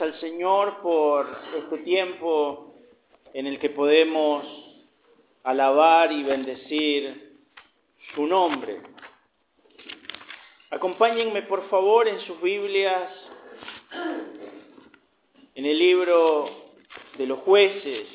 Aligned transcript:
al 0.00 0.18
Señor 0.20 0.80
por 0.80 1.26
este 1.56 1.78
tiempo 1.78 2.74
en 3.34 3.46
el 3.46 3.58
que 3.58 3.70
podemos 3.70 4.46
alabar 5.42 6.10
y 6.12 6.22
bendecir 6.22 7.38
su 8.14 8.26
nombre. 8.26 8.80
Acompáñenme 10.70 11.42
por 11.42 11.68
favor 11.68 12.08
en 12.08 12.20
sus 12.20 12.40
Biblias, 12.40 13.10
en 15.54 15.66
el 15.66 15.78
libro 15.78 16.48
de 17.18 17.26
los 17.26 17.40
jueces, 17.40 18.08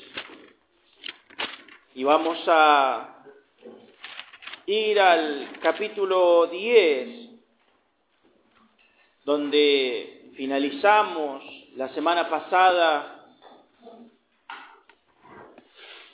y 1.93 2.03
vamos 2.03 2.37
a 2.47 3.23
ir 4.65 4.99
al 4.99 5.59
capítulo 5.61 6.47
10, 6.47 7.29
donde 9.23 10.31
finalizamos 10.35 11.64
la 11.75 11.89
semana 11.89 12.29
pasada 12.29 13.25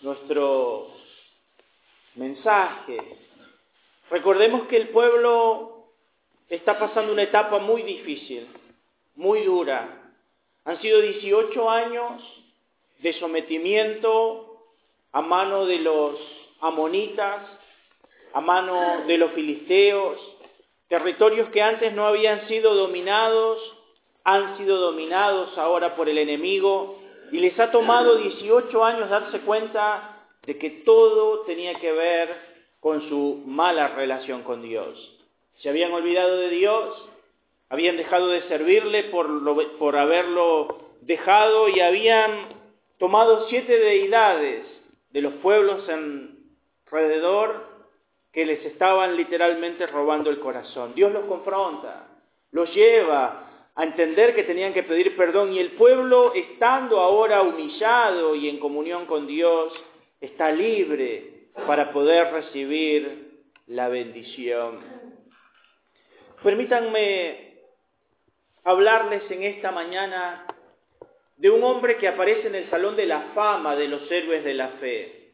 nuestro 0.01 0.87
mensaje. 2.15 2.97
Recordemos 4.09 4.67
que 4.67 4.77
el 4.77 4.89
pueblo 4.89 5.91
está 6.49 6.79
pasando 6.79 7.13
una 7.13 7.21
etapa 7.21 7.59
muy 7.59 7.83
difícil, 7.83 8.47
muy 9.15 9.43
dura. 9.43 10.13
Han 10.65 10.81
sido 10.81 10.99
18 10.99 11.69
años 11.69 12.23
de 12.99 13.13
sometimiento 13.19 14.63
a 15.11 15.21
mano 15.21 15.67
de 15.67 15.77
los 15.77 16.19
amonitas, 16.59 17.45
a 18.33 18.41
mano 18.41 19.05
de 19.05 19.17
los 19.19 19.31
filisteos, 19.33 20.19
territorios 20.87 21.49
que 21.49 21.61
antes 21.61 21.93
no 21.93 22.07
habían 22.07 22.47
sido 22.47 22.73
dominados 22.73 23.80
han 24.23 24.57
sido 24.57 24.77
dominados 24.77 25.57
ahora 25.57 25.95
por 25.95 26.09
el 26.09 26.17
enemigo 26.17 26.99
y 27.31 27.39
les 27.39 27.59
ha 27.59 27.71
tomado 27.71 28.15
18 28.15 28.83
años 28.83 29.09
darse 29.09 29.39
cuenta 29.41 30.25
de 30.45 30.57
que 30.57 30.69
todo 30.69 31.41
tenía 31.41 31.75
que 31.75 31.91
ver 31.91 32.51
con 32.79 33.07
su 33.09 33.43
mala 33.45 33.89
relación 33.89 34.43
con 34.43 34.61
Dios. 34.61 35.17
Se 35.59 35.69
habían 35.69 35.91
olvidado 35.91 36.37
de 36.37 36.49
Dios, 36.49 37.09
habían 37.69 37.95
dejado 37.97 38.27
de 38.27 38.41
servirle 38.43 39.05
por, 39.05 39.77
por 39.77 39.95
haberlo 39.95 40.89
dejado 41.01 41.69
y 41.69 41.79
habían 41.79 42.49
tomado 42.97 43.47
siete 43.49 43.77
deidades 43.77 44.65
de 45.11 45.21
los 45.21 45.33
pueblos 45.35 45.87
alrededor 45.89 47.69
que 48.31 48.45
les 48.45 48.65
estaban 48.65 49.15
literalmente 49.15 49.87
robando 49.87 50.29
el 50.29 50.39
corazón. 50.39 50.93
Dios 50.95 51.11
los 51.11 51.25
confronta, 51.25 52.07
los 52.51 52.73
lleva 52.73 53.50
a 53.75 53.83
entender 53.83 54.35
que 54.35 54.43
tenían 54.43 54.73
que 54.73 54.83
pedir 54.83 55.15
perdón 55.15 55.53
y 55.53 55.59
el 55.59 55.71
pueblo, 55.71 56.33
estando 56.33 56.99
ahora 56.99 57.41
humillado 57.41 58.35
y 58.35 58.49
en 58.49 58.59
comunión 58.59 59.05
con 59.05 59.27
Dios, 59.27 59.73
está 60.19 60.51
libre 60.51 61.47
para 61.65 61.91
poder 61.91 62.31
recibir 62.31 63.43
la 63.67 63.87
bendición. 63.87 64.79
Permítanme 66.43 67.59
hablarles 68.63 69.29
en 69.31 69.43
esta 69.43 69.71
mañana 69.71 70.45
de 71.37 71.49
un 71.49 71.63
hombre 71.63 71.97
que 71.97 72.07
aparece 72.07 72.47
en 72.47 72.55
el 72.55 72.69
Salón 72.69 72.95
de 72.95 73.05
la 73.05 73.31
Fama 73.33 73.75
de 73.75 73.87
los 73.87 74.09
Héroes 74.11 74.43
de 74.43 74.53
la 74.53 74.67
Fe. 74.79 75.31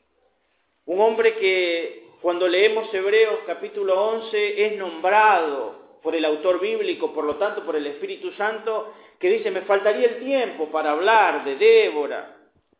Un 0.86 1.02
hombre 1.02 1.36
que 1.36 2.08
cuando 2.22 2.48
leemos 2.48 2.94
Hebreos 2.94 3.40
capítulo 3.46 4.02
11 4.10 4.66
es 4.68 4.78
nombrado 4.78 5.87
por 6.02 6.16
el 6.16 6.26
autor 6.26 6.60
bíblico, 6.60 7.14
por 7.14 7.26
lo 7.26 7.36
tanto 7.36 7.66
por 7.66 7.76
el 7.76 7.88
Espíritu 7.88 8.32
Santo, 8.32 8.94
que 9.20 9.30
dice, 9.30 9.52
me 9.52 9.62
faltaría 9.62 10.08
el 10.08 10.20
tiempo 10.20 10.68
para 10.68 10.92
hablar 10.92 11.44
de 11.44 11.56
Débora, 11.56 12.38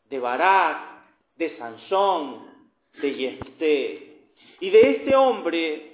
de 0.10 0.20
Barak, 0.20 0.78
de 1.36 1.58
Sansón, 1.58 2.48
de 3.02 3.14
Yesté, 3.14 4.08
y 4.60 4.70
de 4.70 4.82
este 4.92 5.16
hombre 5.16 5.92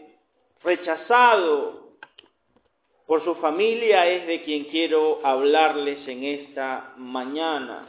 rechazado 0.64 1.84
por 3.06 3.24
su 3.24 3.36
familia 3.36 4.08
es 4.08 4.26
de 4.28 4.44
quien 4.44 4.66
quiero 4.66 5.20
hablarles 5.24 6.08
en 6.08 6.24
esta 6.24 6.94
mañana. 6.98 7.86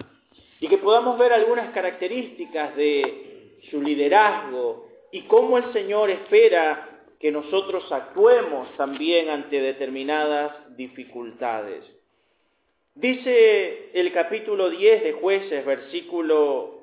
Y 0.60 0.68
que 0.68 0.78
podamos 0.78 1.18
ver 1.18 1.32
algunas 1.32 1.72
características 1.72 2.74
de 2.76 3.58
su 3.70 3.80
liderazgo 3.80 4.88
y 5.12 5.22
cómo 5.22 5.58
el 5.58 5.72
Señor 5.72 6.10
espera 6.10 6.93
que 7.24 7.32
nosotros 7.32 7.90
actuemos 7.90 8.76
también 8.76 9.30
ante 9.30 9.58
determinadas 9.58 10.76
dificultades. 10.76 11.82
Dice 12.94 13.88
el 13.94 14.12
capítulo 14.12 14.68
10 14.68 15.02
de 15.04 15.12
jueces, 15.14 15.64
versículo 15.64 16.82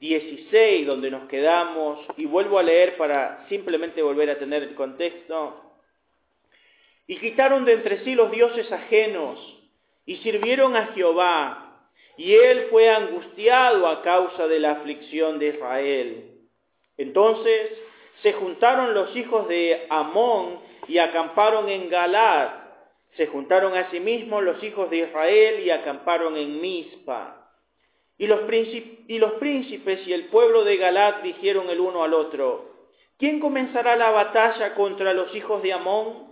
16, 0.00 0.86
donde 0.86 1.10
nos 1.10 1.28
quedamos, 1.28 2.06
y 2.16 2.24
vuelvo 2.24 2.58
a 2.58 2.62
leer 2.62 2.96
para 2.96 3.46
simplemente 3.50 4.00
volver 4.00 4.30
a 4.30 4.38
tener 4.38 4.62
el 4.62 4.74
contexto, 4.74 5.60
y 7.06 7.18
quitaron 7.18 7.66
de 7.66 7.74
entre 7.74 8.02
sí 8.02 8.14
los 8.14 8.30
dioses 8.30 8.72
ajenos, 8.72 9.38
y 10.06 10.16
sirvieron 10.16 10.74
a 10.74 10.86
Jehová, 10.94 11.86
y 12.16 12.32
él 12.32 12.68
fue 12.70 12.88
angustiado 12.88 13.86
a 13.86 14.00
causa 14.00 14.48
de 14.48 14.58
la 14.58 14.70
aflicción 14.70 15.38
de 15.38 15.48
Israel. 15.48 16.30
Entonces 16.96 17.72
se 18.22 18.32
juntaron 18.34 18.94
los 18.94 19.14
hijos 19.16 19.48
de 19.48 19.86
Amón 19.90 20.60
y 20.86 20.98
acamparon 20.98 21.68
en 21.68 21.90
Galad. 21.90 22.50
Se 23.16 23.26
juntaron 23.26 23.76
asimismo 23.76 24.40
los 24.40 24.62
hijos 24.62 24.88
de 24.90 24.98
Israel 24.98 25.60
y 25.64 25.70
acamparon 25.70 26.36
en 26.36 26.60
Mizpa. 26.60 27.50
Y 28.16 28.26
los, 28.26 28.40
y 28.48 29.18
los 29.18 29.32
príncipes 29.32 30.06
y 30.06 30.12
el 30.12 30.26
pueblo 30.26 30.64
de 30.64 30.76
Galad 30.76 31.16
dijeron 31.22 31.68
el 31.68 31.80
uno 31.80 32.04
al 32.04 32.14
otro, 32.14 32.70
¿quién 33.18 33.40
comenzará 33.40 33.96
la 33.96 34.10
batalla 34.10 34.74
contra 34.74 35.12
los 35.12 35.34
hijos 35.34 35.62
de 35.62 35.72
Amón? 35.72 36.30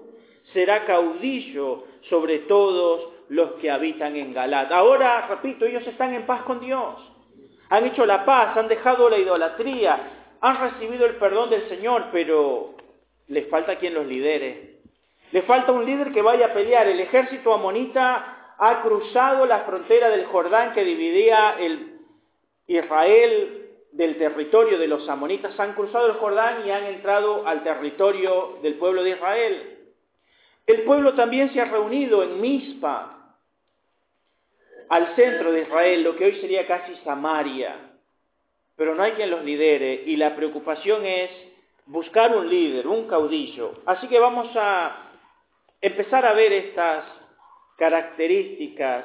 Será 0.53 0.85
caudillo 0.85 1.85
sobre 2.09 2.39
todos 2.41 3.09
los 3.29 3.53
que 3.55 3.71
habitan 3.71 4.17
en 4.17 4.33
Galad. 4.33 4.73
Ahora, 4.73 5.27
repito, 5.29 5.67
ellos 5.67 5.87
están 5.87 6.15
en 6.15 6.27
paz 6.27 6.43
con 6.43 6.61
Dios. 6.61 6.95
Han 7.69 7.87
hecho 7.87 8.07
la 8.07 8.25
paz, 8.25 8.57
han 8.57 8.69
dejado 8.69 9.09
la 9.09 9.19
idolatría, 9.19 10.20
han 10.41 10.61
recibido 10.61 11.07
el 11.07 11.17
perdón 11.17 11.51
del 11.51 11.69
Señor, 11.69 12.07
pero 12.13 12.75
les 13.29 13.49
falta 13.49 13.77
quien 13.77 13.95
los 13.95 14.07
lidere. 14.07 14.79
Le 15.33 15.43
falta 15.43 15.73
un 15.73 15.85
líder 15.85 16.13
que 16.13 16.23
vaya 16.23 16.47
a 16.47 16.55
pelear. 16.55 16.89
El 16.89 17.01
ejército 17.01 17.53
amonita 17.53 18.55
ha 18.59 18.83
cruzado 18.83 19.47
la 19.47 19.61
frontera 19.61 20.09
del 20.11 20.27
Jordán 20.27 20.73
que 20.73 20.85
dividía 20.85 21.57
el 21.59 22.01
Israel 22.67 23.69
del 23.93 24.17
territorio 24.19 24.79
de 24.79 24.89
los 24.89 25.09
amonitas. 25.09 25.59
Han 25.61 25.75
cruzado 25.75 26.07
el 26.07 26.15
Jordán 26.15 26.67
y 26.67 26.71
han 26.71 26.85
entrado 26.85 27.47
al 27.47 27.63
territorio 27.63 28.59
del 28.63 28.75
pueblo 28.75 29.03
de 29.03 29.11
Israel. 29.11 29.79
El 30.67 30.83
pueblo 30.83 31.15
también 31.15 31.53
se 31.53 31.61
ha 31.61 31.67
reunido 31.67 32.23
en 32.23 32.41
Mizpa, 32.41 33.17
al 34.89 35.15
centro 35.15 35.53
de 35.53 35.63
Israel, 35.63 36.03
lo 36.03 36.17
que 36.17 36.25
hoy 36.25 36.41
sería 36.41 36.67
casi 36.67 36.97
Samaria 37.05 37.90
pero 38.81 38.95
no 38.95 39.03
hay 39.03 39.13
quien 39.13 39.29
los 39.29 39.45
lidere 39.45 40.05
y 40.07 40.17
la 40.17 40.35
preocupación 40.35 41.05
es 41.05 41.31
buscar 41.85 42.35
un 42.35 42.49
líder, 42.49 42.87
un 42.87 43.07
caudillo. 43.07 43.83
Así 43.85 44.09
que 44.09 44.19
vamos 44.19 44.49
a 44.57 45.11
empezar 45.83 46.25
a 46.25 46.33
ver 46.33 46.51
estas 46.51 47.05
características 47.77 49.05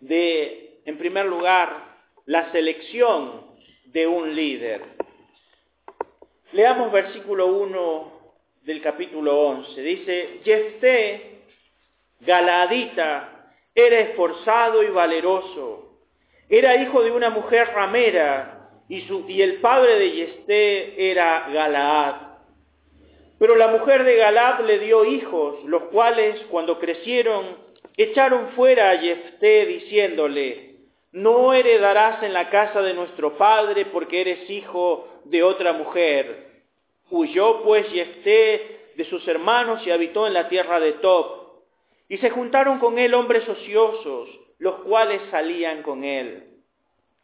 de, 0.00 0.80
en 0.86 0.98
primer 0.98 1.26
lugar, 1.26 2.00
la 2.26 2.50
selección 2.50 3.46
de 3.84 4.08
un 4.08 4.34
líder. 4.34 4.82
Leamos 6.50 6.90
versículo 6.90 7.46
1 7.46 8.12
del 8.62 8.82
capítulo 8.82 9.40
11. 9.40 9.82
Dice, 9.82 10.40
Jefté, 10.42 11.42
Galadita, 12.22 13.52
era 13.72 14.00
esforzado 14.00 14.82
y 14.82 14.88
valeroso. 14.88 16.00
Era 16.48 16.74
hijo 16.74 17.04
de 17.04 17.12
una 17.12 17.30
mujer 17.30 17.68
ramera 17.72 18.58
y, 18.92 19.40
el 19.40 19.54
padre 19.62 19.98
de 19.98 20.12
Yesté 20.12 21.10
era 21.10 21.48
Galaad. 21.50 22.14
Pero 23.38 23.56
la 23.56 23.68
mujer 23.68 24.04
de 24.04 24.16
Galaad 24.16 24.66
le 24.66 24.80
dio 24.80 25.06
hijos, 25.06 25.64
los 25.64 25.84
cuales 25.84 26.38
cuando 26.50 26.78
crecieron 26.78 27.56
echaron 27.96 28.48
fuera 28.50 28.90
a 28.90 28.98
Jefté 28.98 29.64
diciéndole, 29.64 30.76
no 31.12 31.54
heredarás 31.54 32.22
en 32.22 32.34
la 32.34 32.50
casa 32.50 32.82
de 32.82 32.92
nuestro 32.92 33.38
padre 33.38 33.86
porque 33.86 34.20
eres 34.20 34.50
hijo 34.50 35.08
de 35.24 35.42
otra 35.42 35.72
mujer. 35.72 36.50
Huyó 37.10 37.62
pues 37.62 37.86
Jefté 37.88 38.90
de 38.96 39.04
sus 39.06 39.26
hermanos 39.26 39.86
y 39.86 39.90
habitó 39.90 40.26
en 40.26 40.34
la 40.34 40.50
tierra 40.50 40.80
de 40.80 40.92
Top. 40.92 41.62
Y 42.10 42.18
se 42.18 42.28
juntaron 42.28 42.78
con 42.78 42.98
él 42.98 43.14
hombres 43.14 43.48
ociosos, 43.48 44.28
los 44.58 44.82
cuales 44.82 45.22
salían 45.30 45.82
con 45.82 46.04
él. 46.04 46.44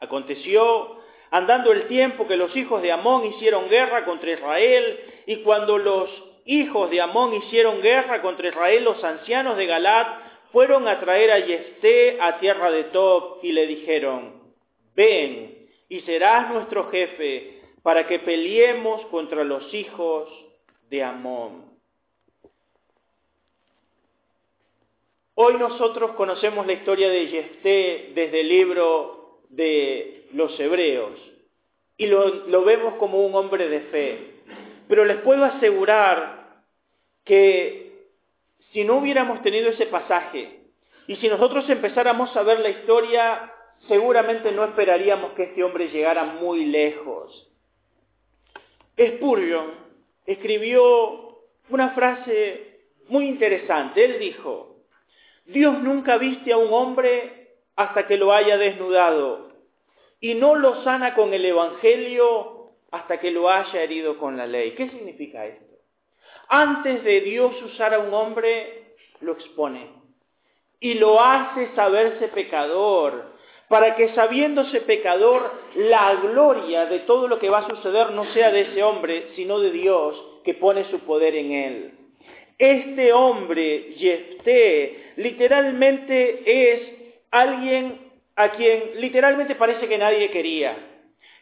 Aconteció 0.01 0.99
andando 1.31 1.73
el 1.73 1.87
tiempo 1.89 2.27
que 2.27 2.37
los 2.37 2.55
hijos 2.57 2.83
de 2.83 2.93
Amón 2.93 3.27
hicieron 3.27 3.69
guerra 3.69 4.05
contra 4.05 4.31
Israel, 4.31 5.01
y 5.27 5.37
cuando 5.43 5.79
los 5.79 6.11
hijos 6.45 6.91
de 6.91 7.01
Amón 7.01 7.35
hicieron 7.35 7.83
guerra 7.83 8.23
contra 8.23 8.49
Israel, 8.49 8.85
los 8.85 9.03
ancianos 9.05 9.57
de 9.57 9.67
Galat 9.67 10.29
fueron 10.53 10.89
a 10.89 10.99
traer 11.01 11.31
a 11.31 11.39
Yefté 11.41 12.19
a 12.21 12.39
tierra 12.39 12.71
de 12.71 12.85
Tob 12.85 13.41
y 13.43 13.53
le 13.53 13.67
dijeron, 13.67 14.43
ven 14.95 15.69
y 15.89 16.01
serás 16.01 16.51
nuestro 16.53 16.91
jefe 16.91 17.61
para 17.83 18.07
que 18.07 18.19
peleemos 18.19 19.05
contra 19.07 19.45
los 19.45 19.73
hijos 19.75 20.29
de 20.89 21.03
Amón. 21.03 21.69
Hoy 25.35 25.55
nosotros 25.55 26.13
conocemos 26.17 26.67
la 26.67 26.73
historia 26.73 27.09
de 27.11 27.29
Yefté 27.29 28.13
desde 28.15 28.41
el 28.41 28.49
libro 28.49 29.18
de 29.49 30.29
los 30.33 30.59
Hebreos 30.59 31.29
y 31.97 32.07
lo, 32.07 32.65
vemos 32.65 32.95
como 32.95 33.27
un 33.27 33.35
hombre 33.35 33.69
de 33.69 33.81
fe. 33.81 34.19
Pero 34.89 35.05
les 35.05 35.19
puedo 35.19 35.45
asegurar 35.45 36.63
que 37.25 38.07
si 38.73 38.85
no 38.85 38.99
hubiéramos 38.99 39.43
tenido 39.43 39.69
ese 39.71 39.87
pasaje 39.87 40.61
y 41.07 41.17
si 41.17 41.29
nosotros 41.29 41.69
empezáramos 41.69 42.35
a 42.37 42.43
ver 42.43 42.61
la 42.61 42.71
historia, 42.71 43.53
seguramente 43.89 44.53
no 44.53 44.65
esperaríamos 44.65 45.33
que 45.33 45.45
este 45.45 45.65
hombre 45.65 45.89
llegara 45.89 46.25
muy 46.25 46.67
lejos. 46.67 47.51
Spurgeon 48.97 49.73
escribió 50.25 51.41
una 51.69 51.91
frase 51.91 52.81
muy 53.09 53.27
interesante. 53.29 54.05
Él 54.05 54.19
dijo, 54.21 54.77
Dios 55.47 55.83
nunca 55.83 56.17
viste 56.19 56.53
a 56.53 56.59
un 56.59 56.73
hombre 56.73 57.48
hasta 57.79 58.09
que 58.09 58.17
lo 58.17 58.33
haya 58.33 58.59
desnudado 58.59 59.53
y 60.21 60.35
no 60.35 60.57
lo 60.57 60.83
sana 60.83 61.15
con 61.15 61.33
el 61.33 61.45
Evangelio 61.45 62.73
hasta 62.91 63.21
que 63.21 63.31
lo 63.31 63.49
haya 63.49 63.81
herido 63.81 64.19
con 64.19 64.37
la 64.37 64.49
ley. 64.49 64.73
¿Qué 64.73 64.89
significa 64.89 65.47
esto? 65.47 65.77
Antes 66.49 67.05
de 67.05 67.21
Dios 67.21 67.55
usar 67.63 67.95
a 67.95 68.01
un 68.01 68.13
hombre, 68.13 68.97
lo 69.21 69.33
expone 69.35 69.91
y 70.81 70.95
lo 70.95 71.21
hace 71.21 71.73
saberse 71.77 72.27
pecador, 72.29 73.37
para 73.69 73.95
que 73.95 74.13
sabiéndose 74.15 74.81
pecador, 74.81 75.53
la 75.77 76.17
gloria 76.17 76.87
de 76.87 77.01
todo 77.01 77.29
lo 77.29 77.39
que 77.39 77.49
va 77.49 77.59
a 77.59 77.69
suceder 77.69 78.11
no 78.11 78.25
sea 78.33 78.51
de 78.51 78.63
ese 78.63 78.83
hombre, 78.83 79.29
sino 79.37 79.61
de 79.61 79.71
Dios 79.71 80.41
que 80.43 80.55
pone 80.55 80.91
su 80.91 80.99
poder 81.01 81.37
en 81.37 81.53
él. 81.53 81.95
Este 82.59 83.13
hombre, 83.13 83.95
Jefté, 83.97 85.13
literalmente 85.17 86.43
es 86.73 86.98
alguien 87.31 88.11
a 88.37 88.51
quien 88.51 89.01
literalmente 89.01 89.55
parece 89.55 89.89
que 89.89 89.99
nadie 89.99 90.31
quería. 90.31 90.77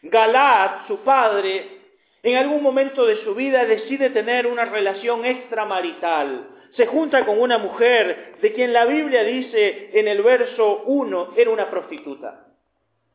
Galad, 0.01 0.87
su 0.87 0.99
padre, 0.99 1.77
en 2.23 2.37
algún 2.37 2.61
momento 2.61 3.05
de 3.05 3.23
su 3.23 3.35
vida 3.35 3.65
decide 3.65 4.09
tener 4.09 4.47
una 4.47 4.65
relación 4.65 5.25
extramarital. 5.25 6.49
Se 6.75 6.87
junta 6.87 7.25
con 7.25 7.39
una 7.39 7.57
mujer 7.57 8.35
de 8.41 8.53
quien 8.53 8.73
la 8.73 8.85
Biblia 8.85 9.23
dice 9.23 9.91
en 9.93 10.07
el 10.07 10.21
verso 10.21 10.83
1 10.85 11.33
era 11.37 11.49
una 11.49 11.69
prostituta, 11.69 12.47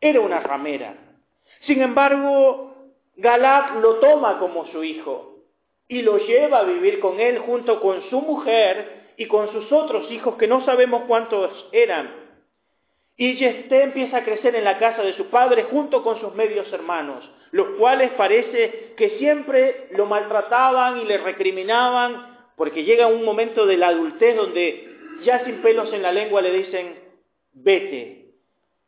era 0.01 0.21
una 0.21 0.41
ramera. 0.41 0.95
Sin 1.67 1.83
embargo, 1.83 2.75
Galad 3.17 3.81
lo 3.81 3.97
toma 3.97 4.39
como 4.39 4.67
su 4.69 4.83
hijo 4.83 5.45
y 5.89 6.03
lo 6.03 6.19
lleva 6.19 6.61
a 6.61 6.65
vivir 6.65 6.99
con 7.01 7.21
él 7.21 7.39
junto 7.41 7.81
con 7.81 8.09
su 8.09 8.21
mujer 8.21 9.13
y 9.17 9.27
con 9.27 9.53
sus 9.53 9.71
otros 9.71 10.11
hijos 10.11 10.37
que 10.37 10.49
no 10.49 10.65
sabemos 10.65 11.03
cuántos 11.07 11.69
eran. 11.73 12.22
Y 13.17 13.35
Yesté 13.35 13.83
empieza 13.83 14.19
a 14.19 14.25
crecer 14.25 14.55
en 14.57 14.65
la 14.65 14.79
casa 14.79 15.03
de 15.03 15.15
su 15.15 15.27
padre 15.27 15.65
junto 15.65 16.03
con 16.03 16.21
sus 16.21 16.35
medios 16.35 16.73
hermanos, 16.73 17.29
los 17.51 17.77
cuales 17.79 18.13
parece 18.13 18.95
que 18.97 19.19
siempre 19.19 19.89
lo 19.93 20.07
maltrataban 20.07 20.99
y 21.01 21.05
le 21.05 21.19
recriminaban, 21.19 22.49
porque 22.57 22.85
llega 22.85 23.07
un 23.07 23.25
momento 23.25 23.67
de 23.67 23.77
la 23.77 23.89
adultez 23.89 24.37
donde 24.37 24.89
ya 25.23 25.45
sin 25.45 25.61
pelos 25.63 25.93
en 25.93 26.03
la 26.03 26.13
lengua 26.13 26.41
le 26.41 26.53
dicen, 26.53 26.99
vete, 27.53 28.31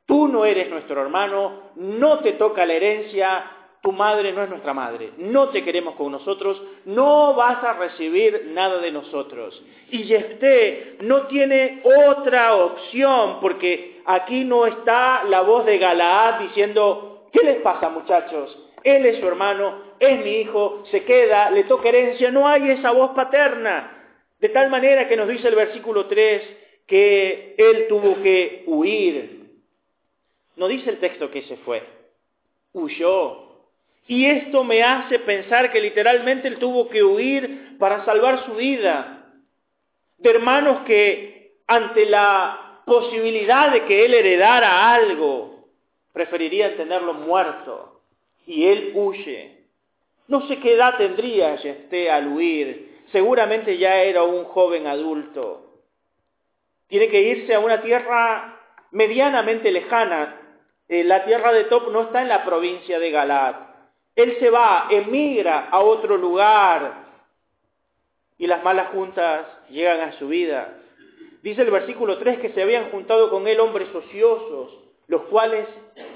tú 0.07 0.29
no 0.29 0.45
eres 0.45 0.71
nuestro 0.71 1.03
hermano, 1.03 1.73
no 1.77 2.21
te 2.21 2.33
toca 2.33 2.67
la 2.67 2.75
herencia, 2.75 3.51
tu 3.85 3.93
madre 3.93 4.33
no 4.33 4.43
es 4.43 4.49
nuestra 4.49 4.73
madre, 4.73 5.11
no 5.19 5.51
te 5.51 5.63
queremos 5.63 5.95
con 5.97 6.11
nosotros, 6.11 6.61
no 6.87 7.35
vas 7.35 7.63
a 7.63 7.75
recibir 7.75 8.53
nada 8.55 8.79
de 8.79 8.91
nosotros. 8.91 9.63
Y 9.91 10.05
Jefté 10.05 10.97
no 11.01 11.27
tiene 11.27 11.83
otra 11.85 12.55
opción, 12.55 13.41
porque 13.43 14.01
aquí 14.07 14.45
no 14.45 14.65
está 14.65 15.25
la 15.25 15.43
voz 15.43 15.67
de 15.67 15.77
Galaad 15.77 16.41
diciendo, 16.41 17.29
¿qué 17.31 17.45
les 17.45 17.57
pasa 17.59 17.91
muchachos? 17.91 18.59
Él 18.83 19.05
es 19.05 19.21
su 19.21 19.29
hermano, 19.29 19.83
es 20.01 20.25
mi 20.25 20.31
hijo, 20.37 20.85
se 20.91 21.05
queda, 21.05 21.51
le 21.51 21.65
toca 21.65 21.91
herencia, 21.91 22.31
no 22.31 22.49
hay 22.49 22.71
esa 22.71 22.91
voz 22.91 23.11
paterna. 23.11 24.17
De 24.41 24.49
tal 24.49 24.71
manera 24.71 25.09
que 25.09 25.17
nos 25.17 25.29
dice 25.29 25.49
el 25.49 25.57
versículo 25.57 26.07
3 26.07 26.43
que 26.87 27.55
él 27.59 27.85
tuvo 27.91 28.23
que 28.23 28.65
huir. 28.67 29.61
No 30.57 30.69
dice 30.69 30.89
el 30.89 31.01
texto 31.01 31.31
que 31.31 31.43
se 31.43 31.59
fue, 31.59 31.83
huyó, 32.73 33.54
y 34.07 34.27
esto 34.27 34.65
me 34.65 34.83
hace 34.83 35.19
pensar 35.21 35.73
que 35.73 35.81
literalmente 35.81 36.49
él 36.49 36.59
tuvo 36.59 36.89
que 36.89 37.03
huir 37.03 37.79
para 37.79 38.05
salvar 38.05 38.45
su 38.45 38.55
vida. 38.55 39.31
De 40.19 40.31
hermanos 40.31 40.81
que 40.87 41.55
ante 41.67 42.05
la 42.07 42.81
posibilidad 42.85 43.73
de 43.73 43.85
que 43.85 44.05
él 44.05 44.13
heredara 44.13 44.93
algo, 44.93 45.69
preferirían 46.13 46.77
tenerlo 46.77 47.15
muerto. 47.15 48.03
Y 48.47 48.67
él 48.67 48.93
huye. 48.95 49.65
No 50.29 50.47
sé 50.49 50.59
qué 50.59 50.75
edad 50.75 50.99
tendría 50.99 51.57
Jefté 51.57 52.11
al 52.11 52.29
huir. 52.29 53.05
Seguramente 53.11 53.79
ya 53.79 54.03
era 54.03 54.23
un 54.23 54.45
joven 54.45 54.87
adulto. 54.87 55.81
Tiene 56.89 57.09
que 57.09 57.23
irse 57.23 57.55
a 57.55 57.61
una 57.61 57.81
tierra 57.81 58.61
medianamente 58.91 59.71
lejana. 59.71 60.41
Eh, 60.89 61.05
la 61.05 61.25
tierra 61.25 61.53
de 61.55 61.65
Top 61.65 61.91
no 61.91 62.03
está 62.03 62.21
en 62.21 62.29
la 62.29 62.45
provincia 62.45 62.99
de 62.99 63.11
Galat 63.11 63.74
él 64.17 64.37
se 64.39 64.51
va, 64.51 64.87
emigra 64.91 65.69
a 65.71 65.81
otro 65.81 66.17
lugar 66.17 67.05
y 68.39 68.47
las 68.47 68.63
malas 68.63 68.89
juntas 68.91 69.47
llegan 69.71 70.01
a 70.01 70.13
su 70.13 70.29
vida. 70.29 70.81
Dice 71.43 71.63
el 71.63 71.71
versículo 71.71 72.19
3 72.19 72.39
que 72.39 72.51
se 72.51 72.63
habían 72.63 72.91
juntado 72.91 73.29
con 73.31 73.47
él 73.49 73.61
hombres 73.61 73.93
ociosos, 73.95 74.79
los 75.09 75.23
cuales 75.23 75.67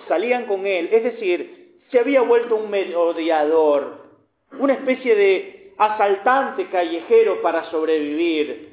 salían 0.07 0.47
con 0.47 0.67
él. 0.67 0.89
Es 0.93 1.05
decir, 1.05 1.81
se 1.91 1.99
había 1.99 2.23
vuelto 2.23 2.57
un 2.57 2.71
merodeador, 2.71 4.07
una 4.59 4.75
especie 4.75 5.15
de 5.15 5.75
asaltante 5.77 6.69
callejero 6.69 7.43
para 7.43 7.65
sobrevivir. 7.65 8.69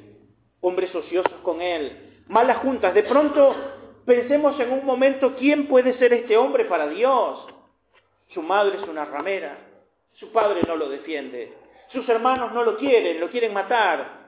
Hombres 0.60 0.94
ociosos 0.94 1.34
con 1.42 1.60
él, 1.60 2.22
malas 2.28 2.58
juntas. 2.58 2.94
De 2.94 3.02
pronto 3.02 3.54
pensemos 4.04 4.58
en 4.58 4.72
un 4.72 4.86
momento, 4.86 5.34
¿quién 5.36 5.66
puede 5.66 5.98
ser 5.98 6.12
este 6.12 6.36
hombre 6.36 6.64
para 6.64 6.88
Dios? 6.88 7.55
Su 8.28 8.42
madre 8.42 8.78
es 8.78 8.88
una 8.88 9.04
ramera, 9.04 9.56
su 10.14 10.32
padre 10.32 10.62
no 10.66 10.76
lo 10.76 10.88
defiende, 10.88 11.52
sus 11.92 12.08
hermanos 12.08 12.52
no 12.52 12.64
lo 12.64 12.76
quieren, 12.76 13.20
lo 13.20 13.30
quieren 13.30 13.52
matar. 13.52 14.26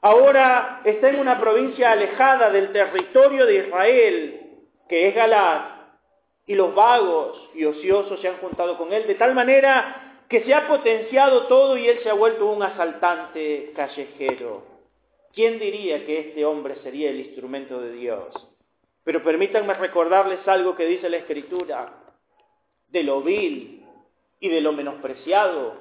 Ahora 0.00 0.82
está 0.84 1.08
en 1.08 1.18
una 1.18 1.40
provincia 1.40 1.92
alejada 1.92 2.50
del 2.50 2.72
territorio 2.72 3.46
de 3.46 3.66
Israel, 3.66 4.40
que 4.88 5.08
es 5.08 5.14
Galad, 5.14 5.78
y 6.46 6.54
los 6.54 6.74
vagos 6.74 7.50
y 7.54 7.64
ociosos 7.64 8.20
se 8.20 8.28
han 8.28 8.38
juntado 8.38 8.78
con 8.78 8.92
él, 8.92 9.06
de 9.06 9.16
tal 9.16 9.34
manera 9.34 10.22
que 10.28 10.44
se 10.44 10.54
ha 10.54 10.68
potenciado 10.68 11.46
todo 11.46 11.76
y 11.76 11.88
él 11.88 12.00
se 12.02 12.10
ha 12.10 12.14
vuelto 12.14 12.46
un 12.46 12.62
asaltante 12.62 13.72
callejero. 13.74 14.62
¿Quién 15.34 15.58
diría 15.58 16.04
que 16.04 16.20
este 16.20 16.44
hombre 16.44 16.76
sería 16.82 17.10
el 17.10 17.20
instrumento 17.20 17.80
de 17.80 17.92
Dios? 17.92 18.34
Pero 19.04 19.22
permítanme 19.22 19.74
recordarles 19.74 20.46
algo 20.46 20.74
que 20.74 20.86
dice 20.86 21.08
la 21.08 21.18
Escritura 21.18 22.07
de 22.88 23.02
lo 23.02 23.22
vil 23.22 23.86
y 24.40 24.48
de 24.48 24.60
lo 24.60 24.72
menospreciado, 24.72 25.74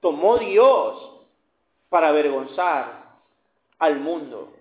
tomó 0.00 0.38
Dios 0.38 1.10
para 1.88 2.08
avergonzar 2.08 3.16
al 3.78 4.00
mundo. 4.00 4.52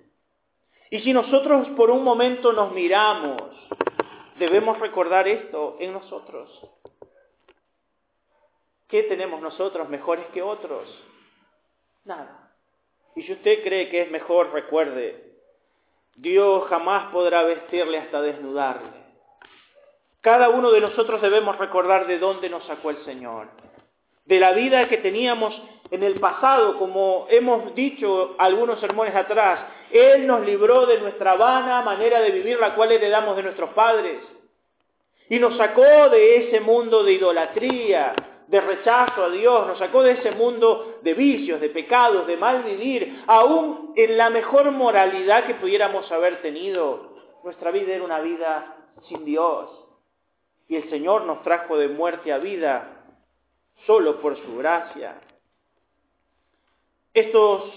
Y 0.92 1.00
si 1.02 1.14
nosotros 1.14 1.68
por 1.70 1.92
un 1.92 2.04
momento 2.04 2.52
nos 2.54 2.72
miramos, 2.72 3.42
debemos 4.38 4.80
recordar 4.80 5.28
esto 5.28 5.78
en 5.80 5.94
nosotros. 5.94 6.50
¿Qué 8.88 9.04
tenemos 9.04 9.40
nosotros 9.42 9.88
mejores 9.88 10.26
que 10.28 10.42
otros? 10.42 10.90
Nada. 12.06 12.52
Y 13.16 13.22
si 13.22 13.34
usted 13.34 13.64
cree 13.64 13.90
que 13.90 14.02
es 14.02 14.12
mejor, 14.12 14.52
recuerde, 14.52 15.32
Dios 16.16 16.68
jamás 16.70 17.12
podrá 17.12 17.44
vestirle 17.44 18.00
hasta 18.00 18.22
desnudarle. 18.22 19.09
Cada 20.22 20.50
uno 20.50 20.72
de 20.72 20.82
nosotros 20.82 21.22
debemos 21.22 21.58
recordar 21.58 22.06
de 22.08 22.20
dónde 22.20 22.50
nos 22.50 22.66
sacó 22.66 22.90
el 22.90 22.98
Señor, 23.06 23.48
de 24.26 24.40
la 24.40 24.52
vida 24.52 24.90
que 24.90 24.98
teníamos 24.98 25.60
en 25.92 26.04
el 26.04 26.20
pasado, 26.20 26.78
como 26.78 27.26
hemos 27.30 27.74
dicho 27.74 28.36
algunos 28.38 28.80
sermones 28.80 29.16
atrás. 29.16 29.62
Él 29.92 30.28
nos 30.28 30.46
libró 30.46 30.86
de 30.86 31.00
nuestra 31.00 31.36
vana 31.36 31.82
manera 31.82 32.20
de 32.20 32.32
vivir, 32.32 32.60
la 32.60 32.76
cual 32.76 32.92
heredamos 32.92 33.36
de 33.38 33.44
nuestros 33.44 33.72
padres. 33.72 34.20
Y 35.30 35.40
nos 35.40 35.56
sacó 35.58 36.10
de 36.10 36.48
ese 36.48 36.60
mundo 36.60 37.04
de 37.04 37.14
idolatría, 37.14 38.14
de 38.48 38.62
rechazo 38.62 39.26
a 39.26 39.30
Dios, 39.30 39.68
nos 39.68 39.78
sacó 39.78 40.04
de 40.04 40.14
ese 40.14 40.32
mundo 40.32 40.98
de 41.02 41.14
vicios, 41.14 41.62
de 41.62 41.70
pecados, 41.70 42.28
de 42.28 42.36
mal 42.36 42.64
vivir, 42.64 43.24
aún 43.28 43.94
en 43.96 44.18
la 44.18 44.30
mejor 44.30 44.72
moralidad 44.72 45.46
que 45.46 45.56
pudiéramos 45.56 46.12
haber 46.12 46.42
tenido. 46.42 47.14
Nuestra 47.44 47.72
vida 47.72 47.94
era 47.94 48.04
una 48.04 48.20
vida 48.20 48.76
sin 49.08 49.24
Dios. 49.24 49.70
Y 50.70 50.78
el 50.78 50.90
Señor 50.90 51.26
nos 51.26 51.44
trajo 51.44 51.78
de 51.78 51.90
muerte 51.90 52.32
a 52.32 52.38
vida 52.38 53.04
solo 53.86 54.22
por 54.22 54.38
su 54.38 54.58
gracia. 54.58 55.20
Estos 57.14 57.74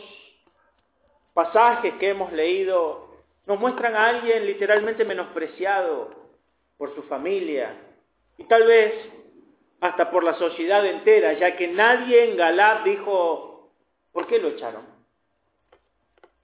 pasajes 1.34 1.94
que 1.94 2.10
hemos 2.10 2.32
leído 2.32 3.08
nos 3.46 3.58
muestran 3.58 3.96
a 3.96 4.06
alguien 4.08 4.46
literalmente 4.46 5.04
menospreciado 5.04 6.10
por 6.76 6.94
su 6.94 7.02
familia 7.04 7.74
y 8.38 8.44
tal 8.44 8.66
vez 8.66 8.94
hasta 9.80 10.10
por 10.10 10.22
la 10.22 10.34
sociedad 10.34 10.86
entera, 10.86 11.32
ya 11.32 11.56
que 11.56 11.68
nadie 11.68 12.30
en 12.30 12.36
Galat 12.36 12.84
dijo, 12.84 13.72
¿por 14.12 14.28
qué 14.28 14.38
lo 14.38 14.48
echaron? 14.48 14.86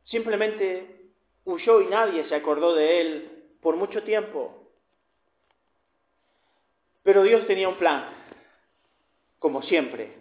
Simplemente 0.05 1.11
huyó 1.45 1.81
y 1.83 1.87
nadie 1.87 2.25
se 2.25 2.35
acordó 2.35 2.75
de 2.75 3.00
él 3.00 3.45
por 3.61 3.76
mucho 3.76 4.02
tiempo. 4.02 4.58
Pero 7.09 7.23
Dios 7.23 7.47
tenía 7.47 7.71
un 7.71 7.79
plan, 7.79 8.05
como 9.38 9.62
siempre. 9.62 10.12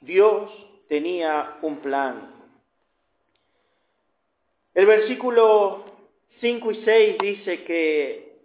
Dios 0.00 0.50
tenía 0.88 1.58
un 1.62 1.76
plan. 1.76 2.34
El 4.74 4.86
versículo 4.86 5.84
5 6.40 6.72
y 6.72 6.84
6 6.84 7.16
dice 7.20 7.62
que 7.62 8.38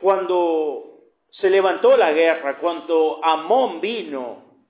cuando 0.00 1.02
se 1.30 1.50
levantó 1.50 1.94
la 1.98 2.10
guerra, 2.12 2.58
cuando 2.58 3.22
Amón 3.22 3.82
vino, 3.82 4.64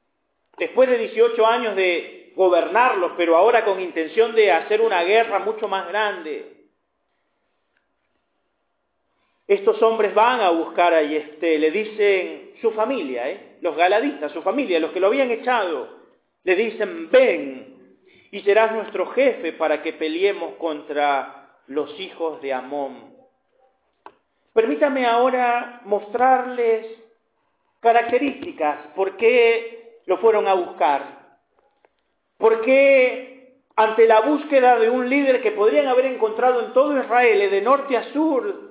después 0.59 0.91
de 0.91 0.99
18 0.99 1.47
años 1.47 1.77
de 1.77 2.33
gobernarlos, 2.35 3.13
pero 3.17 3.37
ahora 3.37 3.65
con 3.65 3.81
intención 3.81 4.35
de 4.35 4.51
hacer 4.51 4.81
una 4.81 5.05
guerra 5.05 5.39
mucho 5.39 5.69
más 5.69 5.87
grande, 5.87 6.60
estos 9.51 9.83
hombres 9.83 10.15
van 10.15 10.41
a 10.43 10.51
buscar 10.51 10.95
a 10.95 11.03
Yesté, 11.03 11.59
le 11.59 11.73
dicen 11.73 12.53
su 12.61 12.71
familia, 12.71 13.29
¿eh? 13.29 13.57
los 13.63 13.77
galadistas, 13.77 14.31
su 14.31 14.43
familia, 14.43 14.79
los 14.79 14.93
que 14.93 15.01
lo 15.01 15.09
habían 15.09 15.33
echado, 15.33 15.89
le 16.45 16.55
dicen, 16.55 17.11
ven 17.11 17.99
y 18.31 18.43
serás 18.43 18.71
nuestro 18.71 19.07
jefe 19.07 19.53
para 19.55 19.83
que 19.83 19.95
peleemos 19.95 20.55
contra 20.55 21.49
los 21.67 21.99
hijos 21.99 22.41
de 22.41 22.53
Amón. 22.53 23.13
Permítame 24.53 25.05
ahora 25.05 25.81
mostrarles 25.85 26.87
características, 27.81 28.87
por 28.95 29.17
qué 29.17 29.99
lo 30.07 30.19
fueron 30.19 30.47
a 30.47 30.55
buscar, 30.55 31.41
por 32.39 32.61
qué 32.61 33.57
ante 33.75 34.07
la 34.07 34.21
búsqueda 34.21 34.79
de 34.79 34.91
un 34.91 35.11
líder 35.11 35.43
que 35.43 35.51
podrían 35.51 35.89
haber 35.89 36.05
encontrado 36.05 36.65
en 36.65 36.73
todo 36.73 36.97
Israel, 36.97 37.51
de 37.51 37.61
norte 37.63 37.97
a 37.97 38.13
sur, 38.13 38.70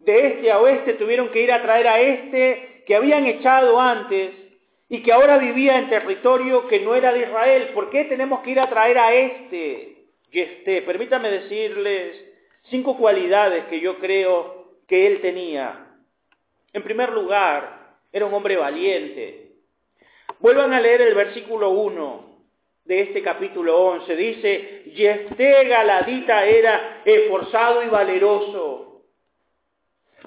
de 0.00 0.26
este 0.26 0.50
a 0.50 0.58
oeste 0.58 0.94
tuvieron 0.94 1.28
que 1.30 1.42
ir 1.42 1.52
a 1.52 1.62
traer 1.62 1.86
a 1.86 2.00
este 2.00 2.82
que 2.86 2.96
habían 2.96 3.26
echado 3.26 3.78
antes 3.78 4.30
y 4.88 5.02
que 5.02 5.12
ahora 5.12 5.38
vivía 5.38 5.78
en 5.78 5.88
territorio 5.88 6.66
que 6.66 6.80
no 6.80 6.94
era 6.94 7.12
de 7.12 7.20
Israel. 7.20 7.70
¿Por 7.74 7.90
qué 7.90 8.04
tenemos 8.04 8.40
que 8.40 8.50
ir 8.50 8.60
a 8.60 8.68
traer 8.68 8.98
a 8.98 9.14
este 9.14 10.06
y 10.32 10.40
este? 10.40 10.82
Permítame 10.82 11.30
decirles 11.30 12.24
cinco 12.64 12.96
cualidades 12.96 13.64
que 13.66 13.80
yo 13.80 13.98
creo 13.98 14.72
que 14.88 15.06
él 15.06 15.20
tenía. 15.20 15.86
En 16.72 16.82
primer 16.82 17.12
lugar, 17.12 17.94
era 18.12 18.26
un 18.26 18.34
hombre 18.34 18.56
valiente. 18.56 19.52
Vuelvan 20.40 20.72
a 20.72 20.80
leer 20.80 21.02
el 21.02 21.14
versículo 21.14 21.70
1 21.70 22.30
de 22.84 23.00
este 23.02 23.22
capítulo 23.22 23.78
11. 23.78 24.16
Dice, 24.16 24.82
este 24.96 25.64
Galadita 25.68 26.46
era 26.46 27.02
esforzado 27.04 27.84
y 27.84 27.88
valeroso 27.88 28.89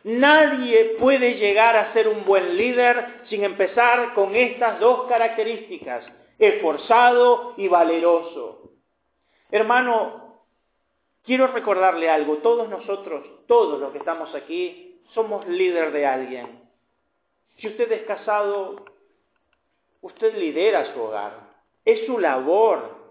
Nadie 0.03 0.95
puede 0.99 1.35
llegar 1.35 1.77
a 1.77 1.93
ser 1.93 2.07
un 2.07 2.25
buen 2.25 2.57
líder 2.57 3.21
sin 3.29 3.43
empezar 3.43 4.13
con 4.13 4.35
estas 4.35 4.79
dos 4.79 5.07
características, 5.07 6.05
esforzado 6.37 7.53
y 7.57 7.69
valeroso. 7.69 8.71
Hermano, 9.49 10.41
quiero 11.23 11.47
recordarle 11.47 12.09
algo, 12.09 12.37
todos 12.37 12.67
nosotros, 12.67 13.25
todos 13.47 13.79
los 13.79 13.91
que 13.91 13.99
estamos 13.99 14.33
aquí, 14.35 14.99
somos 15.13 15.47
líder 15.47 15.91
de 15.91 16.05
alguien. 16.05 16.63
Si 17.57 17.67
usted 17.67 17.91
es 17.91 18.03
casado, 18.03 18.83
usted 20.01 20.35
lidera 20.35 20.93
su 20.93 21.01
hogar, 21.01 21.33
es 21.85 22.05
su 22.05 22.19
labor 22.19 23.03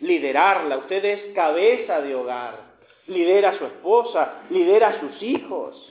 liderarla, 0.00 0.78
usted 0.78 1.04
es 1.04 1.34
cabeza 1.34 2.00
de 2.00 2.14
hogar, 2.14 2.70
lidera 3.06 3.50
a 3.50 3.58
su 3.58 3.66
esposa, 3.66 4.42
lidera 4.50 4.88
a 4.88 5.00
sus 5.00 5.22
hijos. 5.22 5.89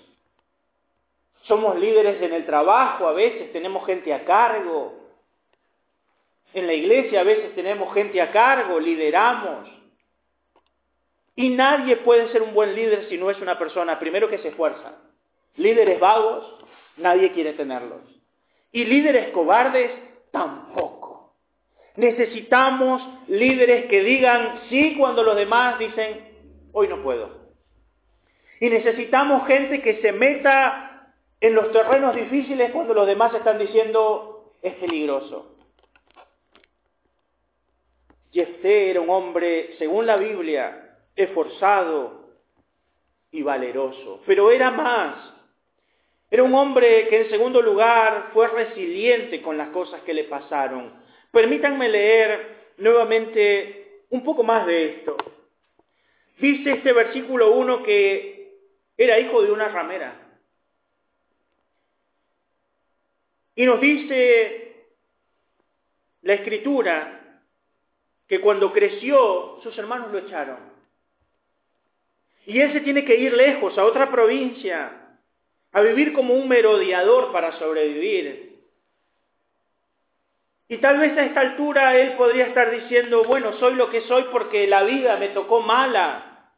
Somos 1.49 1.79
líderes 1.79 2.21
en 2.21 2.31
el 2.31 2.45
trabajo, 2.45 3.07
a 3.07 3.13
veces 3.13 3.51
tenemos 3.51 3.83
gente 3.87 4.13
a 4.13 4.23
cargo. 4.23 4.93
En 6.53 6.67
la 6.67 6.73
iglesia 6.73 7.21
a 7.21 7.23
veces 7.23 7.55
tenemos 7.55 7.91
gente 7.91 8.21
a 8.21 8.31
cargo, 8.31 8.79
lideramos. 8.79 9.67
Y 11.35 11.49
nadie 11.49 11.97
puede 11.97 12.31
ser 12.31 12.43
un 12.43 12.53
buen 12.53 12.75
líder 12.75 13.09
si 13.09 13.17
no 13.17 13.31
es 13.31 13.41
una 13.41 13.57
persona, 13.57 13.97
primero 13.97 14.29
que 14.29 14.37
se 14.37 14.49
esfuerza. 14.49 14.93
Líderes 15.55 15.99
vagos, 15.99 16.45
nadie 16.97 17.31
quiere 17.31 17.53
tenerlos. 17.53 18.03
Y 18.71 18.85
líderes 18.85 19.29
cobardes, 19.31 19.91
tampoco. 20.31 21.33
Necesitamos 21.95 23.01
líderes 23.27 23.87
que 23.87 24.03
digan 24.03 24.61
sí 24.69 24.95
cuando 24.99 25.23
los 25.23 25.35
demás 25.35 25.79
dicen, 25.79 26.29
hoy 26.73 26.87
no 26.87 27.01
puedo. 27.01 27.39
Y 28.59 28.69
necesitamos 28.69 29.47
gente 29.47 29.81
que 29.81 29.99
se 30.01 30.11
meta 30.11 30.88
en 31.41 31.55
los 31.55 31.71
terrenos 31.71 32.15
difíciles 32.15 32.71
cuando 32.71 32.93
los 32.93 33.07
demás 33.07 33.33
están 33.33 33.57
diciendo 33.57 34.55
es 34.61 34.75
peligroso. 34.75 35.55
Jefté 38.31 38.91
era 38.91 39.01
un 39.01 39.09
hombre, 39.09 39.75
según 39.77 40.05
la 40.05 40.17
Biblia, 40.17 40.97
esforzado 41.15 42.29
y 43.31 43.41
valeroso, 43.41 44.21
pero 44.25 44.51
era 44.51 44.71
más. 44.71 45.33
Era 46.29 46.43
un 46.43 46.53
hombre 46.53 47.07
que 47.07 47.21
en 47.21 47.29
segundo 47.29 47.61
lugar 47.61 48.29
fue 48.33 48.47
resiliente 48.47 49.41
con 49.41 49.57
las 49.57 49.69
cosas 49.69 50.01
que 50.01 50.13
le 50.13 50.25
pasaron. 50.25 50.93
Permítanme 51.31 51.89
leer 51.89 52.73
nuevamente 52.77 54.03
un 54.09 54.23
poco 54.23 54.43
más 54.43 54.67
de 54.67 54.85
esto. 54.85 55.17
Dice 56.37 56.71
este 56.73 56.93
versículo 56.93 57.51
1 57.53 57.83
que 57.83 58.53
era 58.95 59.19
hijo 59.19 59.41
de 59.41 59.51
una 59.51 59.69
ramera. 59.69 60.28
Y 63.59 63.65
nos 63.65 63.81
dice 63.81 64.85
la 66.21 66.35
escritura 66.35 67.41
que 68.25 68.39
cuando 68.39 68.71
creció 68.71 69.59
sus 69.61 69.77
hermanos 69.77 70.13
lo 70.13 70.19
echaron. 70.19 70.59
Y 72.45 72.61
él 72.61 72.71
se 72.71 72.79
tiene 72.79 73.03
que 73.03 73.17
ir 73.17 73.33
lejos, 73.33 73.77
a 73.77 73.83
otra 73.83 74.09
provincia, 74.09 75.17
a 75.73 75.81
vivir 75.81 76.13
como 76.13 76.35
un 76.35 76.47
merodeador 76.47 77.33
para 77.33 77.51
sobrevivir. 77.59 78.61
Y 80.69 80.77
tal 80.77 80.97
vez 80.97 81.17
a 81.17 81.25
esta 81.25 81.41
altura 81.41 81.97
él 81.99 82.13
podría 82.13 82.45
estar 82.45 82.71
diciendo, 82.71 83.25
bueno, 83.25 83.51
soy 83.59 83.75
lo 83.75 83.89
que 83.89 84.03
soy 84.03 84.23
porque 84.31 84.67
la 84.67 84.83
vida 84.83 85.17
me 85.17 85.27
tocó 85.29 85.59
mala. 85.59 86.53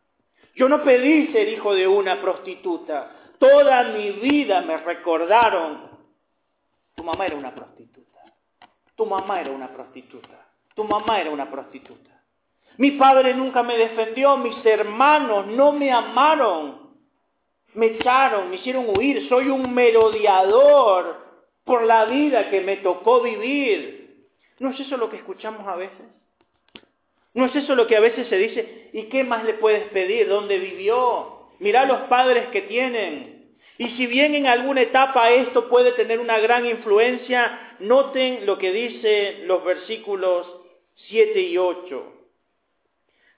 Yo 0.53 0.70
no 0.70 0.84
pedí 0.84 1.34
ser 1.34 1.50
hijo 1.50 1.74
de 1.74 1.88
una 1.88 2.22
prostituta. 2.22 3.31
Toda 3.39 3.86
mi 3.86 4.12
vida 4.12 4.62
me 4.62 4.77
recordaron 4.77 5.90
tu 7.01 7.08
mamá 7.08 7.25
era 7.25 7.36
una 7.36 7.55
prostituta. 7.55 8.20
Tu 8.96 9.05
mamá 9.08 9.41
era 9.41 9.50
una 9.50 9.74
prostituta. 9.74 10.48
Tu 10.75 10.84
mamá 10.84 11.20
era 11.20 11.31
una 11.31 11.50
prostituta. 11.50 12.12
Mi 12.77 12.91
padre 12.91 13.34
nunca 13.34 13.63
me 13.63 13.75
defendió, 13.75 14.38
mis 14.38 14.63
hermanos 14.63 15.48
no 15.48 15.72
me 15.72 15.91
amaron. 15.91 16.91
Me 17.74 17.88
echaron, 17.88 18.51
me 18.51 18.58
hicieron 18.58 18.86
huir. 18.96 19.27
Soy 19.29 19.50
un 19.50 19.74
merodeador 19.74 21.25
por 21.63 21.86
la 21.86 22.05
vida 22.05 22.51
que 22.51 22.62
me 22.62 22.77
tocó 22.77 23.22
vivir. 23.22 24.27
¿No 24.60 24.70
es 24.70 24.79
eso 24.79 24.96
lo 24.96 25.10
que 25.10 25.17
escuchamos 25.17 25.67
a 25.67 25.75
veces? 25.75 26.05
¿No 27.34 27.48
es 27.48 27.55
eso 27.55 27.74
lo 27.74 27.88
que 27.88 27.98
a 27.98 28.01
veces 28.01 28.27
se 28.27 28.38
dice? 28.38 28.91
¿Y 28.93 29.10
qué 29.10 29.24
más 29.24 29.43
le 29.43 29.55
puedes 29.55 29.89
pedir? 29.89 30.27
¿Dónde 30.27 30.60
vivió? 30.60 31.48
Mirá 31.58 31.86
los 31.86 32.01
padres 32.01 32.50
que 32.50 32.62
tienen. 32.62 33.40
Y 33.81 33.89
si 33.97 34.05
bien 34.05 34.35
en 34.35 34.45
alguna 34.45 34.81
etapa 34.81 35.31
esto 35.31 35.67
puede 35.67 35.93
tener 35.93 36.19
una 36.19 36.38
gran 36.38 36.67
influencia, 36.67 37.77
noten 37.79 38.45
lo 38.45 38.59
que 38.59 38.71
dicen 38.71 39.47
los 39.47 39.63
versículos 39.63 40.45
7 41.09 41.41
y 41.41 41.57
8. 41.57 42.13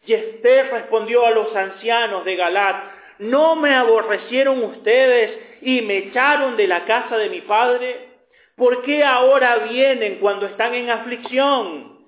Y 0.05 0.13
Esther 0.13 0.69
respondió 0.69 1.25
a 1.25 1.31
los 1.31 1.55
ancianos 1.55 2.25
de 2.25 2.35
Galat, 2.35 2.75
¿no 3.19 3.55
me 3.55 3.73
aborrecieron 3.73 4.61
ustedes 4.65 5.31
y 5.61 5.79
me 5.79 6.09
echaron 6.09 6.57
de 6.57 6.67
la 6.67 6.83
casa 6.83 7.17
de 7.17 7.29
mi 7.29 7.39
padre? 7.39 8.09
¿Por 8.57 8.83
qué 8.83 9.01
ahora 9.01 9.59
vienen 9.59 10.19
cuando 10.19 10.47
están 10.47 10.73
en 10.75 10.89
aflicción? 10.89 12.05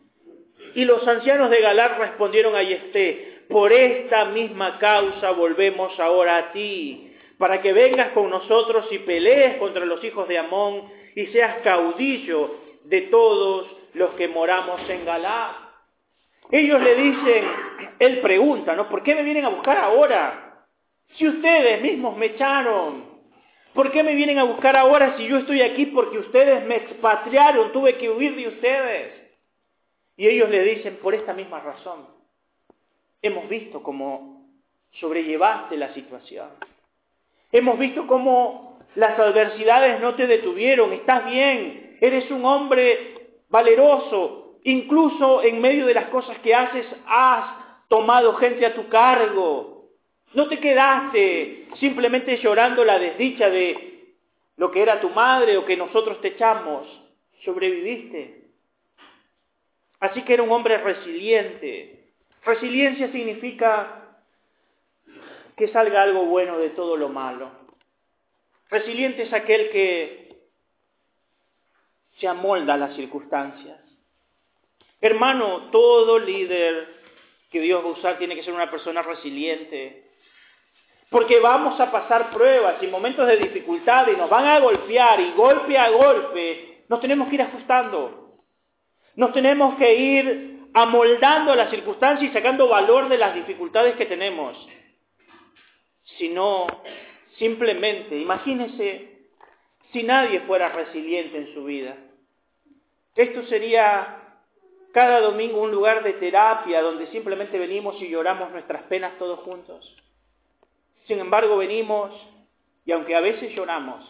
Y 0.74 0.84
los 0.84 1.08
ancianos 1.08 1.50
de 1.50 1.62
Galar 1.62 2.00
respondieron 2.00 2.54
a 2.54 2.64
Yesté, 2.64 3.46
por 3.48 3.72
esta 3.72 4.26
misma 4.26 4.78
causa 4.78 5.32
volvemos 5.32 5.98
ahora 6.02 6.36
a 6.36 6.52
ti, 6.52 7.15
para 7.38 7.62
que 7.62 7.74
vengas 7.74 8.12
con 8.12 8.30
nosotros 8.30 8.88
y 8.92 9.00
pelees 9.00 9.58
contra 9.58 9.86
los 9.86 10.04
hijos 10.04 10.28
de 10.28 10.38
Amón 10.38 10.90
y 11.16 11.28
seas 11.28 11.58
caudillo 11.64 12.56
de 12.84 13.02
todos 13.04 13.68
los 13.94 14.12
que 14.12 14.28
moramos 14.28 14.82
en 14.90 15.06
Galar. 15.06 15.56
Ellos 16.52 16.82
le 16.82 16.96
dicen, 16.96 17.46
él 18.00 18.20
pregunta, 18.20 18.76
¿no? 18.76 18.88
¿Por 18.90 19.04
qué 19.04 19.16
me 19.16 19.24
vienen 19.24 19.46
a 19.46 19.50
buscar 19.50 19.78
ahora? 19.78 20.66
Si 21.16 21.28
ustedes 21.28 21.82
mismos 21.82 22.16
me 22.18 22.28
echaron, 22.28 23.16
¿Por 23.76 23.92
qué 23.92 24.04
me 24.04 24.16
vienen 24.16 24.40
a 24.40 24.46
buscar 24.46 24.78
ahora 24.78 25.18
si 25.18 25.28
yo 25.28 25.40
estoy 25.40 25.62
aquí 25.62 25.88
porque 25.88 26.18
ustedes 26.18 26.66
me 26.66 26.78
expatriaron, 26.78 27.74
tuve 27.74 27.98
que 27.98 28.10
huir 28.10 28.34
de 28.34 28.48
ustedes? 28.48 29.14
Y 30.16 30.28
ellos 30.28 30.50
le 30.50 30.64
dicen, 30.64 30.96
por 31.02 31.14
esta 31.14 31.34
misma 31.34 31.60
razón, 31.60 32.08
hemos 33.22 33.50
visto 33.50 33.84
cómo 33.84 34.48
sobrellevaste 34.92 35.76
la 35.76 35.94
situación. 35.94 36.52
Hemos 37.56 37.80
visto 37.80 38.06
cómo 38.06 38.80
las 38.96 39.18
adversidades 39.18 40.02
no 40.02 40.16
te 40.16 40.28
detuvieron, 40.28 40.92
estás 40.92 41.26
bien, 41.26 41.96
eres 42.02 42.30
un 42.30 42.44
hombre 42.44 43.16
valeroso, 43.48 44.58
incluso 44.66 45.42
en 45.42 45.62
medio 45.62 45.86
de 45.86 45.94
las 45.94 46.08
cosas 46.08 46.38
que 46.40 46.54
haces 46.54 46.86
has 47.08 47.46
tomado 47.88 48.34
gente 48.34 48.66
a 48.66 48.74
tu 48.74 48.90
cargo, 48.90 49.86
no 50.34 50.50
te 50.50 50.60
quedaste 50.60 51.70
simplemente 51.80 52.36
llorando 52.40 52.84
la 52.84 53.00
desdicha 53.00 53.50
de 53.50 54.16
lo 54.58 54.70
que 54.70 54.82
era 54.82 55.00
tu 55.00 55.12
madre 55.12 55.56
o 55.56 55.64
que 55.64 55.78
nosotros 55.78 56.20
te 56.20 56.28
echamos. 56.28 56.86
Sobreviviste. 57.46 58.42
Así 60.02 60.24
que 60.24 60.34
era 60.34 60.44
un 60.44 60.52
hombre 60.52 60.78
resiliente. 60.78 62.10
Resiliencia 62.44 63.14
significa 63.14 64.05
que 65.56 65.70
salga 65.70 66.02
algo 66.02 66.26
bueno 66.26 66.58
de 66.58 66.70
todo 66.72 66.98
lo 66.98 67.10
malo. 67.10 67.52
Resiliente 68.70 69.24
es 69.24 69.34
aquel 69.34 69.70
que 69.70 70.36
se 72.20 72.28
amolda 72.28 72.74
a 72.74 72.78
las 72.78 72.96
circunstancias. 72.96 73.80
Hermano, 75.02 75.70
todo 75.72 76.20
líder 76.20 76.96
que 77.52 77.60
Dios 77.60 77.84
va 77.84 77.90
a 77.90 77.92
usar 77.92 78.18
tiene 78.18 78.36
que 78.36 78.44
ser 78.44 78.54
una 78.54 78.72
persona 78.72 79.02
resiliente, 79.02 80.10
porque 81.10 81.40
vamos 81.40 81.80
a 81.80 81.92
pasar 81.92 82.32
pruebas 82.32 82.82
y 82.82 82.88
momentos 82.88 83.28
de 83.28 83.38
dificultad 83.38 84.08
y 84.08 84.18
nos 84.18 84.30
van 84.30 84.46
a 84.46 84.60
golpear 84.60 85.20
y 85.20 85.32
golpe 85.34 85.78
a 85.78 85.90
golpe 85.90 86.76
nos 86.88 87.00
tenemos 87.00 87.30
que 87.30 87.36
ir 87.36 87.42
ajustando. 87.42 88.42
Nos 89.16 89.32
tenemos 89.32 89.76
que 89.76 89.96
ir 89.96 90.70
amoldando 90.74 91.54
a 91.54 91.56
las 91.56 91.70
circunstancias 91.70 92.30
y 92.30 92.34
sacando 92.34 92.68
valor 92.68 93.10
de 93.10 93.18
las 93.18 93.34
dificultades 93.34 93.96
que 93.96 94.06
tenemos. 94.06 94.58
Si 96.18 96.30
no, 96.30 96.68
simplemente, 97.38 98.18
imagínese 98.18 99.16
si 99.92 100.04
nadie 100.04 100.42
fuera 100.42 100.70
resiliente 100.70 101.38
en 101.38 101.54
su 101.54 101.66
vida. 101.66 101.96
Esto 103.16 103.44
sería 103.48 104.22
cada 104.92 105.20
domingo 105.22 105.62
un 105.62 105.72
lugar 105.72 106.04
de 106.04 106.14
terapia 106.14 106.82
donde 106.82 107.08
simplemente 107.08 107.58
venimos 107.60 108.02
y 108.02 108.10
lloramos 108.10 108.52
nuestras 108.52 108.84
penas 108.84 109.18
todos 109.18 109.40
juntos. 109.42 109.96
Sin 111.08 111.20
embargo, 111.20 111.58
venimos 111.58 112.12
y 112.86 112.92
aunque 112.92 113.16
a 113.16 113.22
veces 113.22 113.54
lloramos, 113.56 114.06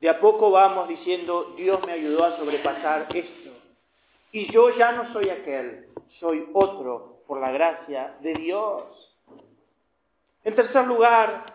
de 0.00 0.08
a 0.08 0.18
poco 0.18 0.50
vamos 0.50 0.88
diciendo, 0.88 1.54
Dios 1.56 1.84
me 1.86 1.92
ayudó 1.92 2.24
a 2.24 2.36
sobrepasar 2.38 3.08
esto. 3.14 3.50
Y 4.32 4.50
yo 4.50 4.76
ya 4.76 4.92
no 4.92 5.12
soy 5.12 5.28
aquel, 5.28 5.88
soy 6.18 6.48
otro 6.54 7.22
por 7.26 7.40
la 7.40 7.52
gracia 7.52 8.16
de 8.20 8.34
Dios. 8.34 9.09
En 10.44 10.54
tercer 10.54 10.86
lugar, 10.86 11.52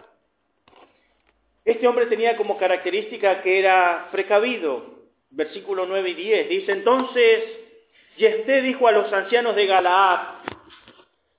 este 1.64 1.88
hombre 1.88 2.06
tenía 2.06 2.38
como 2.38 2.58
característica 2.58 3.42
que 3.42 3.60
era 3.60 4.10
precavido. 4.12 4.94
Versículo 5.32 5.86
9 5.86 6.10
y 6.12 6.14
10 6.14 6.50
dice, 6.50 6.72
entonces 6.72 7.44
Yesté 8.16 8.62
dijo 8.62 8.88
a 8.88 8.92
los 8.92 9.12
ancianos 9.12 9.56
de 9.56 9.66
Galaad, 9.66 10.20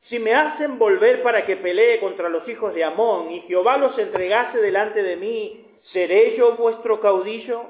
si 0.09 0.19
me 0.19 0.35
hacen 0.35 0.79
volver 0.79 1.23
para 1.23 1.47
que 1.47 1.57
pelee 1.57 1.99
contra 1.99 2.29
los 2.29 2.47
hijos 2.49 2.75
de 2.75 2.85
Amón 2.85 3.33
y 3.33 3.41
Jehová 3.43 3.79
los 3.79 3.99
entregase 3.99 4.59
delante 4.59 5.03
de 5.03 5.17
mí, 5.17 5.65
¿seré 5.93 6.37
yo 6.37 6.57
vuestro 6.57 7.01
caudillo? 7.01 7.65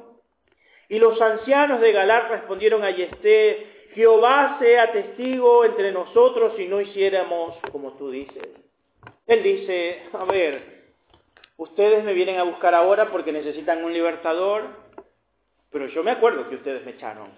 Y 0.88 0.98
los 0.98 1.20
ancianos 1.20 1.80
de 1.80 1.92
Galar 1.92 2.30
respondieron 2.30 2.84
a 2.84 2.90
Yesté, 2.90 3.88
Jehová 3.94 4.58
sea 4.60 4.92
testigo 4.92 5.64
entre 5.64 5.92
nosotros 5.92 6.54
si 6.56 6.66
no 6.66 6.80
hiciéramos 6.80 7.56
como 7.72 7.92
tú 7.92 8.10
dices. 8.10 8.65
Él 9.26 9.42
dice, 9.42 10.02
a 10.12 10.24
ver, 10.24 10.84
ustedes 11.56 12.04
me 12.04 12.14
vienen 12.14 12.38
a 12.38 12.44
buscar 12.44 12.74
ahora 12.74 13.10
porque 13.10 13.32
necesitan 13.32 13.84
un 13.84 13.92
libertador, 13.92 14.68
pero 15.70 15.88
yo 15.88 16.04
me 16.04 16.12
acuerdo 16.12 16.48
que 16.48 16.56
ustedes 16.56 16.84
me 16.84 16.92
echaron. 16.92 17.30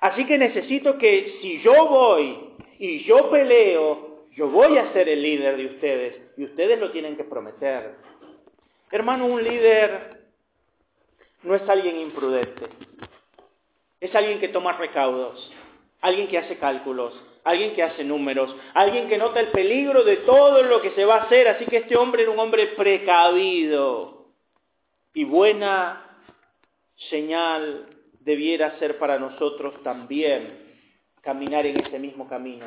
Así 0.00 0.26
que 0.26 0.38
necesito 0.38 0.98
que 0.98 1.38
si 1.40 1.60
yo 1.62 1.88
voy 1.88 2.54
y 2.78 3.04
yo 3.04 3.30
peleo, 3.30 4.26
yo 4.32 4.48
voy 4.48 4.78
a 4.78 4.92
ser 4.92 5.08
el 5.08 5.22
líder 5.22 5.56
de 5.56 5.66
ustedes 5.66 6.16
y 6.36 6.44
ustedes 6.44 6.78
lo 6.78 6.90
tienen 6.90 7.16
que 7.16 7.24
prometer. 7.24 7.94
Hermano, 8.90 9.26
un 9.26 9.42
líder 9.42 10.24
no 11.42 11.54
es 11.54 11.68
alguien 11.68 11.98
imprudente, 11.98 12.66
es 14.00 14.14
alguien 14.14 14.40
que 14.40 14.48
toma 14.48 14.72
recaudos, 14.72 15.52
alguien 16.00 16.28
que 16.28 16.38
hace 16.38 16.58
cálculos, 16.58 17.14
alguien 17.44 17.74
que 17.74 17.82
hace 17.82 18.02
números, 18.02 18.54
alguien 18.72 19.08
que 19.08 19.18
nota 19.18 19.40
el 19.40 19.48
peligro 19.48 20.02
de 20.02 20.18
todo 20.18 20.62
lo 20.62 20.80
que 20.80 20.90
se 20.92 21.04
va 21.04 21.16
a 21.16 21.22
hacer. 21.24 21.46
Así 21.48 21.66
que 21.66 21.78
este 21.78 21.96
hombre 21.96 22.22
era 22.22 22.32
un 22.32 22.38
hombre 22.38 22.68
precavido 22.68 24.26
y 25.12 25.24
buena 25.24 26.18
señal 27.10 27.86
debiera 28.20 28.78
ser 28.78 28.98
para 28.98 29.18
nosotros 29.18 29.82
también 29.82 30.64
caminar 31.20 31.66
en 31.66 31.80
ese 31.80 31.98
mismo 31.98 32.28
camino 32.28 32.66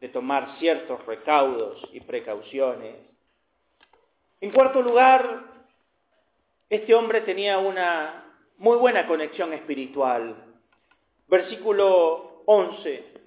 de 0.00 0.08
tomar 0.08 0.58
ciertos 0.58 1.04
recaudos 1.06 1.80
y 1.92 2.00
precauciones. 2.00 2.96
En 4.40 4.50
cuarto 4.50 4.82
lugar, 4.82 5.44
este 6.68 6.94
hombre 6.94 7.22
tenía 7.22 7.58
una 7.58 8.24
muy 8.58 8.76
buena 8.76 9.06
conexión 9.06 9.52
espiritual. 9.54 10.36
Versículo 11.28 12.42
11. 12.46 13.23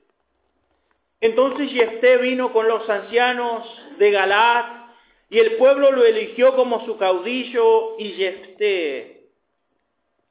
Entonces 1.20 1.72
Jefté 1.72 2.18
vino 2.18 2.54
con 2.54 2.68
los 2.68 2.88
ancianos 2.90 3.66
de 3.98 4.12
Galat 4.12 4.92
y 5.30 5.40
el 5.40 5.58
pueblo 5.58 5.92
lo 5.92 6.06
eligió 6.06 6.56
como 6.56 6.86
su 6.86 6.98
caudillo 6.98 7.98
y 7.98 8.12
Jefté 8.12 9.18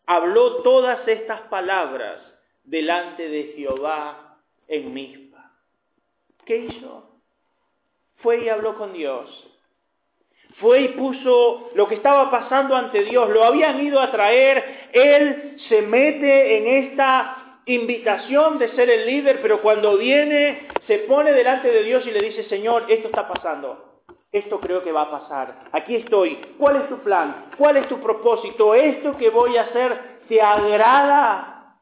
habló 0.07 0.63
todas 0.63 1.07
estas 1.09 1.43
palabras 1.43 2.19
delante 2.65 3.29
de 3.29 3.55
Jehová 3.57 4.39
en 4.69 4.95
Mispa. 4.95 5.53
¿Qué 6.45 6.57
hizo? 6.59 7.21
Fue 8.17 8.45
y 8.45 8.49
habló 8.49 8.79
con 8.79 8.93
Dios. 8.93 9.29
Fue 10.61 10.81
y 10.83 10.89
puso 10.89 11.71
lo 11.75 11.87
que 11.87 11.97
estaba 11.97 12.31
pasando 12.31 12.75
ante 12.75 13.05
Dios. 13.05 13.29
Lo 13.31 13.45
habían 13.45 13.85
ido 13.85 14.01
a 14.01 14.11
traer. 14.11 14.89
Él 14.93 15.57
se 15.69 15.83
mete 15.83 16.59
en 16.59 16.85
esta 16.85 17.46
invitación 17.67 18.59
de 18.59 18.75
ser 18.77 18.89
el 18.89 19.07
líder, 19.07 19.43
pero 19.43 19.61
cuando 19.61 19.97
viene, 19.99 20.69
se 20.87 21.01
pone 21.01 21.33
delante 21.33 21.69
de 21.69 21.83
Dios 21.83 22.07
y 22.07 22.13
le 22.13 22.23
dice, 22.23 22.45
Señor, 22.45 22.85
esto 22.89 23.09
está 23.09 23.29
pasando. 23.29 24.03
Esto 24.31 24.61
creo 24.61 24.83
que 24.83 24.93
va 24.93 25.03
a 25.03 25.11
pasar. 25.11 25.65
Aquí 25.73 25.97
estoy. 25.97 26.37
¿Cuál 26.59 26.77
es 26.77 26.89
tu 26.89 26.99
plan? 26.99 27.51
¿Cuál 27.59 27.79
es 27.79 27.89
tu 27.89 28.01
propósito? 28.01 28.75
¿Esto 28.75 29.17
que 29.17 29.31
voy 29.31 29.57
a 29.57 29.63
hacer 29.63 30.21
te 30.29 30.41
agrada? 30.41 31.79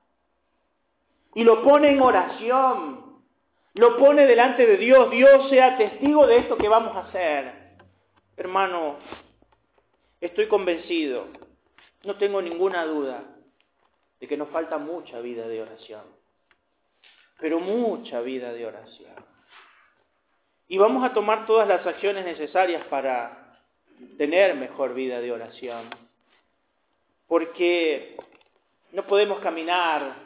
Y 1.34 1.44
lo 1.44 1.62
pone 1.62 1.90
en 1.90 2.00
oración. 2.00 3.22
Lo 3.74 3.96
pone 3.98 4.26
delante 4.26 4.66
de 4.66 4.76
Dios. 4.76 5.10
Dios 5.10 5.50
sea 5.50 5.76
testigo 5.76 6.26
de 6.26 6.38
esto 6.38 6.56
que 6.56 6.68
vamos 6.68 6.96
a 6.96 7.00
hacer. 7.00 7.64
Hermano, 8.36 8.96
estoy 10.20 10.46
convencido, 10.46 11.26
no 12.04 12.16
tengo 12.16 12.42
ninguna 12.42 12.84
duda 12.84 13.33
de 14.20 14.28
que 14.28 14.36
nos 14.36 14.48
falta 14.50 14.78
mucha 14.78 15.20
vida 15.20 15.46
de 15.48 15.62
oración. 15.62 16.02
Pero 17.38 17.60
mucha 17.60 18.20
vida 18.20 18.52
de 18.52 18.66
oración. 18.66 19.14
Y 20.68 20.78
vamos 20.78 21.04
a 21.04 21.12
tomar 21.12 21.46
todas 21.46 21.68
las 21.68 21.86
acciones 21.86 22.24
necesarias 22.24 22.86
para 22.86 23.60
tener 24.16 24.54
mejor 24.54 24.94
vida 24.94 25.20
de 25.20 25.32
oración. 25.32 25.90
Porque 27.26 28.16
no 28.92 29.06
podemos 29.06 29.40
caminar 29.40 30.16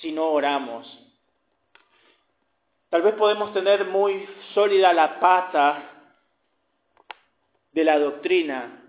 si 0.00 0.12
no 0.12 0.28
oramos. 0.28 0.86
Tal 2.90 3.02
vez 3.02 3.14
podemos 3.14 3.52
tener 3.52 3.84
muy 3.86 4.26
sólida 4.54 4.92
la 4.92 5.20
pata 5.20 5.98
de 7.72 7.84
la 7.84 7.98
doctrina, 7.98 8.87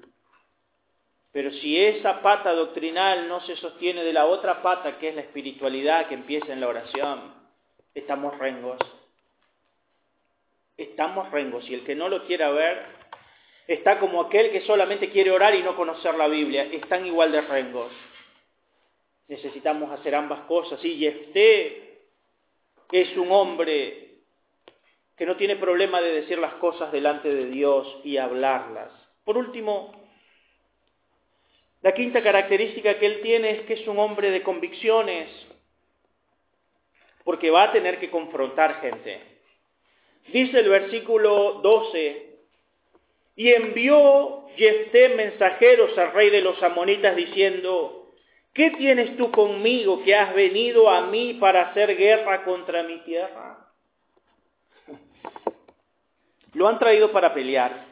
Pero 1.31 1.51
si 1.51 1.77
esa 1.79 2.21
pata 2.21 2.53
doctrinal 2.53 3.27
no 3.27 3.41
se 3.41 3.55
sostiene 3.57 4.03
de 4.03 4.13
la 4.13 4.25
otra 4.25 4.61
pata, 4.63 4.97
que 4.97 5.09
es 5.09 5.15
la 5.15 5.21
espiritualidad 5.21 6.07
que 6.07 6.15
empieza 6.15 6.51
en 6.51 6.61
la 6.61 6.67
oración, 6.67 7.33
estamos 7.93 8.37
rengos. 8.37 8.79
Estamos 10.75 11.29
rengos. 11.31 11.69
Y 11.69 11.75
el 11.75 11.83
que 11.83 11.95
no 11.95 12.09
lo 12.09 12.25
quiera 12.25 12.49
ver, 12.49 12.83
está 13.67 13.99
como 13.99 14.21
aquel 14.21 14.51
que 14.51 14.61
solamente 14.61 15.11
quiere 15.11 15.29
orar 15.29 15.53
y 15.53 15.61
no 15.61 15.75
conocer 15.75 16.15
la 16.15 16.27
Biblia. 16.27 16.63
Están 16.63 17.05
igual 17.05 17.31
de 17.31 17.41
rengos. 17.41 17.91
Necesitamos 19.27 19.91
hacer 19.91 20.15
ambas 20.15 20.41
cosas. 20.41 20.83
Y 20.83 21.05
este 21.05 21.99
es 22.91 23.15
un 23.17 23.31
hombre 23.31 24.09
que 25.15 25.25
no 25.27 25.35
tiene 25.35 25.57
problema 25.57 26.01
de 26.01 26.13
decir 26.13 26.39
las 26.39 26.53
cosas 26.55 26.91
delante 26.91 27.29
de 27.29 27.45
Dios 27.45 27.99
y 28.03 28.17
hablarlas. 28.17 28.89
Por 29.25 29.37
último, 29.37 29.98
la 31.81 31.93
quinta 31.93 32.21
característica 32.21 32.99
que 32.99 33.05
él 33.05 33.21
tiene 33.21 33.51
es 33.51 33.61
que 33.61 33.73
es 33.75 33.87
un 33.87 33.99
hombre 33.99 34.31
de 34.31 34.43
convicciones, 34.43 35.29
porque 37.23 37.49
va 37.51 37.63
a 37.63 37.71
tener 37.71 37.99
que 37.99 38.09
confrontar 38.09 38.81
gente. 38.81 39.21
Dice 40.27 40.59
el 40.59 40.69
versículo 40.69 41.61
12, 41.61 42.29
y 43.37 43.53
envió 43.53 44.47
Jefté 44.57 45.15
mensajeros 45.15 45.97
al 45.97 46.11
rey 46.11 46.29
de 46.29 46.41
los 46.41 46.61
amonitas 46.61 47.15
diciendo, 47.15 48.11
¿qué 48.53 48.71
tienes 48.71 49.15
tú 49.15 49.31
conmigo 49.31 50.03
que 50.03 50.13
has 50.13 50.35
venido 50.35 50.89
a 50.89 51.07
mí 51.07 51.35
para 51.35 51.69
hacer 51.69 51.95
guerra 51.95 52.43
contra 52.43 52.83
mi 52.83 52.97
tierra? 53.03 53.71
Lo 56.53 56.67
han 56.67 56.77
traído 56.79 57.13
para 57.13 57.33
pelear. 57.33 57.85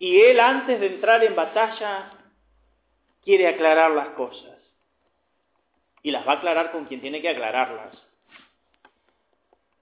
Y 0.00 0.20
él 0.22 0.40
antes 0.40 0.80
de 0.80 0.86
entrar 0.86 1.22
en 1.22 1.36
batalla 1.36 2.15
quiere 3.26 3.48
aclarar 3.48 3.90
las 3.90 4.10
cosas. 4.10 4.56
Y 6.02 6.12
las 6.12 6.26
va 6.26 6.34
a 6.34 6.36
aclarar 6.36 6.70
con 6.70 6.84
quien 6.84 7.00
tiene 7.00 7.20
que 7.20 7.28
aclararlas. 7.28 7.92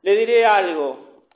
Le 0.00 0.16
diré 0.16 0.46
algo, 0.46 1.26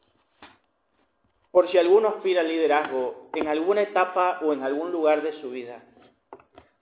por 1.51 1.71
si 1.71 1.77
alguno 1.77 2.09
aspira 2.09 2.41
al 2.41 2.49
liderazgo 2.49 3.31
en 3.35 3.47
alguna 3.47 3.83
etapa 3.83 4.41
o 4.43 4.55
en 4.55 4.63
algún 4.63 4.91
lugar 4.91 5.23
de 5.23 5.35
su 5.41 5.51
vida. 5.51 5.85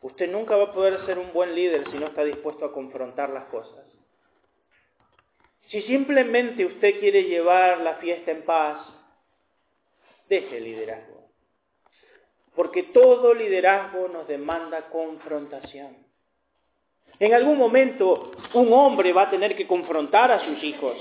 Usted 0.01 0.31
nunca 0.31 0.57
va 0.57 0.65
a 0.65 0.73
poder 0.73 1.05
ser 1.07 1.19
un 1.19 1.33
buen 1.33 1.57
líder 1.57 1.91
si 1.91 1.99
no 1.99 2.07
está 2.07 2.23
dispuesto 2.23 2.65
a 2.65 2.73
confrontar 2.73 3.31
las 3.31 3.47
cosas. 3.47 3.85
Si 5.69 5.83
simplemente 5.83 6.65
usted 6.65 7.01
quiere 7.01 7.25
llevar 7.25 7.81
la 7.81 7.95
fiesta 7.95 8.31
en 8.31 8.45
paz, 8.45 8.87
deje 10.29 10.59
el 10.59 10.65
liderazgo. 10.65 11.26
Porque 12.57 12.85
todo 12.85 13.35
liderazgo 13.35 14.09
nos 14.09 14.27
demanda 14.27 14.89
confrontación. 14.91 15.97
En 17.19 17.35
algún 17.35 17.59
momento 17.59 18.33
un 18.55 18.73
hombre 18.73 19.13
va 19.13 19.23
a 19.23 19.31
tener 19.31 19.57
que 19.57 19.67
confrontar 19.67 20.31
a 20.33 20.45
sus 20.45 20.63
hijos 20.65 20.97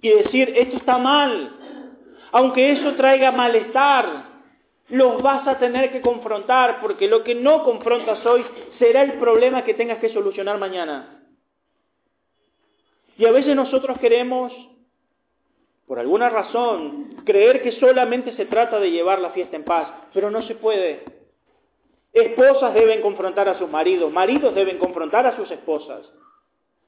y 0.00 0.10
decir, 0.10 0.52
esto 0.56 0.76
está 0.76 0.98
mal. 0.98 1.56
Aunque 2.32 2.72
eso 2.72 2.94
traiga 2.94 3.30
malestar, 3.32 4.32
los 4.88 5.22
vas 5.22 5.46
a 5.46 5.58
tener 5.58 5.90
que 5.92 6.00
confrontar 6.00 6.80
porque 6.80 7.08
lo 7.08 7.22
que 7.24 7.34
no 7.34 7.64
confrontas 7.64 8.24
hoy 8.26 8.44
será 8.78 9.02
el 9.02 9.14
problema 9.14 9.64
que 9.64 9.74
tengas 9.74 9.98
que 9.98 10.10
solucionar 10.10 10.58
mañana. 10.58 11.22
Y 13.16 13.26
a 13.26 13.32
veces 13.32 13.54
nosotros 13.54 13.98
queremos 13.98 14.52
por 15.92 15.98
alguna 15.98 16.30
razón, 16.30 17.16
creer 17.26 17.60
que 17.60 17.72
solamente 17.72 18.32
se 18.32 18.46
trata 18.46 18.80
de 18.80 18.90
llevar 18.90 19.18
la 19.18 19.28
fiesta 19.32 19.56
en 19.56 19.62
paz, 19.62 19.92
pero 20.14 20.30
no 20.30 20.40
se 20.40 20.54
puede. 20.54 21.04
Esposas 22.14 22.72
deben 22.72 23.02
confrontar 23.02 23.46
a 23.50 23.58
sus 23.58 23.68
maridos, 23.68 24.10
maridos 24.10 24.54
deben 24.54 24.78
confrontar 24.78 25.26
a 25.26 25.36
sus 25.36 25.50
esposas, 25.50 26.10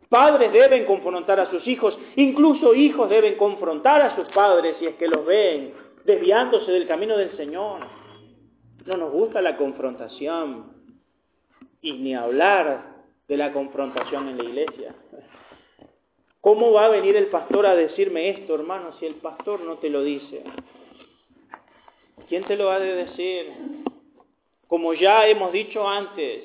padres 0.08 0.50
deben 0.54 0.86
confrontar 0.86 1.38
a 1.38 1.50
sus 1.50 1.68
hijos, 1.68 1.98
incluso 2.16 2.74
hijos 2.74 3.10
deben 3.10 3.36
confrontar 3.36 4.00
a 4.00 4.16
sus 4.16 4.26
padres 4.28 4.76
si 4.78 4.86
es 4.86 4.94
que 4.94 5.06
los 5.06 5.26
ven 5.26 5.74
desviándose 6.06 6.72
del 6.72 6.86
camino 6.86 7.18
del 7.18 7.36
Señor. 7.36 7.80
No 8.86 8.96
nos 8.96 9.12
gusta 9.12 9.42
la 9.42 9.58
confrontación 9.58 10.72
y 11.82 11.92
ni 11.92 12.14
hablar 12.14 13.04
de 13.28 13.36
la 13.36 13.52
confrontación 13.52 14.30
en 14.30 14.38
la 14.38 14.44
iglesia. 14.44 14.94
¿Cómo 16.44 16.72
va 16.72 16.84
a 16.84 16.88
venir 16.90 17.16
el 17.16 17.28
pastor 17.28 17.64
a 17.64 17.74
decirme 17.74 18.28
esto, 18.28 18.54
hermano, 18.54 18.92
si 19.00 19.06
el 19.06 19.14
pastor 19.14 19.60
no 19.60 19.78
te 19.78 19.88
lo 19.88 20.02
dice? 20.02 20.44
¿Quién 22.28 22.44
te 22.44 22.54
lo 22.54 22.70
ha 22.70 22.78
de 22.78 22.96
decir? 22.96 23.50
Como 24.68 24.92
ya 24.92 25.26
hemos 25.26 25.52
dicho 25.52 25.88
antes 25.88 26.44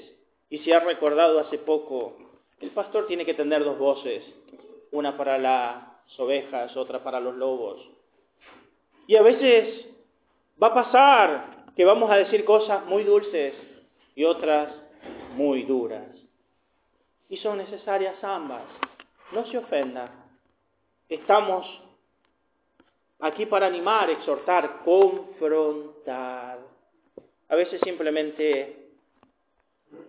y 0.50 0.60
se 0.60 0.74
ha 0.74 0.80
recordado 0.80 1.38
hace 1.42 1.58
poco, 1.58 2.16
el 2.62 2.70
pastor 2.70 3.08
tiene 3.08 3.26
que 3.26 3.34
tener 3.34 3.62
dos 3.66 3.78
voces, 3.78 4.24
una 4.94 5.18
para 5.18 5.38
las 5.38 6.18
ovejas, 6.18 6.78
otra 6.78 7.04
para 7.04 7.20
los 7.20 7.36
lobos. 7.36 7.86
Y 9.06 9.18
a 9.18 9.22
veces 9.22 9.86
va 10.64 10.68
a 10.68 10.76
pasar 10.76 11.66
que 11.76 11.84
vamos 11.84 12.10
a 12.10 12.16
decir 12.16 12.46
cosas 12.46 12.86
muy 12.86 13.04
dulces 13.04 13.54
y 14.16 14.24
otras 14.24 14.74
muy 15.36 15.64
duras. 15.64 16.08
Y 17.28 17.36
son 17.36 17.58
necesarias 17.58 18.16
ambas 18.24 18.64
no 19.32 19.46
se 19.48 19.58
ofenda. 19.58 20.12
Estamos 21.08 21.66
aquí 23.20 23.46
para 23.46 23.68
animar, 23.68 24.10
exhortar, 24.10 24.82
confrontar. 24.84 26.60
A 27.50 27.56
veces 27.56 27.82
simplemente 27.84 28.90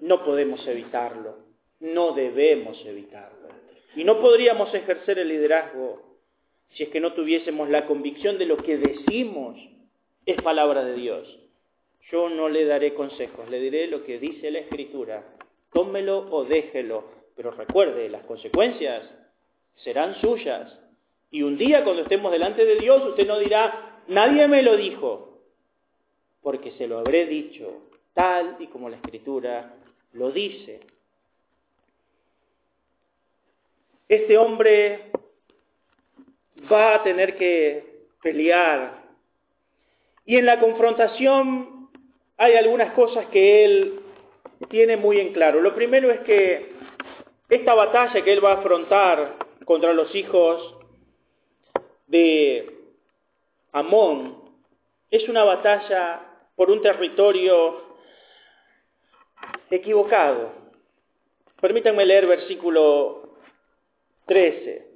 no 0.01 0.25
podemos 0.25 0.67
evitarlo, 0.67 1.37
no 1.81 2.13
debemos 2.13 2.85
evitarlo. 2.85 3.49
Y 3.97 4.05
no 4.05 4.21
podríamos 4.21 4.73
ejercer 4.75 5.19
el 5.19 5.29
liderazgo 5.29 6.03
si 6.75 6.85
es 6.85 6.91
que 6.91 7.01
no 7.01 7.13
tuviésemos 7.15 7.69
la 7.69 7.87
convicción 7.87 8.39
de 8.39 8.47
lo 8.47 8.59
que 8.59 8.77
decimos 8.77 9.59
es 10.27 10.41
palabra 10.43 10.85
de 10.85 10.95
Dios. 10.95 11.39
Yo 12.11 12.29
no 12.29 12.49
le 12.49 12.65
daré 12.65 12.95
consejos, 12.95 13.49
le 13.49 13.61
diré 13.61 13.87
lo 13.87 14.05
que 14.05 14.19
dice 14.19 14.51
la 14.51 14.61
Escritura. 14.61 15.25
Tómelo 15.73 16.29
o 16.31 16.45
déjelo, 16.45 17.05
pero 17.41 17.53
recuerde, 17.53 18.11
las 18.11 18.23
consecuencias 18.25 19.03
serán 19.77 20.15
suyas. 20.21 20.79
Y 21.31 21.41
un 21.41 21.57
día 21.57 21.85
cuando 21.85 22.03
estemos 22.03 22.31
delante 22.31 22.67
de 22.67 22.77
Dios, 22.77 23.03
usted 23.03 23.27
no 23.27 23.39
dirá, 23.39 24.03
nadie 24.09 24.47
me 24.47 24.63
lo 24.63 24.77
dijo, 24.77 25.41
porque 26.43 26.73
se 26.73 26.87
lo 26.87 26.99
habré 26.99 27.25
dicho, 27.25 27.81
tal 28.13 28.57
y 28.59 28.67
como 28.67 28.91
la 28.91 28.97
Escritura 28.97 29.73
lo 30.13 30.31
dice. 30.33 30.81
Este 34.07 34.37
hombre 34.37 35.11
va 36.71 36.97
a 36.97 37.03
tener 37.03 37.39
que 37.39 38.03
pelear. 38.23 39.03
Y 40.27 40.37
en 40.37 40.45
la 40.45 40.61
confrontación 40.61 41.89
hay 42.37 42.57
algunas 42.57 42.93
cosas 42.93 43.25
que 43.29 43.65
él 43.65 44.01
tiene 44.69 44.99
muy 44.99 45.21
en 45.21 45.33
claro. 45.33 45.63
Lo 45.63 45.75
primero 45.75 46.11
es 46.11 46.21
que 46.21 46.80
esta 47.51 47.75
batalla 47.75 48.23
que 48.23 48.33
él 48.33 48.45
va 48.45 48.53
a 48.53 48.59
afrontar 48.61 49.37
contra 49.65 49.93
los 49.93 50.15
hijos 50.15 50.77
de 52.07 52.77
Amón 53.73 54.37
es 55.11 55.29
una 55.29 55.45
batalla 55.45 56.21
por 56.55 56.71
un 56.71 56.81
territorio 56.81 57.83
equivocado. 59.71 60.53
Permítanme 61.61 62.07
leer 62.07 62.27
versículo 62.27 63.35
13. 64.27 64.87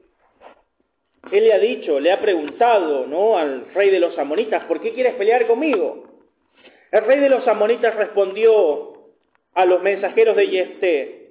Él 1.33 1.45
le 1.45 1.53
ha 1.53 1.59
dicho, 1.59 1.99
le 1.99 2.13
ha 2.13 2.21
preguntado 2.21 3.07
¿no? 3.07 3.37
al 3.37 3.73
rey 3.75 3.91
de 3.91 3.99
los 3.99 4.17
amonitas, 4.19 4.65
¿por 4.67 4.81
qué 4.81 4.93
quieres 4.93 5.15
pelear 5.15 5.47
conmigo? 5.47 6.05
El 6.93 7.05
rey 7.05 7.19
de 7.19 7.31
los 7.31 7.47
amonitas 7.49 7.95
respondió 7.97 8.93
a 9.55 9.65
los 9.65 9.83
mensajeros 9.83 10.37
de 10.37 10.49
Yefté, 10.49 11.24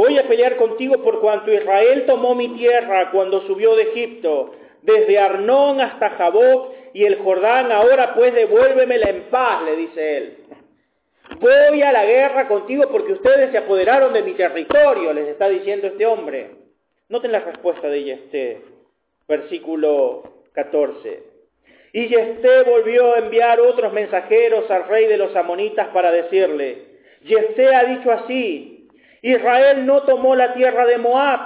Voy 0.00 0.16
a 0.16 0.26
pelear 0.26 0.56
contigo 0.56 1.02
por 1.02 1.20
cuanto 1.20 1.52
Israel 1.52 2.06
tomó 2.06 2.34
mi 2.34 2.48
tierra 2.56 3.10
cuando 3.10 3.42
subió 3.42 3.76
de 3.76 3.82
Egipto, 3.82 4.54
desde 4.80 5.18
Arnón 5.18 5.78
hasta 5.78 6.08
Jaboc 6.08 6.72
y 6.94 7.04
el 7.04 7.18
Jordán, 7.18 7.70
ahora 7.70 8.14
pues 8.14 8.32
devuélvemela 8.32 9.10
en 9.10 9.24
paz, 9.24 9.62
le 9.62 9.76
dice 9.76 10.16
él. 10.16 10.36
Voy 11.38 11.82
a 11.82 11.92
la 11.92 12.06
guerra 12.06 12.48
contigo 12.48 12.84
porque 12.90 13.12
ustedes 13.12 13.50
se 13.50 13.58
apoderaron 13.58 14.14
de 14.14 14.22
mi 14.22 14.32
territorio, 14.32 15.12
les 15.12 15.28
está 15.28 15.50
diciendo 15.50 15.88
este 15.88 16.06
hombre. 16.06 16.52
Noten 17.10 17.32
la 17.32 17.40
respuesta 17.40 17.88
de 17.88 18.02
Yesté, 18.02 18.62
versículo 19.28 20.22
14. 20.52 21.24
Y 21.92 22.08
Yesté 22.08 22.62
volvió 22.62 23.16
a 23.16 23.18
enviar 23.18 23.60
otros 23.60 23.92
mensajeros 23.92 24.70
al 24.70 24.88
rey 24.88 25.08
de 25.08 25.18
los 25.18 25.36
amonitas 25.36 25.88
para 25.88 26.10
decirle, 26.10 26.86
Yesté 27.20 27.74
ha 27.74 27.84
dicho 27.84 28.10
así, 28.10 28.79
Israel 29.22 29.86
no 29.86 30.02
tomó 30.02 30.34
la 30.34 30.54
tierra 30.54 30.86
de 30.86 30.98
Moab, 30.98 31.40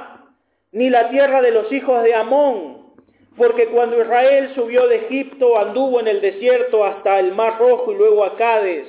ni 0.73 0.91
la 0.91 1.09
tierra 1.09 1.43
de 1.43 1.51
los 1.51 1.71
hijos 1.73 2.03
de 2.03 2.15
Amón, 2.15 2.85
porque 3.37 3.67
cuando 3.67 4.01
Israel 4.01 4.53
subió 4.55 4.87
de 4.87 4.97
Egipto 5.07 5.59
anduvo 5.59 6.01
en 6.01 6.09
el 6.09 6.21
desierto 6.21 6.85
hasta 6.85 7.19
el 7.19 7.33
Mar 7.33 7.59
Rojo 7.59 7.93
y 7.93 7.97
luego 7.97 8.25
a 8.25 8.37
Cádiz. 8.37 8.85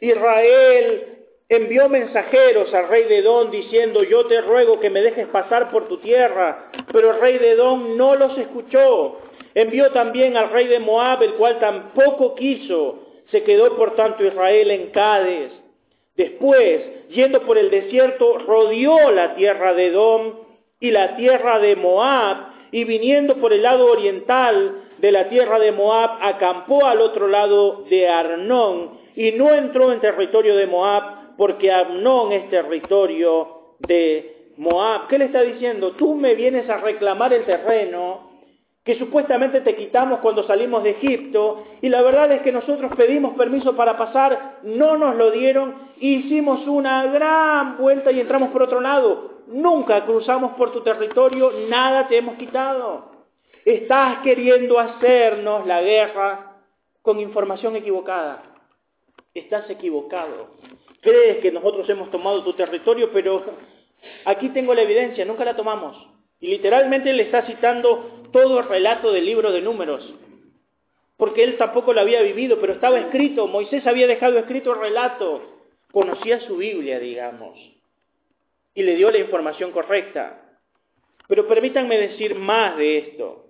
Israel 0.00 1.18
envió 1.48 1.88
mensajeros 1.88 2.72
al 2.74 2.88
rey 2.88 3.04
de 3.04 3.18
Edom 3.18 3.50
diciendo, 3.50 4.02
yo 4.02 4.26
te 4.26 4.40
ruego 4.40 4.80
que 4.80 4.90
me 4.90 5.02
dejes 5.02 5.26
pasar 5.28 5.70
por 5.70 5.88
tu 5.88 5.98
tierra, 5.98 6.70
pero 6.92 7.10
el 7.10 7.20
rey 7.20 7.38
de 7.38 7.52
Edom 7.52 7.96
no 7.96 8.14
los 8.14 8.36
escuchó. 8.38 9.18
Envió 9.54 9.90
también 9.90 10.36
al 10.36 10.50
rey 10.50 10.68
de 10.68 10.78
Moab, 10.78 11.22
el 11.22 11.34
cual 11.34 11.58
tampoco 11.58 12.34
quiso. 12.34 13.00
Se 13.30 13.42
quedó 13.42 13.76
por 13.76 13.96
tanto 13.96 14.24
Israel 14.24 14.70
en 14.70 14.90
Cádiz. 14.90 15.59
Después, 16.16 17.08
yendo 17.08 17.42
por 17.42 17.58
el 17.58 17.70
desierto, 17.70 18.38
rodeó 18.38 19.10
la 19.10 19.34
tierra 19.34 19.74
de 19.74 19.86
Edom 19.86 20.34
y 20.80 20.90
la 20.90 21.16
tierra 21.16 21.58
de 21.58 21.76
Moab, 21.76 22.50
y 22.72 22.84
viniendo 22.84 23.36
por 23.36 23.52
el 23.52 23.62
lado 23.62 23.90
oriental 23.90 24.84
de 24.98 25.12
la 25.12 25.28
tierra 25.28 25.58
de 25.58 25.72
Moab, 25.72 26.18
acampó 26.22 26.86
al 26.86 27.00
otro 27.00 27.26
lado 27.26 27.84
de 27.90 28.08
Arnón, 28.08 28.98
y 29.16 29.32
no 29.32 29.52
entró 29.52 29.92
en 29.92 30.00
territorio 30.00 30.56
de 30.56 30.66
Moab, 30.66 31.36
porque 31.36 31.72
Arnón 31.72 32.32
es 32.32 32.48
territorio 32.50 33.76
de 33.80 34.52
Moab. 34.56 35.08
¿Qué 35.08 35.18
le 35.18 35.26
está 35.26 35.42
diciendo? 35.42 35.92
Tú 35.92 36.14
me 36.14 36.34
vienes 36.34 36.68
a 36.68 36.76
reclamar 36.76 37.32
el 37.32 37.44
terreno 37.44 38.29
que 38.84 38.98
supuestamente 38.98 39.60
te 39.60 39.76
quitamos 39.76 40.20
cuando 40.20 40.42
salimos 40.44 40.82
de 40.82 40.90
Egipto, 40.90 41.64
y 41.82 41.88
la 41.88 42.00
verdad 42.00 42.32
es 42.32 42.42
que 42.42 42.52
nosotros 42.52 42.92
pedimos 42.96 43.36
permiso 43.36 43.76
para 43.76 43.98
pasar, 43.98 44.58
no 44.62 44.96
nos 44.96 45.16
lo 45.16 45.30
dieron, 45.30 45.74
hicimos 45.98 46.66
una 46.66 47.04
gran 47.06 47.76
vuelta 47.76 48.10
y 48.10 48.20
entramos 48.20 48.50
por 48.50 48.62
otro 48.62 48.80
lado. 48.80 49.42
Nunca 49.48 50.06
cruzamos 50.06 50.52
por 50.52 50.72
tu 50.72 50.80
territorio, 50.80 51.52
nada 51.68 52.08
te 52.08 52.16
hemos 52.16 52.36
quitado. 52.36 53.10
Estás 53.64 54.20
queriendo 54.22 54.78
hacernos 54.78 55.66
la 55.66 55.82
guerra 55.82 56.62
con 57.02 57.20
información 57.20 57.76
equivocada. 57.76 58.42
Estás 59.34 59.68
equivocado. 59.68 60.56
Crees 61.02 61.38
que 61.38 61.52
nosotros 61.52 61.88
hemos 61.90 62.10
tomado 62.10 62.42
tu 62.44 62.54
territorio, 62.54 63.10
pero 63.12 63.44
aquí 64.24 64.48
tengo 64.50 64.72
la 64.74 64.82
evidencia, 64.82 65.24
nunca 65.26 65.44
la 65.44 65.56
tomamos. 65.56 65.96
Y 66.40 66.48
literalmente 66.48 67.12
le 67.12 67.24
está 67.24 67.42
citando 67.42 68.19
todo 68.32 68.60
el 68.60 68.68
relato 68.68 69.12
del 69.12 69.24
libro 69.24 69.52
de 69.52 69.60
números, 69.60 70.14
porque 71.16 71.44
él 71.44 71.58
tampoco 71.58 71.92
lo 71.92 72.00
había 72.00 72.22
vivido, 72.22 72.60
pero 72.60 72.72
estaba 72.72 72.98
escrito, 72.98 73.46
Moisés 73.46 73.86
había 73.86 74.06
dejado 74.06 74.38
escrito 74.38 74.72
el 74.72 74.80
relato, 74.80 75.42
conocía 75.92 76.40
su 76.40 76.56
Biblia, 76.56 76.98
digamos, 76.98 77.58
y 78.74 78.82
le 78.82 78.96
dio 78.96 79.10
la 79.10 79.18
información 79.18 79.72
correcta. 79.72 80.40
Pero 81.28 81.46
permítanme 81.46 81.98
decir 81.98 82.34
más 82.34 82.76
de 82.76 82.98
esto. 82.98 83.44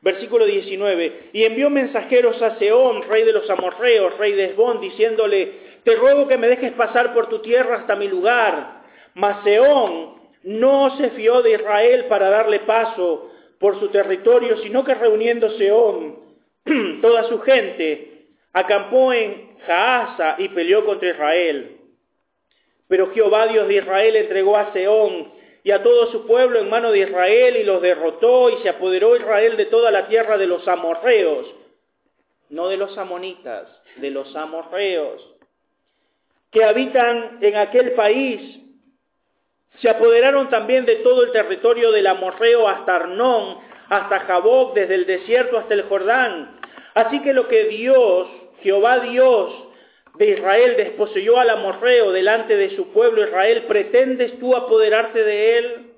Versículo 0.00 0.44
19, 0.44 1.30
y 1.32 1.44
envió 1.44 1.70
mensajeros 1.70 2.40
a 2.42 2.58
Seón, 2.58 3.02
rey 3.02 3.24
de 3.24 3.32
los 3.32 3.48
amorreos, 3.50 4.16
rey 4.18 4.32
de 4.32 4.46
Esbón, 4.46 4.80
diciéndole, 4.80 5.80
te 5.82 5.96
ruego 5.96 6.28
que 6.28 6.38
me 6.38 6.46
dejes 6.46 6.72
pasar 6.74 7.14
por 7.14 7.28
tu 7.28 7.40
tierra 7.40 7.78
hasta 7.78 7.96
mi 7.96 8.08
lugar. 8.08 8.82
Mas 9.14 9.42
Seón 9.44 10.14
no 10.42 10.96
se 10.98 11.10
fió 11.10 11.42
de 11.42 11.52
Israel 11.52 12.04
para 12.04 12.30
darle 12.30 12.60
paso 12.60 13.30
por 13.64 13.80
su 13.80 13.88
territorio, 13.88 14.58
sino 14.58 14.84
que 14.84 14.94
reuniendo 14.94 15.48
Seón, 15.56 16.18
toda 17.00 17.24
su 17.30 17.40
gente, 17.40 18.26
acampó 18.52 19.10
en 19.14 19.56
Jaasa 19.60 20.34
y 20.36 20.50
peleó 20.50 20.84
contra 20.84 21.08
Israel. 21.08 21.78
Pero 22.88 23.10
Jehová 23.14 23.46
Dios 23.46 23.66
de 23.66 23.76
Israel 23.76 24.16
entregó 24.16 24.58
a 24.58 24.70
Seón 24.74 25.32
y 25.62 25.70
a 25.70 25.82
todo 25.82 26.12
su 26.12 26.26
pueblo 26.26 26.58
en 26.58 26.68
mano 26.68 26.90
de 26.90 27.08
Israel 27.08 27.56
y 27.56 27.64
los 27.64 27.80
derrotó 27.80 28.50
y 28.50 28.58
se 28.62 28.68
apoderó 28.68 29.16
Israel 29.16 29.56
de 29.56 29.64
toda 29.64 29.90
la 29.90 30.08
tierra 30.08 30.36
de 30.36 30.46
los 30.46 30.68
amorreos, 30.68 31.46
no 32.50 32.68
de 32.68 32.76
los 32.76 32.98
amonitas, 32.98 33.66
de 33.96 34.10
los 34.10 34.36
amorreos, 34.36 35.22
que 36.50 36.64
habitan 36.64 37.38
en 37.40 37.56
aquel 37.56 37.92
país 37.92 38.60
se 39.80 39.88
apoderaron 39.88 40.50
también 40.50 40.84
de 40.84 40.96
todo 40.96 41.24
el 41.24 41.32
territorio 41.32 41.90
del 41.90 42.06
Amorreo 42.06 42.68
hasta 42.68 42.96
Arnón, 42.96 43.58
hasta 43.88 44.20
Jaboc, 44.20 44.74
desde 44.74 44.94
el 44.94 45.06
desierto 45.06 45.58
hasta 45.58 45.74
el 45.74 45.82
Jordán. 45.82 46.60
Así 46.94 47.20
que 47.22 47.32
lo 47.32 47.48
que 47.48 47.64
Dios, 47.64 48.28
Jehová 48.62 49.00
Dios 49.00 49.52
de 50.14 50.30
Israel, 50.30 50.74
desposeyó 50.76 51.38
al 51.38 51.50
Amorreo 51.50 52.12
delante 52.12 52.56
de 52.56 52.76
su 52.76 52.92
pueblo 52.92 53.24
Israel, 53.24 53.64
¿pretendes 53.66 54.38
tú 54.38 54.54
apoderarte 54.54 55.24
de 55.24 55.58
él? 55.58 55.90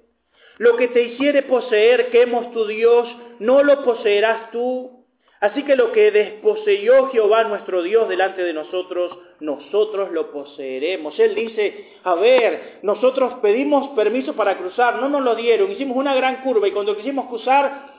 Lo 0.58 0.76
que 0.76 0.88
te 0.88 1.02
hiciere 1.02 1.42
poseer, 1.42 2.08
quemos 2.08 2.50
tu 2.52 2.66
Dios, 2.66 3.08
¿no 3.40 3.62
lo 3.62 3.84
poseerás 3.84 4.50
tú? 4.52 4.95
Así 5.40 5.64
que 5.64 5.76
lo 5.76 5.92
que 5.92 6.10
desposeyó 6.10 7.10
Jehová 7.10 7.44
nuestro 7.44 7.82
Dios 7.82 8.08
delante 8.08 8.42
de 8.42 8.54
nosotros, 8.54 9.18
nosotros 9.40 10.10
lo 10.10 10.30
poseeremos. 10.30 11.18
Él 11.18 11.34
dice, 11.34 11.98
a 12.04 12.14
ver, 12.14 12.78
nosotros 12.82 13.34
pedimos 13.42 13.88
permiso 13.90 14.34
para 14.34 14.56
cruzar, 14.56 14.96
no 15.00 15.08
nos 15.10 15.22
lo 15.22 15.34
dieron, 15.34 15.70
hicimos 15.70 15.96
una 15.96 16.14
gran 16.14 16.42
curva 16.42 16.66
y 16.66 16.72
cuando 16.72 16.96
quisimos 16.96 17.26
cruzar 17.26 17.94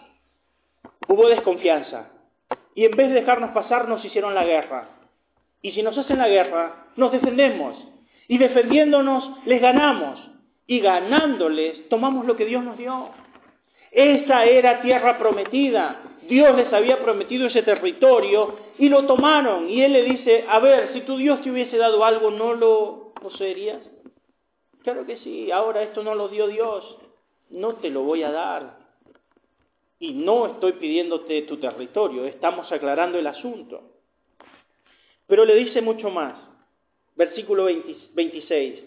hubo 1.08 1.30
desconfianza. 1.30 2.12
Y 2.74 2.86
en 2.86 2.92
vez 2.92 3.10
de 3.10 3.16
dejarnos 3.16 3.52
pasar 3.52 3.88
nos 3.88 4.04
hicieron 4.04 4.34
la 4.34 4.46
guerra. 4.46 4.90
Y 5.62 5.72
si 5.72 5.84
nos 5.84 5.98
hacen 5.98 6.18
la 6.18 6.28
guerra, 6.28 6.88
nos 6.96 7.12
defendemos. 7.12 7.78
Y 8.28 8.38
defendiéndonos, 8.38 9.32
les 9.46 9.62
ganamos. 9.62 10.20
Y 10.66 10.80
ganándoles, 10.80 11.88
tomamos 11.90 12.26
lo 12.26 12.36
que 12.36 12.46
Dios 12.46 12.64
nos 12.64 12.78
dio. 12.78 13.10
Esa 13.92 14.46
era 14.46 14.82
tierra 14.82 15.18
prometida. 15.18 16.02
Dios 16.28 16.56
les 16.56 16.72
había 16.72 17.02
prometido 17.02 17.48
ese 17.48 17.64
territorio 17.64 18.56
y 18.78 18.90
lo 18.90 19.06
tomaron. 19.06 19.70
Y 19.70 19.82
él 19.82 19.94
le 19.94 20.04
dice, 20.04 20.46
a 20.48 20.60
ver, 20.60 20.94
si 20.94 21.02
tu 21.02 21.18
Dios 21.18 21.42
te 21.42 21.52
hubiese 21.52 21.78
dado 21.78 22.04
algo, 22.04 22.32
¿no 22.32 22.54
lo 22.54 23.14
poseerías? 23.22 23.82
Claro 24.84 25.06
que 25.06 25.18
sí, 25.18 25.52
ahora 25.52 25.84
esto 25.84 26.04
no 26.04 26.16
lo 26.16 26.30
dio 26.30 26.48
Dios, 26.48 26.98
no 27.50 27.76
te 27.76 27.90
lo 27.90 28.04
voy 28.04 28.24
a 28.24 28.32
dar. 28.32 28.78
Y 30.00 30.14
no 30.14 30.46
estoy 30.46 30.74
pidiéndote 30.74 31.42
tu 31.44 31.58
territorio, 31.58 32.26
estamos 32.26 32.72
aclarando 32.72 33.18
el 33.18 33.28
asunto. 33.28 33.82
Pero 35.28 35.44
le 35.44 35.56
dice 35.56 35.82
mucho 35.82 36.10
más. 36.10 36.38
Versículo 37.16 37.66
26. 37.66 38.84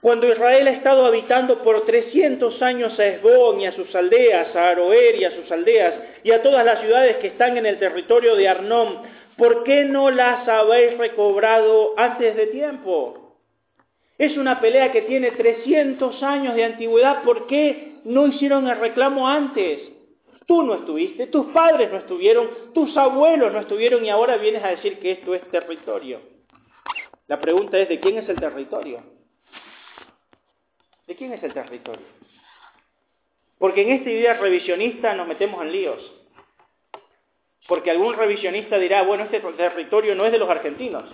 Cuando 0.00 0.26
Israel 0.26 0.66
ha 0.66 0.70
estado 0.70 1.04
habitando 1.04 1.62
por 1.62 1.84
300 1.84 2.62
años 2.62 2.98
a 2.98 3.06
Esbón 3.06 3.60
y 3.60 3.66
a 3.66 3.72
sus 3.72 3.94
aldeas, 3.94 4.56
a 4.56 4.70
Aroer 4.70 5.16
y 5.16 5.24
a 5.24 5.32
sus 5.32 5.50
aldeas, 5.52 5.94
y 6.24 6.30
a 6.30 6.42
todas 6.42 6.64
las 6.64 6.80
ciudades 6.80 7.18
que 7.18 7.26
están 7.26 7.58
en 7.58 7.66
el 7.66 7.78
territorio 7.78 8.34
de 8.34 8.48
Arnón, 8.48 9.02
¿por 9.36 9.62
qué 9.64 9.84
no 9.84 10.10
las 10.10 10.48
habéis 10.48 10.96
recobrado 10.96 11.92
antes 11.98 12.34
de 12.34 12.46
tiempo? 12.46 13.36
Es 14.16 14.38
una 14.38 14.60
pelea 14.60 14.90
que 14.90 15.02
tiene 15.02 15.32
300 15.32 16.22
años 16.22 16.54
de 16.54 16.64
antigüedad, 16.64 17.22
¿por 17.22 17.46
qué 17.46 17.96
no 18.04 18.26
hicieron 18.26 18.68
el 18.68 18.78
reclamo 18.78 19.28
antes? 19.28 19.80
Tú 20.46 20.62
no 20.62 20.76
estuviste, 20.76 21.26
tus 21.26 21.46
padres 21.52 21.90
no 21.92 21.98
estuvieron, 21.98 22.72
tus 22.72 22.96
abuelos 22.96 23.52
no 23.52 23.60
estuvieron 23.60 24.02
y 24.04 24.08
ahora 24.08 24.38
vienes 24.38 24.64
a 24.64 24.68
decir 24.68 24.98
que 24.98 25.12
esto 25.12 25.34
es 25.34 25.42
territorio. 25.50 26.20
La 27.28 27.38
pregunta 27.38 27.78
es, 27.78 27.88
¿de 27.88 28.00
quién 28.00 28.16
es 28.16 28.28
el 28.30 28.40
territorio? 28.40 29.19
¿De 31.20 31.26
quién 31.26 31.36
es 31.36 31.42
el 31.42 31.52
territorio? 31.52 32.06
Porque 33.58 33.82
en 33.82 33.90
esta 33.90 34.08
idea 34.08 34.38
revisionista 34.38 35.14
nos 35.14 35.28
metemos 35.28 35.60
en 35.60 35.70
líos. 35.70 36.00
Porque 37.68 37.90
algún 37.90 38.14
revisionista 38.14 38.78
dirá, 38.78 39.02
bueno, 39.02 39.24
este 39.24 39.38
territorio 39.38 40.14
no 40.14 40.24
es 40.24 40.32
de 40.32 40.38
los 40.38 40.48
argentinos. 40.48 41.12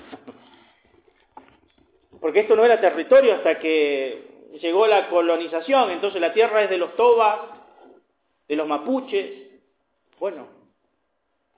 Porque 2.20 2.38
esto 2.38 2.54
no 2.54 2.64
era 2.64 2.80
territorio 2.80 3.34
hasta 3.34 3.58
que 3.58 4.52
llegó 4.62 4.86
la 4.86 5.08
colonización. 5.08 5.90
Entonces 5.90 6.20
la 6.20 6.32
tierra 6.32 6.62
es 6.62 6.70
de 6.70 6.78
los 6.78 6.94
tobas, 6.94 7.40
de 8.46 8.54
los 8.54 8.68
mapuches. 8.68 9.60
Bueno, 10.20 10.46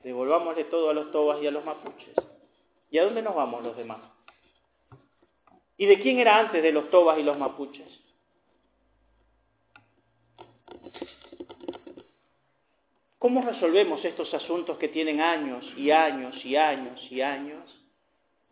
devolvámosle 0.02 0.64
todo 0.64 0.88
a 0.88 0.94
los 0.94 1.12
tobas 1.12 1.42
y 1.42 1.46
a 1.46 1.50
los 1.50 1.66
mapuches. 1.66 2.14
¿Y 2.90 2.96
a 2.96 3.04
dónde 3.04 3.20
nos 3.20 3.34
vamos 3.34 3.62
los 3.62 3.76
demás? 3.76 4.00
¿Y 5.76 5.84
de 5.84 6.00
quién 6.00 6.18
era 6.18 6.38
antes 6.38 6.62
de 6.62 6.72
los 6.72 6.88
tobas 6.88 7.18
y 7.18 7.22
los 7.22 7.38
mapuches? 7.38 7.97
¿Cómo 13.28 13.42
resolvemos 13.42 14.02
estos 14.06 14.32
asuntos 14.32 14.78
que 14.78 14.88
tienen 14.88 15.20
años 15.20 15.62
y 15.76 15.90
años 15.90 16.34
y 16.46 16.56
años 16.56 16.98
y 17.10 17.20
años? 17.20 17.62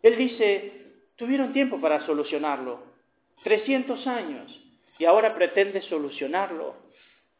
Él 0.03 0.15
dice, 0.15 0.71
tuvieron 1.15 1.51
tiempo 1.51 1.81
para 1.81 2.05
solucionarlo, 2.05 2.83
300 3.43 4.05
años, 4.05 4.61
y 4.99 5.05
ahora 5.05 5.33
pretende 5.33 5.81
solucionarlo. 5.81 6.75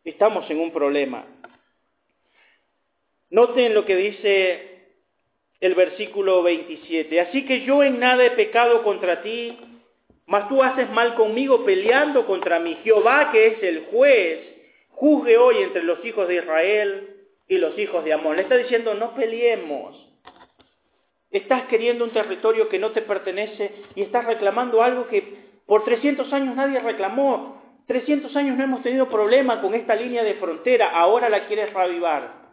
Estamos 0.03 0.49
en 0.49 0.59
un 0.59 0.71
problema. 0.71 1.27
Noten 3.29 3.75
lo 3.75 3.85
que 3.85 3.95
dice 3.95 4.87
el 5.59 5.75
versículo 5.75 6.41
27. 6.41 7.21
Así 7.21 7.45
que 7.45 7.61
yo 7.61 7.83
en 7.83 7.99
nada 7.99 8.25
he 8.25 8.31
pecado 8.31 8.81
contra 8.81 9.21
ti, 9.21 9.55
mas 10.25 10.49
tú 10.49 10.63
haces 10.63 10.89
mal 10.89 11.13
conmigo 11.13 11.63
peleando 11.63 12.25
contra 12.25 12.59
mí. 12.59 12.79
Jehová, 12.83 13.29
que 13.31 13.45
es 13.45 13.61
el 13.61 13.85
juez, 13.91 14.39
juzgue 14.89 15.37
hoy 15.37 15.57
entre 15.57 15.83
los 15.83 16.03
hijos 16.03 16.27
de 16.27 16.37
Israel 16.37 17.13
y 17.47 17.57
los 17.57 17.77
hijos 17.77 18.03
de 18.03 18.13
Amón. 18.13 18.35
Le 18.35 18.43
está 18.43 18.55
diciendo, 18.55 18.93
no 18.93 19.15
peleemos. 19.15 20.07
Estás 21.31 21.63
queriendo 21.63 22.03
un 22.03 22.11
territorio 22.11 22.69
que 22.69 22.79
no 22.79 22.91
te 22.91 23.01
pertenece 23.01 23.71
y 23.95 24.01
estás 24.01 24.25
reclamando 24.25 24.81
algo 24.81 25.07
que 25.07 25.47
por 25.65 25.83
300 25.83 26.31
años 26.33 26.55
nadie 26.55 26.79
reclamó. 26.79 27.61
300 27.87 28.35
años 28.35 28.57
no 28.57 28.63
hemos 28.63 28.83
tenido 28.83 29.09
problema 29.09 29.61
con 29.61 29.73
esta 29.73 29.95
línea 29.95 30.23
de 30.23 30.35
frontera, 30.35 30.91
ahora 30.91 31.29
la 31.29 31.47
quieres 31.47 31.73
reavivar. 31.73 32.47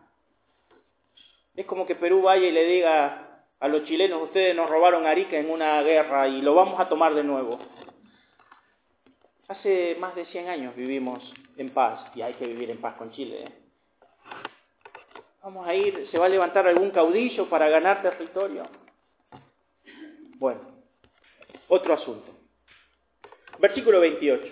Es 1.57 1.67
como 1.67 1.87
que 1.87 1.97
Perú 1.97 2.23
vaya 2.23 2.47
y 2.47 2.53
le 2.53 2.65
diga 2.67 3.43
a 3.61 3.69
los 3.69 3.85
chilenos, 3.85 4.23
ustedes 4.23 4.55
nos 4.55 4.69
robaron 4.69 5.07
Arica 5.07 5.37
en 5.37 5.51
una 5.51 5.81
guerra 5.83 6.29
y 6.29 6.43
lo 6.43 6.55
vamos 6.55 6.79
a 6.79 6.89
tomar 6.89 7.15
de 7.15 7.25
nuevo. 7.25 7.59
Hace 9.49 9.97
más 10.01 10.15
de 10.15 10.27
100 10.27 10.49
años 10.49 10.77
vivimos 10.77 11.23
en 11.57 11.71
paz 11.71 12.01
y 12.15 12.23
hay 12.23 12.35
que 12.35 12.47
vivir 12.47 12.71
en 12.71 12.81
paz 12.81 12.95
con 12.97 13.11
Chile. 13.13 13.45
¿eh? 13.45 13.64
Vamos 15.45 15.69
a 15.69 15.75
ir, 15.75 16.09
se 16.11 16.17
va 16.17 16.25
a 16.25 16.31
levantar 16.31 16.67
algún 16.67 16.91
caudillo 16.91 17.51
para 17.51 17.69
ganar 17.69 18.01
territorio. 18.01 18.67
Bueno, 20.39 20.63
otro 21.69 21.93
asunto. 21.93 22.33
Versículo 23.59 24.01
28. 24.01 24.43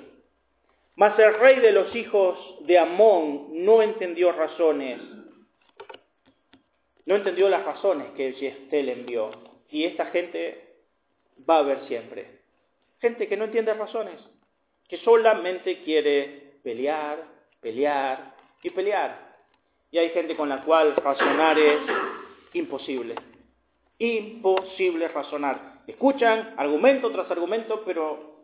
Mas 0.96 1.18
el 1.18 1.32
rey 1.32 1.60
de 1.60 1.72
los 1.72 1.96
hijos 1.96 2.38
de 2.66 2.78
Amón 2.78 3.64
no 3.64 3.80
entendió 3.80 4.32
razones, 4.32 5.00
no 7.06 7.16
entendió 7.16 7.48
las 7.48 7.64
razones 7.64 8.10
que 8.14 8.34
Jefté 8.34 8.82
le 8.82 8.92
envió. 8.92 9.30
Y 9.70 9.84
esta 9.84 10.04
gente 10.10 10.74
va 11.48 11.56
a 11.56 11.60
haber 11.60 11.86
siempre. 11.86 12.40
Gente 13.00 13.28
que 13.28 13.38
no 13.38 13.46
entiende 13.46 13.72
razones, 13.72 14.20
que 14.90 14.98
solamente 14.98 15.82
quiere 15.84 16.58
pelear, 16.62 17.24
pelear 17.62 18.34
y 18.62 18.68
pelear. 18.68 19.31
Y 19.92 19.98
hay 19.98 20.08
gente 20.08 20.34
con 20.34 20.48
la 20.48 20.64
cual 20.64 20.96
razonar 20.96 21.58
es 21.58 21.80
imposible. 22.54 23.14
Imposible 23.98 25.06
razonar. 25.08 25.82
Escuchan 25.86 26.54
argumento 26.56 27.10
tras 27.10 27.30
argumento, 27.30 27.82
pero 27.84 28.38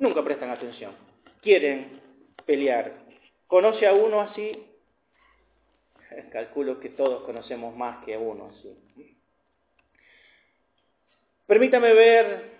nunca 0.00 0.24
prestan 0.24 0.50
atención. 0.50 0.92
Quieren 1.40 2.00
pelear. 2.44 2.94
¿Conoce 3.46 3.86
a 3.86 3.94
uno 3.94 4.20
así? 4.20 4.66
Calculo 6.32 6.80
que 6.80 6.88
todos 6.88 7.22
conocemos 7.22 7.76
más 7.76 8.04
que 8.04 8.14
a 8.14 8.18
uno 8.18 8.50
así. 8.50 9.16
Permítame 11.46 11.94
ver 11.94 12.56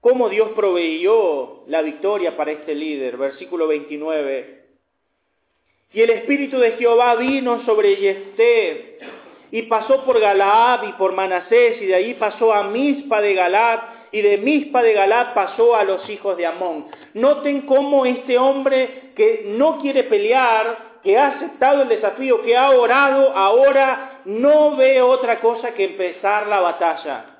cómo 0.00 0.28
Dios 0.28 0.50
proveyó 0.56 1.62
la 1.68 1.82
victoria 1.82 2.36
para 2.36 2.50
este 2.50 2.74
líder. 2.74 3.16
Versículo 3.16 3.68
29. 3.68 4.57
Y 5.92 6.02
el 6.02 6.10
Espíritu 6.10 6.58
de 6.58 6.72
Jehová 6.72 7.14
vino 7.14 7.64
sobre 7.64 7.96
Jefté 7.96 8.98
y 9.50 9.62
pasó 9.62 10.04
por 10.04 10.20
Galaad 10.20 10.86
y 10.86 10.92
por 10.92 11.14
Manasés 11.14 11.80
y 11.80 11.86
de 11.86 11.94
ahí 11.94 12.14
pasó 12.14 12.52
a 12.52 12.64
Mispa 12.64 13.22
de 13.22 13.32
Galaad 13.32 13.80
y 14.12 14.20
de 14.20 14.36
Mispa 14.36 14.82
de 14.82 14.92
Galaad 14.92 15.32
pasó 15.32 15.74
a 15.74 15.84
los 15.84 16.08
hijos 16.10 16.36
de 16.36 16.44
Amón. 16.44 16.88
Noten 17.14 17.62
cómo 17.62 18.04
este 18.04 18.36
hombre 18.36 19.12
que 19.16 19.44
no 19.46 19.78
quiere 19.78 20.04
pelear, 20.04 21.00
que 21.02 21.16
ha 21.16 21.28
aceptado 21.28 21.82
el 21.82 21.88
desafío, 21.88 22.42
que 22.42 22.54
ha 22.54 22.70
orado, 22.70 23.30
ahora 23.34 24.20
no 24.26 24.76
ve 24.76 25.00
otra 25.00 25.40
cosa 25.40 25.72
que 25.72 25.84
empezar 25.84 26.48
la 26.48 26.60
batalla. 26.60 27.34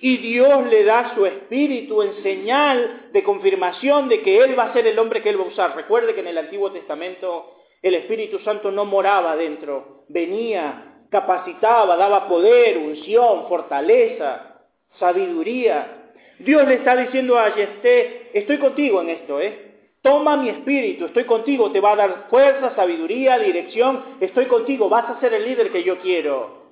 Y 0.00 0.16
Dios 0.16 0.66
le 0.66 0.82
da 0.82 1.14
su 1.14 1.24
espíritu 1.24 2.02
en 2.02 2.22
señal 2.22 3.10
de 3.12 3.22
confirmación 3.22 4.08
de 4.08 4.22
que 4.22 4.38
Él 4.38 4.58
va 4.58 4.64
a 4.64 4.72
ser 4.72 4.86
el 4.88 4.98
hombre 4.98 5.22
que 5.22 5.30
Él 5.30 5.38
va 5.40 5.44
a 5.44 5.48
usar. 5.48 5.76
Recuerde 5.76 6.14
que 6.14 6.20
en 6.20 6.28
el 6.28 6.38
Antiguo 6.38 6.72
Testamento 6.72 7.61
el 7.82 7.94
Espíritu 7.94 8.38
Santo 8.38 8.70
no 8.70 8.84
moraba 8.84 9.36
dentro, 9.36 10.04
venía, 10.08 11.04
capacitaba, 11.10 11.96
daba 11.96 12.28
poder, 12.28 12.78
unción, 12.78 13.48
fortaleza, 13.48 14.60
sabiduría. 14.98 16.12
Dios 16.38 16.66
le 16.66 16.76
está 16.76 16.96
diciendo 16.96 17.38
a 17.38 17.54
Yesté, 17.54 18.30
estoy 18.32 18.58
contigo 18.58 19.02
en 19.02 19.10
esto, 19.10 19.40
¿eh? 19.40 19.72
Toma 20.00 20.36
mi 20.36 20.48
espíritu, 20.48 21.06
estoy 21.06 21.24
contigo, 21.24 21.70
te 21.70 21.80
va 21.80 21.92
a 21.92 21.96
dar 21.96 22.26
fuerza, 22.28 22.74
sabiduría, 22.74 23.38
dirección, 23.38 24.16
estoy 24.20 24.46
contigo, 24.46 24.88
vas 24.88 25.08
a 25.10 25.20
ser 25.20 25.32
el 25.34 25.44
líder 25.44 25.70
que 25.70 25.84
yo 25.84 25.98
quiero. 25.98 26.62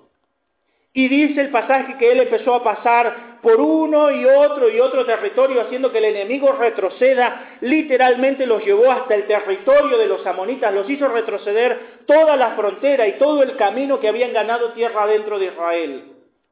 Y 0.93 1.07
dice 1.07 1.41
el 1.41 1.51
pasaje 1.51 1.97
que 1.99 2.11
él 2.11 2.21
empezó 2.21 2.55
a 2.55 2.65
pasar 2.65 3.30
por 3.43 3.61
uno 3.61 4.11
y 4.11 4.25
otro 4.25 4.69
y 4.69 4.81
otro 4.81 5.07
territorio, 5.07 5.63
haciendo 5.63 5.91
que 5.91 5.99
el 5.99 6.05
enemigo 6.05 6.53
retroceda. 6.53 7.59
Literalmente 7.61 8.47
los 8.47 8.65
llevó 8.65 8.91
hasta 8.91 9.15
el 9.15 9.27
territorio 9.27 9.97
de 9.97 10.07
los 10.07 10.27
amonitas, 10.27 10.75
los 10.75 10.89
hizo 10.89 11.09
retroceder 11.09 12.05
toda 12.07 12.37
la 12.37 12.55
frontera 12.55 13.07
y 13.09 13.19
todo 13.19 13.43
el 13.43 13.57
camino 13.57 13.99
que 13.99 14.09
habían 14.09 14.33
ganado 14.33 14.73
tierra 14.73 15.07
dentro 15.07 15.39
de 15.39 15.47
Israel. 15.47 16.05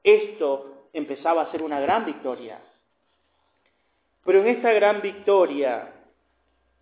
Esto 0.03 0.89
empezaba 0.93 1.43
a 1.43 1.51
ser 1.51 1.63
una 1.63 1.81
gran 1.81 2.07
victoria. 2.07 2.61
Pero 4.25 4.41
en 4.41 4.49
esta 4.49 4.73
gran 4.73 5.01
victoria 5.01 5.93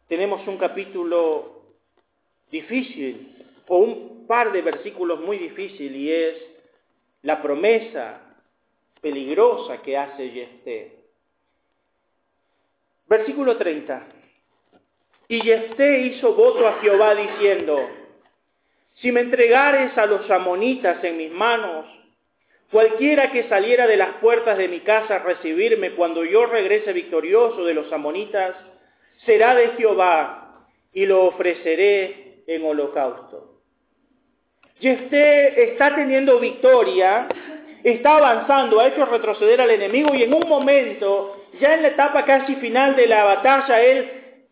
tenemos 0.08 0.46
un 0.46 0.58
capítulo 0.58 1.62
difícil, 2.50 3.32
o 3.68 3.78
un 3.78 4.26
par 4.28 4.52
de 4.52 4.62
versículos 4.62 5.20
muy 5.20 5.38
difíciles, 5.38 5.96
y 5.96 6.12
es 6.12 6.36
la 7.22 7.42
promesa 7.42 8.25
peligrosa 9.06 9.82
que 9.82 9.96
hace 9.96 10.30
Jefté. 10.30 10.96
Versículo 13.06 13.56
30. 13.56 14.04
Y 15.28 15.42
Jefté 15.42 16.00
hizo 16.00 16.34
voto 16.34 16.66
a 16.66 16.80
Jehová 16.80 17.14
diciendo, 17.14 17.88
si 18.94 19.12
me 19.12 19.20
entregares 19.20 19.96
a 19.96 20.06
los 20.06 20.28
amonitas 20.28 21.04
en 21.04 21.18
mis 21.18 21.30
manos, 21.30 21.86
cualquiera 22.72 23.30
que 23.30 23.48
saliera 23.48 23.86
de 23.86 23.96
las 23.96 24.16
puertas 24.16 24.58
de 24.58 24.66
mi 24.66 24.80
casa 24.80 25.14
a 25.14 25.18
recibirme 25.20 25.92
cuando 25.92 26.24
yo 26.24 26.46
regrese 26.46 26.92
victorioso 26.92 27.64
de 27.64 27.74
los 27.74 27.92
amonitas, 27.92 28.56
será 29.24 29.54
de 29.54 29.68
Jehová 29.76 30.66
y 30.92 31.06
lo 31.06 31.26
ofreceré 31.26 32.42
en 32.48 32.64
holocausto. 32.64 33.60
Jefté 34.80 35.70
está 35.72 35.94
teniendo 35.94 36.40
victoria, 36.40 37.28
está 37.92 38.16
avanzando, 38.16 38.80
ha 38.80 38.88
hecho 38.88 39.04
retroceder 39.06 39.60
al 39.60 39.70
enemigo 39.70 40.12
y 40.14 40.24
en 40.24 40.34
un 40.34 40.48
momento, 40.48 41.36
ya 41.60 41.74
en 41.74 41.82
la 41.82 41.88
etapa 41.88 42.24
casi 42.24 42.56
final 42.56 42.96
de 42.96 43.06
la 43.06 43.22
batalla, 43.22 43.80
él 43.80 44.10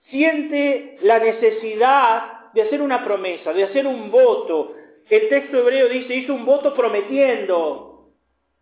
siente 0.08 0.98
la 1.02 1.18
necesidad 1.18 2.52
de 2.52 2.62
hacer 2.62 2.80
una 2.80 3.04
promesa, 3.04 3.52
de 3.52 3.64
hacer 3.64 3.88
un 3.88 4.10
voto. 4.10 4.74
El 5.10 5.28
texto 5.28 5.58
hebreo 5.58 5.88
dice, 5.88 6.14
hizo 6.14 6.32
un 6.32 6.44
voto 6.44 6.74
prometiendo 6.74 8.12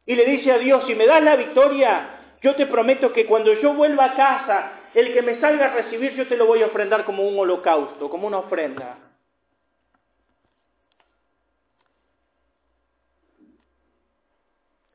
y 0.06 0.14
le 0.14 0.24
dice 0.24 0.50
a 0.52 0.58
Dios, 0.58 0.84
si 0.86 0.94
me 0.94 1.06
das 1.06 1.22
la 1.22 1.36
victoria, 1.36 2.36
yo 2.40 2.54
te 2.56 2.64
prometo 2.66 3.12
que 3.12 3.26
cuando 3.26 3.52
yo 3.52 3.74
vuelva 3.74 4.06
a 4.06 4.14
casa, 4.14 4.72
el 4.94 5.12
que 5.12 5.20
me 5.20 5.38
salga 5.38 5.66
a 5.66 5.74
recibir, 5.74 6.14
yo 6.14 6.26
te 6.26 6.36
lo 6.36 6.46
voy 6.46 6.62
a 6.62 6.66
ofrendar 6.66 7.04
como 7.04 7.28
un 7.28 7.38
holocausto, 7.38 8.08
como 8.08 8.26
una 8.26 8.38
ofrenda. 8.38 8.96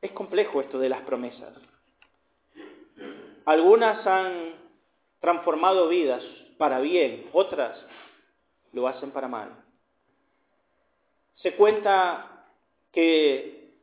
Es 0.08 0.14
complejo 0.14 0.62
esto 0.62 0.80
de 0.80 0.88
las 0.88 1.02
promesas. 1.02 1.54
Algunas 3.44 4.08
han 4.08 4.56
transformado 5.20 5.90
vidas 5.90 6.24
para 6.58 6.80
bien, 6.80 7.30
otras 7.34 7.78
lo 8.72 8.88
hacen 8.88 9.12
para 9.12 9.28
mal. 9.28 9.52
Se 11.36 11.58
cuenta 11.58 12.46
que 12.94 13.74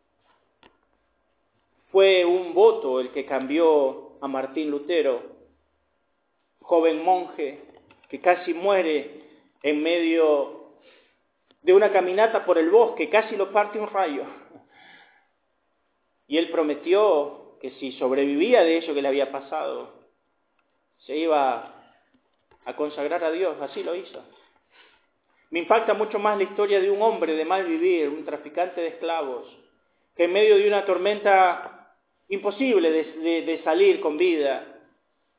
fue 1.92 2.24
un 2.24 2.54
voto 2.54 3.00
el 3.00 3.10
que 3.10 3.26
cambió 3.26 4.12
a 4.22 4.26
Martín 4.26 4.70
Lutero, 4.70 5.20
joven 6.62 7.04
monje 7.04 7.60
que 8.08 8.22
casi 8.22 8.54
muere 8.54 9.26
en 9.62 9.82
medio 9.82 10.70
de 11.60 11.74
una 11.74 11.92
caminata 11.92 12.46
por 12.46 12.56
el 12.56 12.70
bosque, 12.70 13.10
casi 13.10 13.36
lo 13.36 13.52
parte 13.52 13.78
un 13.78 13.90
rayo. 13.90 14.43
Y 16.26 16.38
él 16.38 16.50
prometió 16.50 17.56
que 17.60 17.70
si 17.72 17.92
sobrevivía 17.92 18.62
de 18.62 18.78
eso 18.78 18.94
que 18.94 19.02
le 19.02 19.08
había 19.08 19.30
pasado, 19.30 19.92
se 20.98 21.16
iba 21.16 21.74
a 22.64 22.76
consagrar 22.76 23.24
a 23.24 23.30
Dios. 23.30 23.56
Así 23.60 23.82
lo 23.82 23.94
hizo. 23.94 24.22
Me 25.50 25.60
impacta 25.60 25.94
mucho 25.94 26.18
más 26.18 26.36
la 26.36 26.44
historia 26.44 26.80
de 26.80 26.90
un 26.90 27.00
hombre 27.02 27.34
de 27.34 27.44
mal 27.44 27.64
vivir, 27.64 28.08
un 28.08 28.24
traficante 28.24 28.80
de 28.80 28.88
esclavos, 28.88 29.46
que 30.16 30.24
en 30.24 30.32
medio 30.32 30.56
de 30.56 30.66
una 30.66 30.84
tormenta 30.84 31.94
imposible 32.28 32.90
de, 32.90 33.42
de 33.42 33.62
salir 33.62 34.00
con 34.00 34.16
vida, 34.16 34.80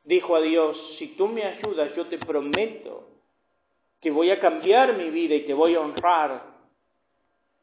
dijo 0.03 0.35
a 0.35 0.41
Dios, 0.41 0.77
si 0.97 1.09
tú 1.09 1.27
me 1.27 1.43
ayudas, 1.43 1.95
yo 1.95 2.05
te 2.05 2.17
prometo 2.17 3.09
que 3.99 4.11
voy 4.11 4.29
a 4.29 4.39
cambiar 4.39 4.95
mi 4.95 5.09
vida 5.09 5.35
y 5.35 5.41
te 5.41 5.53
voy 5.53 5.75
a 5.75 5.81
honrar. 5.81 6.55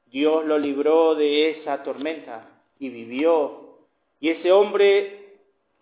Dios 0.07 0.45
lo 0.45 0.59
libró 0.59 1.15
de 1.15 1.51
esa 1.51 1.83
tormenta 1.83 2.52
y 2.83 2.89
vivió. 2.89 3.77
Y 4.19 4.31
ese 4.31 4.51
hombre 4.51 5.37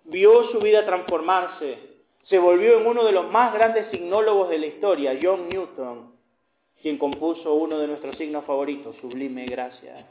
vio 0.04 0.50
su 0.50 0.58
vida 0.60 0.84
transformarse. 0.84 1.78
Se 2.24 2.38
volvió 2.38 2.78
en 2.78 2.86
uno 2.86 3.04
de 3.04 3.12
los 3.12 3.30
más 3.30 3.54
grandes 3.54 3.90
signólogos 3.90 4.50
de 4.50 4.58
la 4.58 4.66
historia, 4.66 5.18
John 5.20 5.48
Newton, 5.48 6.12
quien 6.82 6.98
compuso 6.98 7.54
uno 7.54 7.78
de 7.78 7.86
nuestros 7.86 8.18
signos 8.18 8.44
favoritos, 8.44 8.96
Sublime 9.00 9.46
Gracia. 9.46 10.06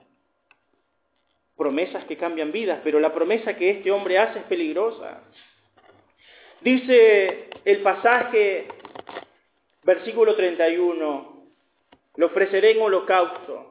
promesas 1.55 2.05
que 2.05 2.17
cambian 2.17 2.51
vidas, 2.51 2.79
pero 2.83 2.99
la 2.99 3.13
promesa 3.13 3.55
que 3.55 3.69
este 3.69 3.91
hombre 3.91 4.17
hace 4.17 4.39
es 4.39 4.45
peligrosa. 4.45 5.21
Dice 6.61 7.49
el 7.65 7.81
pasaje, 7.81 8.67
versículo 9.83 10.35
31, 10.35 11.43
lo 12.15 12.25
ofreceré 12.25 12.71
en 12.71 12.81
holocausto. 12.81 13.68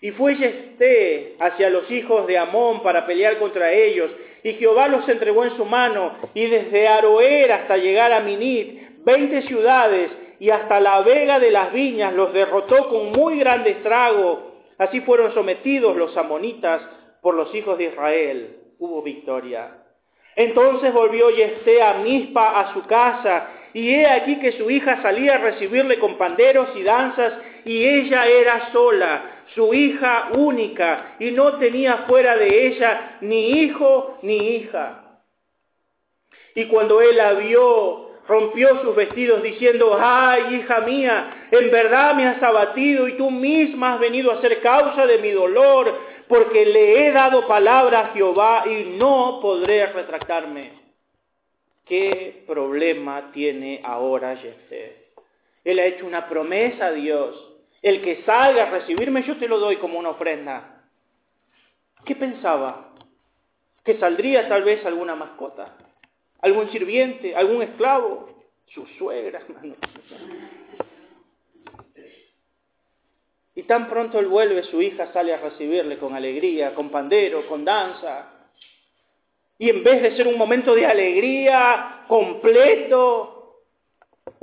Y 0.00 0.10
fue 0.10 0.36
Yesté 0.36 1.36
hacia 1.40 1.70
los 1.70 1.90
hijos 1.90 2.26
de 2.26 2.38
Amón 2.38 2.82
para 2.82 3.06
pelear 3.06 3.38
contra 3.38 3.72
ellos, 3.72 4.10
y 4.42 4.52
Jehová 4.54 4.88
los 4.88 5.08
entregó 5.08 5.44
en 5.44 5.56
su 5.56 5.64
mano, 5.64 6.12
y 6.34 6.46
desde 6.46 6.86
Aroer 6.86 7.50
hasta 7.52 7.76
llegar 7.76 8.12
a 8.12 8.20
Minit, 8.20 9.04
veinte 9.04 9.42
ciudades, 9.42 10.10
y 10.38 10.50
hasta 10.50 10.80
la 10.80 11.00
vega 11.00 11.38
de 11.40 11.50
las 11.50 11.72
viñas 11.72 12.12
los 12.12 12.32
derrotó 12.32 12.88
con 12.88 13.12
muy 13.12 13.38
grande 13.38 13.70
estrago. 13.70 14.52
Así 14.78 15.00
fueron 15.00 15.32
sometidos 15.32 15.96
los 15.96 16.14
amonitas 16.16 16.82
por 17.22 17.34
los 17.34 17.54
hijos 17.54 17.78
de 17.78 17.84
Israel. 17.84 18.56
Hubo 18.78 19.02
victoria. 19.02 19.78
Entonces 20.36 20.92
volvió 20.92 21.30
Yesté 21.30 21.82
a 21.82 21.94
Mispa 21.94 22.60
a 22.60 22.74
su 22.74 22.82
casa, 22.82 23.48
y 23.72 23.94
he 23.94 24.06
aquí 24.06 24.38
que 24.38 24.52
su 24.52 24.70
hija 24.70 25.00
salía 25.00 25.34
a 25.34 25.38
recibirle 25.38 25.98
con 25.98 26.18
panderos 26.18 26.68
y 26.76 26.82
danzas, 26.82 27.32
y 27.64 27.84
ella 27.84 28.26
era 28.26 28.70
sola, 28.70 29.35
su 29.54 29.72
hija 29.72 30.30
única, 30.34 31.16
y 31.18 31.30
no 31.30 31.58
tenía 31.58 31.98
fuera 32.08 32.36
de 32.36 32.66
ella 32.66 33.18
ni 33.20 33.60
hijo 33.60 34.18
ni 34.22 34.36
hija. 34.36 35.20
Y 36.54 36.66
cuando 36.66 37.00
él 37.00 37.16
la 37.16 37.34
vio, 37.34 38.10
rompió 38.26 38.80
sus 38.82 38.96
vestidos 38.96 39.42
diciendo, 39.42 39.96
ay, 40.00 40.56
hija 40.56 40.80
mía, 40.80 41.48
en 41.50 41.70
verdad 41.70 42.14
me 42.14 42.26
has 42.26 42.42
abatido 42.42 43.08
y 43.08 43.16
tú 43.16 43.30
misma 43.30 43.94
has 43.94 44.00
venido 44.00 44.32
a 44.32 44.40
ser 44.40 44.60
causa 44.60 45.06
de 45.06 45.18
mi 45.18 45.30
dolor, 45.30 45.92
porque 46.28 46.66
le 46.66 47.06
he 47.06 47.12
dado 47.12 47.46
palabra 47.46 48.00
a 48.00 48.08
Jehová 48.08 48.64
y 48.66 48.96
no 48.98 49.38
podré 49.40 49.86
retractarme. 49.86 50.72
¿Qué 51.84 52.42
problema 52.48 53.30
tiene 53.32 53.80
ahora 53.84 54.36
Jefté? 54.36 55.10
Él 55.62 55.78
ha 55.78 55.84
hecho 55.84 56.04
una 56.04 56.28
promesa 56.28 56.86
a 56.86 56.92
Dios. 56.92 57.55
El 57.86 58.02
que 58.02 58.24
salga 58.24 58.64
a 58.64 58.70
recibirme, 58.70 59.22
yo 59.22 59.36
te 59.36 59.46
lo 59.46 59.60
doy 59.60 59.76
como 59.76 59.96
una 59.96 60.08
ofrenda. 60.08 60.82
¿Qué 62.04 62.16
pensaba? 62.16 62.92
Que 63.84 63.96
saldría 64.00 64.48
tal 64.48 64.64
vez 64.64 64.84
alguna 64.84 65.14
mascota, 65.14 65.76
algún 66.40 66.68
sirviente, 66.72 67.36
algún 67.36 67.62
esclavo, 67.62 68.42
su 68.74 68.84
suegra, 68.98 69.38
hermano. 69.48 69.76
Y 73.54 73.62
tan 73.62 73.88
pronto 73.88 74.18
él 74.18 74.26
vuelve, 74.26 74.64
su 74.64 74.82
hija 74.82 75.12
sale 75.12 75.32
a 75.32 75.38
recibirle 75.38 75.96
con 75.98 76.16
alegría, 76.16 76.74
con 76.74 76.90
pandero, 76.90 77.46
con 77.46 77.64
danza. 77.64 78.48
Y 79.60 79.70
en 79.70 79.84
vez 79.84 80.02
de 80.02 80.16
ser 80.16 80.26
un 80.26 80.36
momento 80.36 80.74
de 80.74 80.86
alegría 80.86 82.02
completo, 82.08 83.35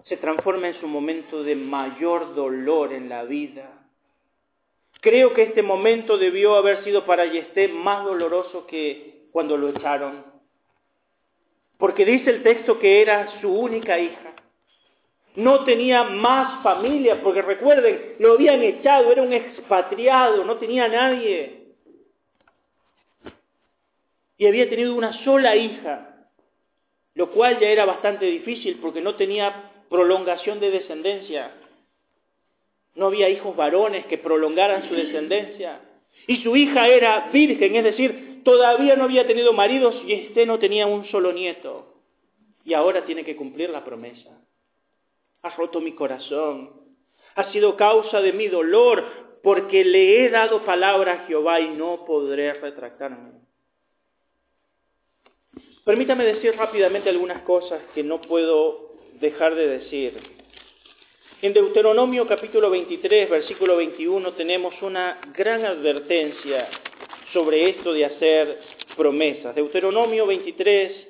se 0.05 0.17
transforma 0.17 0.67
en 0.67 0.79
su 0.79 0.87
momento 0.87 1.43
de 1.43 1.55
mayor 1.55 2.35
dolor 2.35 2.93
en 2.93 3.09
la 3.09 3.23
vida. 3.23 3.69
Creo 5.01 5.33
que 5.33 5.43
este 5.43 5.63
momento 5.63 6.17
debió 6.17 6.55
haber 6.55 6.83
sido 6.83 7.05
para 7.05 7.25
Yesté 7.25 7.67
más 7.67 8.05
doloroso 8.05 8.65
que 8.67 9.27
cuando 9.31 9.57
lo 9.57 9.69
echaron. 9.69 10.25
Porque 11.77 12.05
dice 12.05 12.29
el 12.29 12.43
texto 12.43 12.79
que 12.79 13.01
era 13.01 13.41
su 13.41 13.51
única 13.51 13.99
hija. 13.99 14.33
No 15.35 15.65
tenía 15.65 16.03
más 16.03 16.61
familia, 16.63 17.21
porque 17.23 17.41
recuerden, 17.41 18.15
lo 18.19 18.33
habían 18.33 18.61
echado, 18.61 19.11
era 19.11 19.23
un 19.23 19.33
expatriado, 19.33 20.43
no 20.45 20.57
tenía 20.57 20.87
nadie. 20.87 21.63
Y 24.37 24.45
había 24.45 24.69
tenido 24.69 24.95
una 24.95 25.11
sola 25.23 25.55
hija, 25.55 26.27
lo 27.15 27.31
cual 27.31 27.59
ya 27.59 27.67
era 27.67 27.85
bastante 27.85 28.25
difícil 28.25 28.79
porque 28.79 29.01
no 29.01 29.15
tenía 29.15 29.72
prolongación 29.93 30.59
de 30.59 30.71
descendencia. 30.71 31.53
No 32.95 33.05
había 33.05 33.29
hijos 33.29 33.55
varones 33.55 34.07
que 34.07 34.17
prolongaran 34.17 34.89
su 34.89 34.95
descendencia. 34.95 35.79
Y 36.27 36.41
su 36.41 36.55
hija 36.55 36.87
era 36.87 37.29
virgen, 37.31 37.75
es 37.75 37.83
decir, 37.83 38.41
todavía 38.43 38.95
no 38.95 39.03
había 39.03 39.27
tenido 39.27 39.53
maridos 39.53 39.95
y 40.07 40.13
este 40.13 40.47
no 40.47 40.57
tenía 40.57 40.87
un 40.87 41.05
solo 41.05 41.31
nieto. 41.31 41.93
Y 42.65 42.73
ahora 42.73 43.05
tiene 43.05 43.23
que 43.23 43.35
cumplir 43.35 43.69
la 43.69 43.85
promesa 43.85 44.31
has 45.43 45.57
roto 45.57 45.81
mi 45.81 45.93
corazón, 45.93 46.71
has 47.35 47.51
sido 47.51 47.75
causa 47.75 48.21
de 48.21 48.33
mi 48.33 48.47
dolor, 48.47 49.03
porque 49.43 49.83
le 49.83 50.23
he 50.23 50.29
dado 50.29 50.63
palabra 50.63 51.13
a 51.13 51.27
Jehová 51.27 51.59
y 51.59 51.69
no 51.69 52.05
podré 52.05 52.53
retractarme. 52.53 53.41
Permítame 55.83 56.23
decir 56.23 56.55
rápidamente 56.55 57.09
algunas 57.09 57.41
cosas 57.43 57.81
que 57.93 58.03
no 58.03 58.21
puedo 58.21 58.92
dejar 59.19 59.55
de 59.55 59.67
decir. 59.67 60.13
En 61.41 61.53
Deuteronomio 61.53 62.25
capítulo 62.27 62.69
23, 62.69 63.29
versículo 63.29 63.75
21 63.77 64.33
tenemos 64.33 64.73
una 64.81 65.19
gran 65.35 65.65
advertencia 65.65 66.69
sobre 67.33 67.69
esto 67.69 67.91
de 67.91 68.05
hacer 68.05 68.59
promesas. 68.95 69.53
Deuteronomio 69.53 70.25
23, 70.25 71.07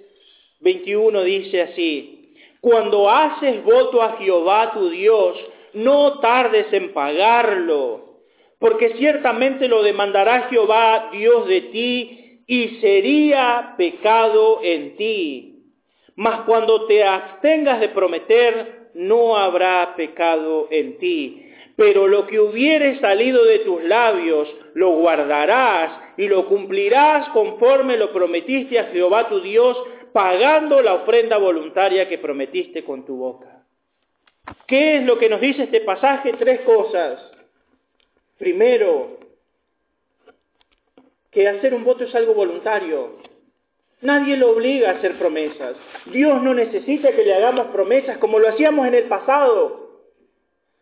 21 0.61 1.23
dice 1.23 1.61
así, 1.61 2.33
cuando 2.61 3.09
haces 3.09 3.63
voto 3.63 4.01
a 4.01 4.17
Jehová 4.17 4.71
tu 4.73 4.89
Dios, 4.89 5.37
no 5.73 6.19
tardes 6.19 6.71
en 6.71 6.93
pagarlo, 6.93 8.21
porque 8.57 8.95
ciertamente 8.97 9.67
lo 9.67 9.83
demandará 9.83 10.47
Jehová 10.49 11.09
Dios 11.11 11.47
de 11.47 11.61
ti 11.61 12.41
y 12.47 12.79
sería 12.79 13.75
pecado 13.77 14.61
en 14.63 14.95
ti. 14.95 15.52
Mas 16.15 16.41
cuando 16.41 16.85
te 16.85 17.03
abstengas 17.03 17.79
de 17.79 17.89
prometer, 17.89 18.89
no 18.93 19.35
habrá 19.35 19.95
pecado 19.95 20.67
en 20.69 20.97
ti. 20.97 21.49
Pero 21.75 22.07
lo 22.07 22.27
que 22.27 22.39
hubiere 22.39 22.99
salido 22.99 23.43
de 23.45 23.59
tus 23.59 23.83
labios, 23.83 24.47
lo 24.75 24.91
guardarás 24.91 25.99
y 26.17 26.27
lo 26.27 26.47
cumplirás 26.47 27.29
conforme 27.29 27.97
lo 27.97 28.13
prometiste 28.13 28.79
a 28.79 28.85
Jehová 28.85 29.27
tu 29.27 29.41
Dios 29.41 29.81
pagando 30.11 30.81
la 30.83 30.93
ofrenda 30.93 31.37
voluntaria 31.37 32.07
que 32.07 32.19
prometiste 32.19 32.83
con 32.83 33.03
tu 33.05 33.17
boca. 33.17 33.65
¿Qué 34.67 34.97
es 34.97 35.03
lo 35.03 35.17
que 35.17 35.29
nos 35.29 35.41
dice 35.41 35.63
este 35.63 35.81
pasaje? 35.81 36.33
Tres 36.33 36.61
cosas. 36.61 37.31
Primero, 38.37 39.17
que 41.31 41.47
hacer 41.47 41.73
un 41.73 41.83
voto 41.83 42.03
es 42.03 42.13
algo 42.13 42.33
voluntario. 42.35 43.17
Nadie 44.03 44.35
lo 44.35 44.51
obliga 44.51 44.89
a 44.89 44.93
hacer 44.93 45.17
promesas. 45.17 45.75
Dios 46.07 46.41
no 46.43 46.53
necesita 46.53 47.11
que 47.11 47.23
le 47.23 47.33
hagamos 47.33 47.67
promesas 47.67 48.17
como 48.17 48.37
lo 48.37 48.49
hacíamos 48.49 48.85
en 48.87 48.95
el 48.95 49.05
pasado. 49.05 49.83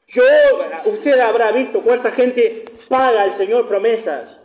Yo, 0.07 0.23
usted 0.85 1.19
habrá 1.19 1.51
visto 1.51 1.81
cuánta 1.81 2.11
gente 2.11 2.65
paga 2.89 3.21
al 3.21 3.37
Señor 3.37 3.67
promesas 3.67 4.41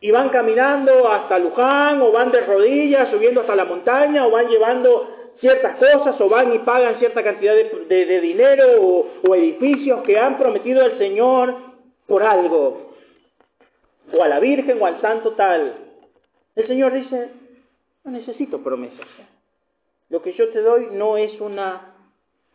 y 0.00 0.10
van 0.10 0.28
caminando 0.28 1.10
hasta 1.10 1.38
Luján, 1.38 2.02
o 2.02 2.12
van 2.12 2.32
de 2.32 2.40
rodillas, 2.40 3.08
subiendo 3.10 3.40
hasta 3.40 3.54
la 3.54 3.64
montaña, 3.64 4.26
o 4.26 4.30
van 4.30 4.48
llevando 4.48 5.32
ciertas 5.40 5.76
cosas, 5.76 6.20
o 6.20 6.28
van 6.28 6.52
y 6.52 6.58
pagan 6.58 6.98
cierta 6.98 7.22
cantidad 7.22 7.54
de, 7.54 8.20
dinero 8.20 8.82
o, 8.82 9.06
o 9.26 9.34
edificios 9.34 10.02
que 10.02 10.18
han 10.18 10.38
prometido 10.38 10.84
al 10.84 10.98
Señor 10.98 11.54
por 12.06 12.24
algo, 12.24 12.94
o 14.12 14.22
a 14.22 14.28
la 14.28 14.40
Virgen 14.40 14.82
o 14.82 14.86
al 14.86 15.00
Santo 15.00 15.32
tal. 15.32 15.72
El 16.56 16.66
Señor 16.66 16.92
dice, 16.92 17.30
no 18.04 18.10
necesito 18.10 18.62
promesas. 18.62 19.06
Lo 20.08 20.22
que 20.22 20.34
yo 20.34 20.50
te 20.50 20.60
doy 20.60 20.88
no 20.92 21.16
es 21.16 21.40
una, 21.40 21.94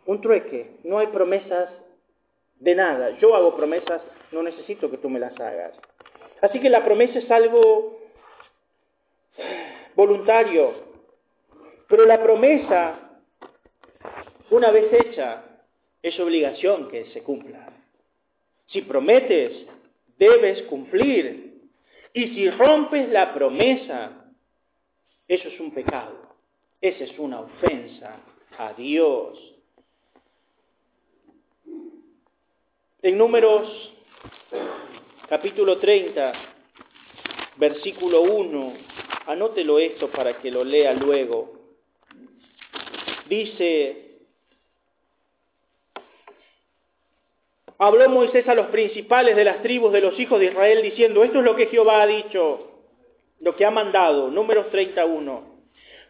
un 0.05 0.21
trueque, 0.21 0.77
no 0.83 0.99
hay 0.99 1.07
promesas 1.07 1.69
de 2.59 2.75
nada. 2.75 3.17
Yo 3.19 3.35
hago 3.35 3.55
promesas, 3.55 4.01
no 4.31 4.43
necesito 4.43 4.91
que 4.91 4.97
tú 4.97 5.09
me 5.09 5.19
las 5.19 5.39
hagas. 5.39 5.73
Así 6.41 6.59
que 6.59 6.69
la 6.69 6.83
promesa 6.85 7.19
es 7.19 7.31
algo 7.31 7.99
voluntario, 9.95 10.73
pero 11.87 12.05
la 12.05 12.21
promesa, 12.21 12.99
una 14.51 14.71
vez 14.71 14.93
hecha, 14.93 15.43
es 16.03 16.19
obligación 16.19 16.89
que 16.89 17.05
se 17.07 17.23
cumpla. 17.23 17.69
Si 18.67 18.81
prometes, 18.81 19.65
debes 20.17 20.63
cumplir. 20.63 21.45
Y 22.13 22.35
si 22.35 22.49
rompes 22.51 23.09
la 23.09 23.33
promesa, 23.33 24.26
eso 25.27 25.47
es 25.47 25.59
un 25.59 25.71
pecado. 25.71 26.27
Esa 26.79 27.03
es 27.03 27.19
una 27.19 27.41
ofensa 27.41 28.19
a 28.57 28.73
Dios. 28.73 29.37
En 33.01 33.17
números 33.17 33.93
capítulo 35.27 35.77
30, 35.77 36.33
versículo 37.57 38.21
1, 38.21 38.73
anótelo 39.27 39.79
esto 39.79 40.09
para 40.09 40.39
que 40.39 40.51
lo 40.51 40.63
lea 40.63 40.93
luego. 40.93 41.53
Dice, 43.27 44.19
habló 47.77 48.09
Moisés 48.09 48.47
a 48.47 48.55
los 48.55 48.67
principales 48.67 49.35
de 49.35 49.43
las 49.43 49.61
tribus 49.61 49.91
de 49.91 50.01
los 50.01 50.17
hijos 50.19 50.39
de 50.39 50.47
Israel 50.47 50.81
diciendo, 50.81 51.23
esto 51.23 51.39
es 51.39 51.45
lo 51.45 51.55
que 51.55 51.67
Jehová 51.67 52.01
ha 52.01 52.07
dicho, 52.07 52.66
lo 53.39 53.55
que 53.55 53.65
ha 53.65 53.71
mandado, 53.71 54.29
números 54.29 54.69
31. 54.71 55.57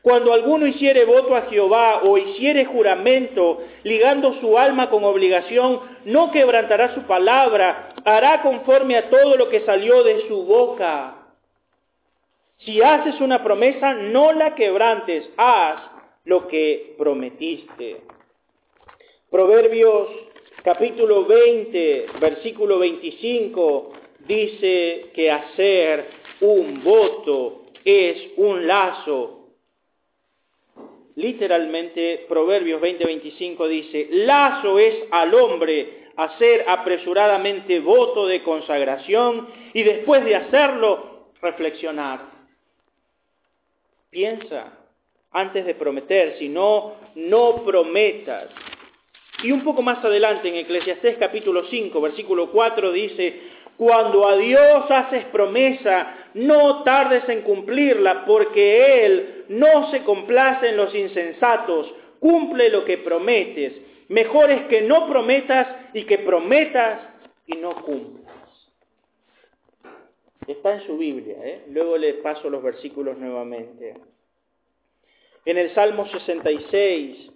Cuando 0.02 0.32
alguno 0.32 0.68
hiciere 0.68 1.06
voto 1.06 1.36
a 1.36 1.44
Jehová 1.44 2.02
o 2.04 2.18
hiciere 2.18 2.66
juramento, 2.66 3.62
ligando 3.84 4.40
su 4.40 4.58
alma 4.58 4.90
con 4.90 5.04
obligación, 5.04 5.82
no 6.06 6.32
quebrantará 6.32 6.94
su 6.96 7.02
palabra, 7.02 7.90
hará 8.06 8.42
conforme 8.42 8.96
a 8.96 9.10
todo 9.10 9.36
lo 9.36 9.50
que 9.50 9.66
salió 9.66 10.04
de 10.04 10.28
su 10.28 10.46
boca. 10.46 11.16
Si 12.60 12.82
haces 12.82 13.20
una 13.20 13.44
promesa, 13.44 13.94
no 13.94 14.32
la 14.32 14.56
quebrantes, 14.56 15.30
haz 15.36 15.82
lo 16.24 16.48
que 16.48 16.96
prometiste. 16.98 18.02
Proverbios 19.30 20.08
capítulo 20.64 21.26
20, 21.26 22.06
versículo 22.20 22.80
25, 22.80 23.92
dice 24.28 25.12
que 25.14 25.32
hacer 25.32 26.10
un 26.42 26.84
voto 26.84 27.66
es 27.84 28.32
un 28.38 28.68
lazo 28.68 29.38
literalmente 31.18 32.26
Proverbios 32.30 32.80
20:25 32.80 33.68
dice, 33.68 34.08
lazo 34.12 34.80
es 34.80 34.96
al 35.12 35.34
hombre 35.34 36.08
hacer 36.16 36.66
apresuradamente 36.68 37.80
voto 37.80 38.28
de 38.28 38.42
consagración 38.44 39.48
y 39.74 39.84
después 39.84 40.24
de 40.24 40.36
hacerlo 40.36 41.32
reflexionar. 41.42 42.22
Piensa 44.10 44.78
antes 45.32 45.66
de 45.66 45.76
prometer, 45.76 46.38
si 46.40 46.50
no, 46.50 46.96
no 47.16 47.64
prometas. 47.64 48.50
Y 49.44 49.52
un 49.52 49.64
poco 49.64 49.82
más 49.82 50.04
adelante 50.04 50.48
en 50.48 50.56
Eclesiastés 50.56 51.18
capítulo 51.18 51.66
5, 51.66 52.02
versículo 52.02 52.52
4 52.52 52.92
dice, 52.92 53.42
cuando 53.78 54.28
a 54.28 54.36
Dios 54.38 54.90
haces 54.90 55.26
promesa, 55.26 56.16
no 56.34 56.84
tardes 56.84 57.30
en 57.30 57.44
cumplirla, 57.44 58.26
porque 58.26 59.06
Él 59.06 59.46
no 59.50 59.92
se 59.92 60.04
complace 60.04 60.70
en 60.70 60.78
los 60.78 60.94
insensatos, 60.96 61.94
cumple 62.20 62.70
lo 62.70 62.84
que 62.86 62.98
prometes. 62.98 63.74
Mejor 64.10 64.52
es 64.52 64.64
que 64.64 64.82
no 64.82 65.08
prometas 65.08 65.68
y 65.94 66.06
que 66.06 66.18
prometas 66.20 67.02
y 67.46 67.58
no 67.58 67.84
cumplas. 67.84 68.28
Está 70.48 70.76
en 70.76 70.88
su 70.88 70.98
Biblia, 70.98 71.36
¿eh? 71.44 71.66
luego 71.70 71.98
le 71.98 72.16
paso 72.16 72.50
los 72.50 72.64
versículos 72.64 73.18
nuevamente. 73.18 73.96
En 75.46 75.58
el 75.58 75.74
Salmo 75.76 76.08
66, 76.08 77.32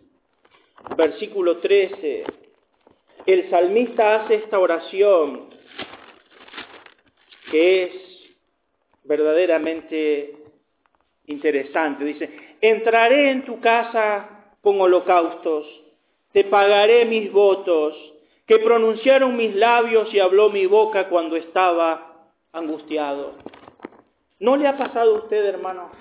versículo 0.98 1.58
13, 1.58 2.24
el 3.26 3.50
salmista 3.50 4.24
hace 4.24 4.36
esta 4.36 4.58
oración 4.58 5.61
que 7.52 7.84
es 7.84 7.92
verdaderamente 9.04 10.36
interesante. 11.28 12.06
Dice, 12.06 12.58
entraré 12.62 13.32
en 13.32 13.44
tu 13.44 13.60
casa 13.60 14.56
con 14.62 14.80
holocaustos, 14.80 15.68
te 16.32 16.46
pagaré 16.46 17.06
mis 17.06 17.32
votos, 17.32 17.96
que 18.48 18.60
pronunciaron 18.60 19.36
mis 19.36 19.54
labios 19.56 20.14
y 20.14 20.20
habló 20.20 20.50
mi 20.50 20.66
boca 20.66 21.10
cuando 21.10 21.36
estaba 21.36 22.30
angustiado. 22.54 23.36
¿No 24.40 24.56
le 24.58 24.68
ha 24.68 24.78
pasado 24.78 25.16
a 25.16 25.20
usted, 25.20 25.46
hermano, 25.46 25.92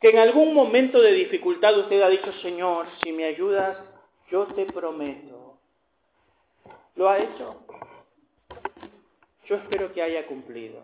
que 0.00 0.10
en 0.10 0.18
algún 0.18 0.54
momento 0.54 1.00
de 1.00 1.12
dificultad 1.12 1.76
usted 1.78 2.00
ha 2.02 2.08
dicho, 2.08 2.32
Señor, 2.40 2.86
si 3.02 3.12
me 3.12 3.24
ayudas, 3.24 3.78
yo 4.30 4.46
te 4.46 4.64
prometo? 4.66 5.58
¿Lo 6.94 7.08
ha 7.08 7.18
hecho? 7.18 7.64
Yo 9.48 9.56
espero 9.56 9.92
que 9.92 10.02
haya 10.02 10.26
cumplido. 10.26 10.82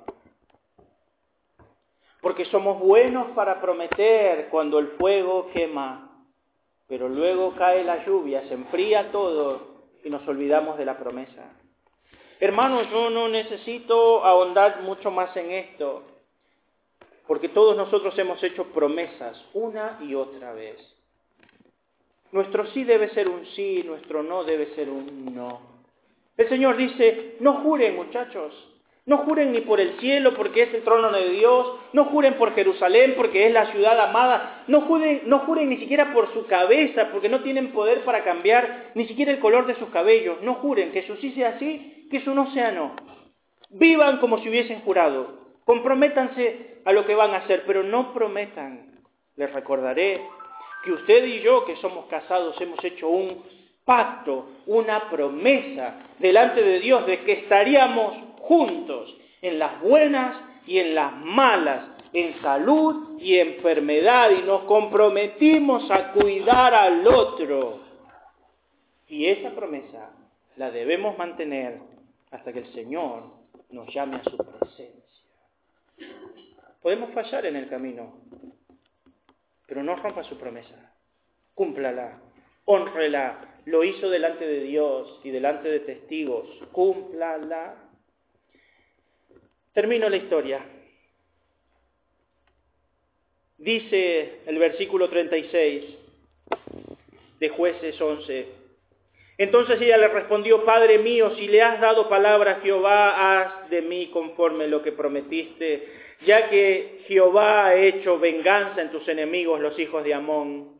Porque 2.22 2.46
somos 2.46 2.80
buenos 2.80 3.32
para 3.32 3.60
prometer 3.60 4.48
cuando 4.48 4.78
el 4.78 4.88
fuego 4.96 5.50
quema, 5.52 6.26
pero 6.88 7.08
luego 7.08 7.54
cae 7.54 7.84
la 7.84 8.06
lluvia, 8.06 8.48
se 8.48 8.54
enfría 8.54 9.12
todo 9.12 9.82
y 10.02 10.08
nos 10.08 10.26
olvidamos 10.26 10.78
de 10.78 10.86
la 10.86 10.96
promesa. 10.98 11.52
Hermanos, 12.40 12.88
yo 12.90 13.10
no 13.10 13.28
necesito 13.28 14.24
ahondar 14.24 14.80
mucho 14.80 15.10
más 15.10 15.36
en 15.36 15.50
esto, 15.50 16.02
porque 17.26 17.50
todos 17.50 17.76
nosotros 17.76 18.18
hemos 18.18 18.42
hecho 18.42 18.64
promesas 18.72 19.44
una 19.52 19.98
y 20.02 20.14
otra 20.14 20.54
vez. 20.54 20.78
Nuestro 22.32 22.66
sí 22.68 22.84
debe 22.84 23.10
ser 23.10 23.28
un 23.28 23.44
sí, 23.48 23.82
nuestro 23.84 24.22
no 24.22 24.44
debe 24.44 24.74
ser 24.74 24.88
un 24.88 25.34
no. 25.34 25.73
El 26.36 26.48
Señor 26.48 26.76
dice, 26.76 27.36
no 27.40 27.54
juren 27.62 27.94
muchachos, 27.94 28.52
no 29.06 29.18
juren 29.18 29.52
ni 29.52 29.60
por 29.60 29.80
el 29.80 29.98
cielo 30.00 30.34
porque 30.34 30.62
es 30.62 30.74
el 30.74 30.82
trono 30.82 31.12
de 31.12 31.28
Dios, 31.30 31.74
no 31.92 32.06
juren 32.06 32.34
por 32.34 32.54
Jerusalén 32.54 33.14
porque 33.16 33.46
es 33.46 33.52
la 33.52 33.70
ciudad 33.70 34.00
amada, 34.00 34.64
no 34.66 34.80
juren, 34.82 35.22
no 35.26 35.40
juren 35.40 35.68
ni 35.68 35.76
siquiera 35.76 36.12
por 36.12 36.32
su 36.32 36.46
cabeza 36.46 37.10
porque 37.12 37.28
no 37.28 37.42
tienen 37.42 37.72
poder 37.72 38.00
para 38.04 38.24
cambiar 38.24 38.92
ni 38.94 39.06
siquiera 39.06 39.30
el 39.30 39.40
color 39.40 39.66
de 39.66 39.74
sus 39.76 39.90
cabellos, 39.90 40.40
no 40.42 40.54
juren 40.54 40.90
que 40.90 41.00
eso 41.00 41.16
sí 41.16 41.32
sea 41.32 41.50
así, 41.50 42.08
que 42.10 42.16
eso 42.16 42.34
no 42.34 42.50
sea 42.52 42.72
no. 42.72 42.96
Vivan 43.70 44.18
como 44.18 44.38
si 44.38 44.48
hubiesen 44.48 44.80
jurado, 44.80 45.38
comprométanse 45.64 46.80
a 46.84 46.92
lo 46.92 47.06
que 47.06 47.14
van 47.14 47.32
a 47.32 47.38
hacer, 47.38 47.64
pero 47.66 47.82
no 47.82 48.12
prometan. 48.14 49.00
Les 49.36 49.52
recordaré 49.52 50.20
que 50.84 50.92
usted 50.92 51.24
y 51.24 51.40
yo 51.40 51.64
que 51.64 51.76
somos 51.76 52.06
casados 52.06 52.60
hemos 52.60 52.82
hecho 52.84 53.08
un 53.08 53.42
pacto, 53.84 54.48
una 54.66 55.10
promesa 55.10 55.94
delante 56.18 56.62
de 56.62 56.80
Dios 56.80 57.06
de 57.06 57.20
que 57.24 57.32
estaríamos 57.32 58.14
juntos 58.40 59.14
en 59.42 59.58
las 59.58 59.80
buenas 59.80 60.36
y 60.66 60.78
en 60.78 60.94
las 60.94 61.14
malas, 61.16 61.86
en 62.12 62.40
salud 62.40 63.18
y 63.20 63.38
enfermedad, 63.38 64.30
y 64.30 64.42
nos 64.42 64.64
comprometimos 64.64 65.90
a 65.90 66.12
cuidar 66.12 66.74
al 66.74 67.06
otro. 67.06 67.80
Y 69.08 69.26
esa 69.26 69.50
promesa 69.50 70.10
la 70.56 70.70
debemos 70.70 71.18
mantener 71.18 71.80
hasta 72.30 72.52
que 72.52 72.60
el 72.60 72.72
Señor 72.72 73.24
nos 73.70 73.92
llame 73.92 74.16
a 74.16 74.24
su 74.24 74.36
presencia. 74.36 75.04
Podemos 76.80 77.10
fallar 77.12 77.46
en 77.46 77.56
el 77.56 77.68
camino, 77.68 78.14
pero 79.66 79.82
no 79.82 79.96
rompa 79.96 80.24
su 80.24 80.38
promesa. 80.38 80.92
Cúmplala, 81.54 82.18
honrela, 82.64 83.53
lo 83.66 83.84
hizo 83.84 84.10
delante 84.10 84.46
de 84.46 84.60
Dios 84.60 85.20
y 85.24 85.30
delante 85.30 85.68
de 85.68 85.80
testigos. 85.80 86.46
Cúmplala. 86.72 87.76
Termino 89.72 90.08
la 90.08 90.16
historia. 90.16 90.64
Dice 93.58 94.40
el 94.46 94.58
versículo 94.58 95.08
36 95.08 95.84
de 97.40 97.48
jueces 97.48 98.00
11. 98.00 98.64
Entonces 99.38 99.80
ella 99.80 99.96
le 99.96 100.08
respondió, 100.08 100.64
Padre 100.64 100.98
mío, 100.98 101.34
si 101.36 101.48
le 101.48 101.62
has 101.62 101.80
dado 101.80 102.08
palabra 102.08 102.52
a 102.52 102.60
Jehová, 102.60 103.40
haz 103.40 103.70
de 103.70 103.82
mí 103.82 104.10
conforme 104.12 104.68
lo 104.68 104.82
que 104.82 104.92
prometiste, 104.92 105.88
ya 106.24 106.48
que 106.48 107.00
Jehová 107.08 107.66
ha 107.66 107.74
hecho 107.74 108.18
venganza 108.18 108.80
en 108.80 108.92
tus 108.92 109.08
enemigos, 109.08 109.60
los 109.60 109.78
hijos 109.78 110.04
de 110.04 110.14
Amón. 110.14 110.73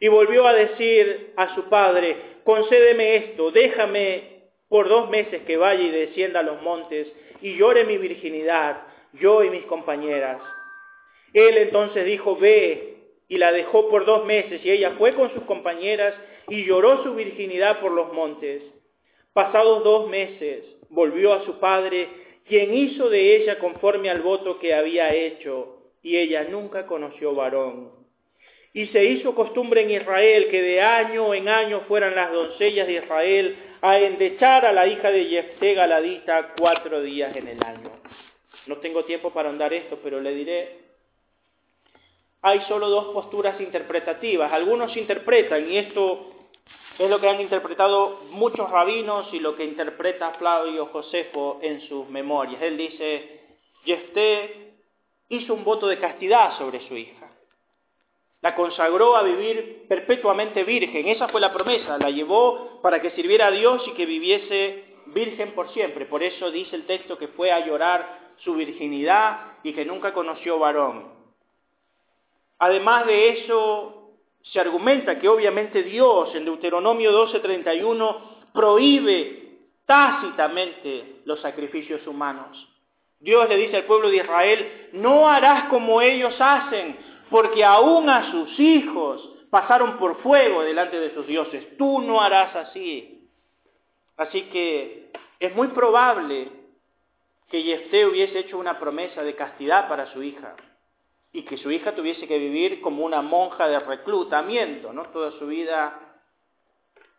Y 0.00 0.08
volvió 0.08 0.46
a 0.46 0.52
decir 0.52 1.32
a 1.36 1.54
su 1.54 1.64
padre, 1.64 2.16
concédeme 2.44 3.16
esto, 3.16 3.50
déjame 3.50 4.36
por 4.68 4.88
dos 4.88 5.08
meses 5.10 5.42
que 5.46 5.56
vaya 5.56 5.82
y 5.82 5.90
descienda 5.90 6.40
a 6.40 6.42
los 6.42 6.60
montes 6.62 7.06
y 7.40 7.56
llore 7.56 7.84
mi 7.84 7.98
virginidad, 7.98 8.82
yo 9.14 9.44
y 9.44 9.50
mis 9.50 9.64
compañeras. 9.64 10.40
Él 11.32 11.58
entonces 11.58 12.04
dijo, 12.04 12.36
ve, 12.36 12.96
y 13.28 13.38
la 13.38 13.52
dejó 13.52 13.88
por 13.88 14.04
dos 14.04 14.24
meses, 14.24 14.64
y 14.64 14.70
ella 14.70 14.92
fue 14.98 15.14
con 15.14 15.32
sus 15.32 15.42
compañeras 15.44 16.14
y 16.48 16.64
lloró 16.64 17.02
su 17.02 17.14
virginidad 17.14 17.80
por 17.80 17.92
los 17.92 18.12
montes. 18.12 18.62
Pasados 19.32 19.82
dos 19.84 20.08
meses, 20.08 20.64
volvió 20.88 21.34
a 21.34 21.44
su 21.44 21.58
padre, 21.58 22.08
quien 22.46 22.72
hizo 22.72 23.08
de 23.10 23.36
ella 23.36 23.58
conforme 23.58 24.08
al 24.10 24.22
voto 24.22 24.58
que 24.58 24.74
había 24.74 25.12
hecho, 25.12 25.76
y 26.02 26.16
ella 26.16 26.44
nunca 26.44 26.86
conoció 26.86 27.34
varón. 27.34 27.95
Y 28.76 28.88
se 28.88 29.02
hizo 29.06 29.34
costumbre 29.34 29.80
en 29.80 29.90
Israel 29.90 30.48
que 30.50 30.60
de 30.60 30.82
año 30.82 31.32
en 31.32 31.48
año 31.48 31.84
fueran 31.88 32.14
las 32.14 32.30
doncellas 32.30 32.86
de 32.86 32.96
Israel 33.02 33.56
a 33.80 33.98
endechar 33.98 34.66
a 34.66 34.72
la 34.72 34.86
hija 34.86 35.10
de 35.10 35.24
Jefté 35.24 35.72
Galadita 35.72 36.52
cuatro 36.58 37.00
días 37.00 37.34
en 37.34 37.48
el 37.48 37.64
año. 37.64 37.90
No 38.66 38.76
tengo 38.76 39.06
tiempo 39.06 39.30
para 39.30 39.48
ahondar 39.48 39.72
esto, 39.72 39.98
pero 40.02 40.20
le 40.20 40.34
diré, 40.34 40.76
hay 42.42 42.60
solo 42.68 42.90
dos 42.90 43.14
posturas 43.14 43.58
interpretativas. 43.62 44.52
Algunos 44.52 44.94
interpretan, 44.94 45.70
y 45.70 45.78
esto 45.78 46.32
es 46.98 47.08
lo 47.08 47.18
que 47.18 47.30
han 47.30 47.40
interpretado 47.40 48.24
muchos 48.28 48.68
rabinos 48.68 49.32
y 49.32 49.40
lo 49.40 49.56
que 49.56 49.64
interpreta 49.64 50.32
Flavio 50.32 50.84
Josefo 50.92 51.60
en 51.62 51.80
sus 51.88 52.10
memorias. 52.10 52.60
Él 52.60 52.76
dice, 52.76 53.40
Jefté 53.86 54.74
hizo 55.30 55.54
un 55.54 55.64
voto 55.64 55.86
de 55.86 55.98
castidad 55.98 56.58
sobre 56.58 56.86
su 56.86 56.94
hija. 56.94 57.35
La 58.42 58.54
consagró 58.54 59.16
a 59.16 59.22
vivir 59.22 59.86
perpetuamente 59.88 60.64
virgen. 60.64 61.08
Esa 61.08 61.28
fue 61.28 61.40
la 61.40 61.52
promesa. 61.52 61.98
La 61.98 62.10
llevó 62.10 62.80
para 62.82 63.00
que 63.00 63.10
sirviera 63.12 63.48
a 63.48 63.50
Dios 63.50 63.82
y 63.88 63.92
que 63.92 64.06
viviese 64.06 64.84
virgen 65.06 65.52
por 65.52 65.72
siempre. 65.72 66.06
Por 66.06 66.22
eso 66.22 66.50
dice 66.50 66.76
el 66.76 66.86
texto 66.86 67.18
que 67.18 67.28
fue 67.28 67.50
a 67.50 67.64
llorar 67.66 68.34
su 68.38 68.54
virginidad 68.54 69.58
y 69.62 69.72
que 69.72 69.84
nunca 69.84 70.12
conoció 70.12 70.58
varón. 70.58 71.14
Además 72.58 73.06
de 73.06 73.30
eso, 73.30 74.12
se 74.42 74.60
argumenta 74.60 75.18
que 75.18 75.28
obviamente 75.28 75.82
Dios 75.82 76.34
en 76.34 76.44
Deuteronomio 76.44 77.12
12:31 77.12 78.52
prohíbe 78.52 79.46
tácitamente 79.86 81.20
los 81.24 81.40
sacrificios 81.40 82.06
humanos. 82.06 82.68
Dios 83.18 83.48
le 83.48 83.56
dice 83.56 83.78
al 83.78 83.84
pueblo 83.84 84.10
de 84.10 84.18
Israel, 84.18 84.88
no 84.92 85.28
harás 85.28 85.68
como 85.68 86.02
ellos 86.02 86.34
hacen, 86.38 86.96
porque 87.30 87.64
aún 87.64 88.08
a 88.08 88.30
sus 88.30 88.58
hijos 88.58 89.28
pasaron 89.50 89.98
por 89.98 90.22
fuego 90.22 90.62
delante 90.62 90.98
de 91.00 91.14
sus 91.14 91.26
dioses. 91.26 91.76
Tú 91.76 92.00
no 92.00 92.20
harás 92.20 92.54
así. 92.56 93.28
Así 94.16 94.42
que 94.50 95.10
es 95.40 95.54
muy 95.54 95.68
probable 95.68 96.50
que 97.48 97.62
Jefté 97.62 98.06
hubiese 98.06 98.40
hecho 98.40 98.58
una 98.58 98.78
promesa 98.78 99.22
de 99.22 99.34
castidad 99.34 99.88
para 99.88 100.12
su 100.12 100.22
hija 100.22 100.56
y 101.32 101.42
que 101.42 101.58
su 101.58 101.70
hija 101.70 101.94
tuviese 101.94 102.26
que 102.26 102.38
vivir 102.38 102.80
como 102.80 103.04
una 103.04 103.22
monja 103.22 103.68
de 103.68 103.78
reclutamiento, 103.78 104.92
¿no? 104.92 105.04
Toda 105.10 105.32
su 105.32 105.46
vida 105.46 106.00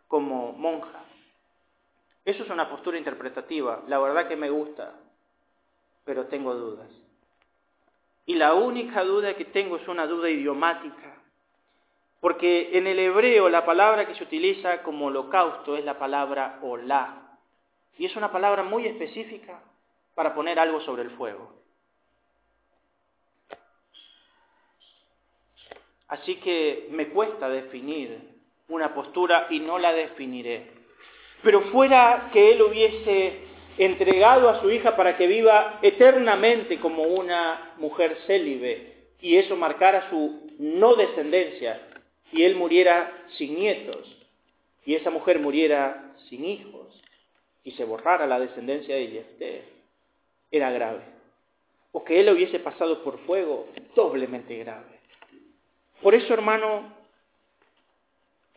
como 0.07 0.53
monja. 0.53 1.03
Eso 2.25 2.43
es 2.43 2.49
una 2.49 2.69
postura 2.69 2.97
interpretativa, 2.97 3.83
la 3.87 3.99
verdad 3.99 4.27
que 4.27 4.35
me 4.35 4.49
gusta, 4.49 4.95
pero 6.03 6.25
tengo 6.25 6.53
dudas. 6.55 6.89
Y 8.27 8.35
la 8.35 8.53
única 8.53 9.03
duda 9.05 9.35
que 9.35 9.45
tengo 9.45 9.77
es 9.77 9.87
una 9.87 10.05
duda 10.05 10.29
idiomática. 10.29 11.15
Porque 12.19 12.77
en 12.77 12.85
el 12.85 12.99
hebreo 12.99 13.47
la 13.47 13.65
palabra 13.65 14.05
que 14.05 14.15
se 14.15 14.23
utiliza 14.23 14.83
como 14.83 15.05
holocausto 15.05 15.77
es 15.77 15.85
la 15.85 15.97
palabra 15.97 16.59
olá. 16.61 17.39
Y 17.97 18.05
es 18.05 18.15
una 18.17 18.29
palabra 18.29 18.63
muy 18.63 18.85
específica 18.85 19.61
para 20.13 20.35
poner 20.35 20.59
algo 20.59 20.81
sobre 20.81 21.03
el 21.03 21.11
fuego. 21.11 21.53
Así 26.09 26.35
que 26.35 26.87
me 26.91 27.07
cuesta 27.07 27.47
definir 27.47 28.19
una 28.67 28.93
postura 28.93 29.47
y 29.49 29.61
no 29.61 29.79
la 29.79 29.93
definiré. 29.93 30.73
Pero 31.43 31.61
fuera 31.71 32.29
que 32.33 32.51
él 32.51 32.61
hubiese 32.61 33.46
entregado 33.77 34.49
a 34.49 34.61
su 34.61 34.71
hija 34.71 34.95
para 34.95 35.17
que 35.17 35.27
viva 35.27 35.79
eternamente 35.81 36.79
como 36.79 37.03
una 37.03 37.73
mujer 37.77 38.17
célibe 38.25 38.95
y 39.21 39.37
eso 39.37 39.55
marcara 39.55 40.09
su 40.09 40.51
no 40.59 40.95
descendencia 40.95 41.81
y 42.31 42.43
él 42.43 42.55
muriera 42.55 43.11
sin 43.37 43.55
nietos 43.55 44.17
y 44.85 44.95
esa 44.95 45.09
mujer 45.09 45.39
muriera 45.39 46.13
sin 46.29 46.45
hijos 46.45 46.87
y 47.63 47.71
se 47.71 47.83
borrara 47.83 48.25
la 48.25 48.39
descendencia 48.39 48.95
de 48.95 49.07
Jefté, 49.07 49.63
era 50.49 50.71
grave. 50.71 51.01
O 51.91 52.05
que 52.05 52.21
él 52.21 52.29
hubiese 52.29 52.59
pasado 52.59 53.03
por 53.03 53.19
fuego, 53.25 53.67
doblemente 53.93 54.57
grave. 54.57 55.01
Por 56.01 56.15
eso, 56.15 56.33
hermano, 56.33 56.93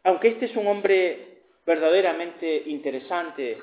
aunque 0.05 0.29
este 0.29 0.45
es 0.45 0.57
un 0.57 0.69
hombre 0.69 1.41
verdaderamente 1.67 2.63
interesante, 2.67 3.59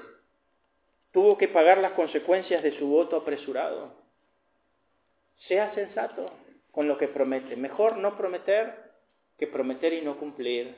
tuvo 1.12 1.38
que 1.38 1.48
pagar 1.48 1.80
las 1.80 1.94
consecuencias 1.94 2.64
de 2.64 2.78
su 2.78 2.88
voto 2.88 3.18
apresurado. 3.18 3.94
Sea 5.48 5.74
sensato 5.74 6.32
con 6.72 6.88
lo 6.88 6.98
que 6.98 7.08
promete. 7.08 7.56
Mejor 7.56 7.98
no 7.98 8.18
prometer 8.18 8.92
que 9.38 9.48
prometer 9.48 9.94
y 9.94 10.02
no 10.02 10.18
cumplir. 10.18 10.76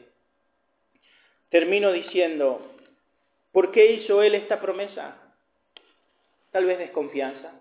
Termino 1.50 1.92
diciendo, 1.92 2.62
¿por 3.52 3.72
qué 3.72 3.92
hizo 3.94 4.22
él 4.22 4.36
esta 4.36 4.62
promesa? 4.62 5.18
Tal 6.52 6.66
vez 6.66 6.78
desconfianza. 6.78 7.52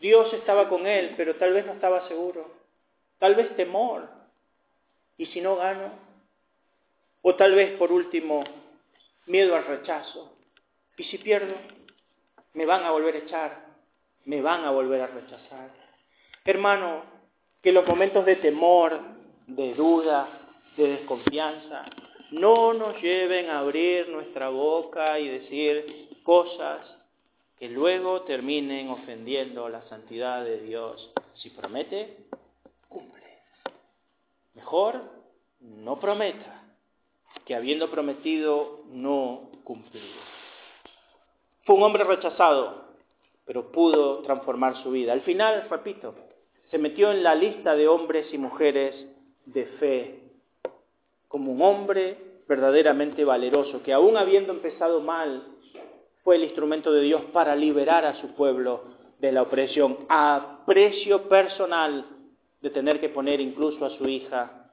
Dios 0.00 0.32
estaba 0.32 0.68
con 0.68 0.86
él, 0.86 1.14
pero 1.16 1.36
tal 1.36 1.52
vez 1.52 1.66
no 1.66 1.72
estaba 1.72 2.06
seguro. 2.08 2.50
Tal 3.18 3.34
vez 3.34 3.54
temor. 3.56 4.08
¿Y 5.16 5.26
si 5.26 5.40
no 5.40 5.56
gano? 5.56 5.90
O 7.22 7.34
tal 7.34 7.54
vez, 7.54 7.76
por 7.78 7.90
último, 7.90 8.44
miedo 9.26 9.56
al 9.56 9.64
rechazo. 9.64 10.37
¿Y 10.98 11.04
si 11.04 11.18
pierdo? 11.18 11.54
Me 12.54 12.66
van 12.66 12.84
a 12.84 12.90
volver 12.90 13.14
a 13.14 13.18
echar, 13.18 13.66
me 14.24 14.42
van 14.42 14.64
a 14.64 14.70
volver 14.70 15.00
a 15.00 15.06
rechazar. 15.06 15.70
Hermano, 16.44 17.02
que 17.62 17.72
los 17.72 17.86
momentos 17.86 18.26
de 18.26 18.36
temor, 18.36 19.00
de 19.46 19.74
duda, 19.74 20.28
de 20.76 20.88
desconfianza, 20.88 21.84
no 22.32 22.74
nos 22.74 23.00
lleven 23.00 23.48
a 23.48 23.60
abrir 23.60 24.08
nuestra 24.08 24.48
boca 24.48 25.18
y 25.20 25.28
decir 25.28 26.08
cosas 26.24 26.80
que 27.58 27.68
luego 27.68 28.22
terminen 28.22 28.90
ofendiendo 28.90 29.68
la 29.68 29.82
santidad 29.88 30.44
de 30.44 30.60
Dios. 30.60 31.12
Si 31.34 31.50
promete, 31.50 32.16
cumple. 32.88 33.38
Mejor 34.54 35.02
no 35.60 35.98
prometa 36.00 36.64
que 37.44 37.54
habiendo 37.54 37.90
prometido 37.90 38.80
no 38.90 39.50
cumplir. 39.64 40.37
Fue 41.68 41.76
un 41.76 41.82
hombre 41.82 42.02
rechazado, 42.02 42.86
pero 43.44 43.70
pudo 43.70 44.20
transformar 44.20 44.82
su 44.82 44.90
vida. 44.90 45.12
Al 45.12 45.20
final, 45.20 45.66
repito, 45.68 46.14
se 46.70 46.78
metió 46.78 47.10
en 47.10 47.22
la 47.22 47.34
lista 47.34 47.76
de 47.76 47.86
hombres 47.86 48.32
y 48.32 48.38
mujeres 48.38 48.94
de 49.44 49.66
fe, 49.78 50.22
como 51.28 51.52
un 51.52 51.60
hombre 51.60 52.40
verdaderamente 52.48 53.22
valeroso, 53.22 53.82
que 53.82 53.92
aún 53.92 54.16
habiendo 54.16 54.50
empezado 54.50 55.02
mal, 55.02 55.46
fue 56.24 56.36
el 56.36 56.44
instrumento 56.44 56.90
de 56.90 57.02
Dios 57.02 57.20
para 57.34 57.54
liberar 57.54 58.06
a 58.06 58.18
su 58.18 58.28
pueblo 58.28 58.84
de 59.18 59.32
la 59.32 59.42
opresión, 59.42 60.06
a 60.08 60.60
precio 60.64 61.28
personal 61.28 62.06
de 62.62 62.70
tener 62.70 62.98
que 62.98 63.10
poner 63.10 63.42
incluso 63.42 63.84
a 63.84 63.90
su 63.90 64.08
hija 64.08 64.70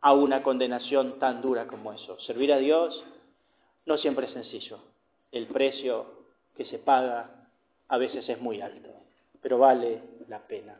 a 0.00 0.14
una 0.14 0.42
condenación 0.42 1.18
tan 1.18 1.42
dura 1.42 1.66
como 1.66 1.92
eso. 1.92 2.18
Servir 2.20 2.54
a 2.54 2.56
Dios 2.56 3.04
no 3.84 3.98
siempre 3.98 4.28
es 4.28 4.32
sencillo. 4.32 4.78
El 5.30 5.46
precio 5.48 6.16
que 6.58 6.64
se 6.64 6.78
paga 6.80 7.30
a 7.88 7.98
veces 7.98 8.28
es 8.28 8.40
muy 8.40 8.60
alto, 8.60 8.90
pero 9.40 9.58
vale 9.58 10.02
la 10.26 10.40
pena. 10.40 10.76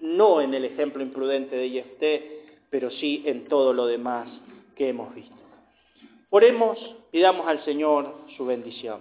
No 0.00 0.40
en 0.40 0.52
el 0.52 0.64
ejemplo 0.64 1.00
imprudente 1.00 1.54
de 1.54 1.70
Jefté, 1.70 2.44
pero 2.68 2.90
sí 2.90 3.22
en 3.24 3.44
todo 3.44 3.72
lo 3.72 3.86
demás 3.86 4.28
que 4.74 4.88
hemos 4.88 5.14
visto. 5.14 5.36
Oremos, 6.30 6.76
pidamos 7.12 7.46
al 7.46 7.64
Señor 7.64 8.24
su 8.36 8.44
bendición. 8.44 9.00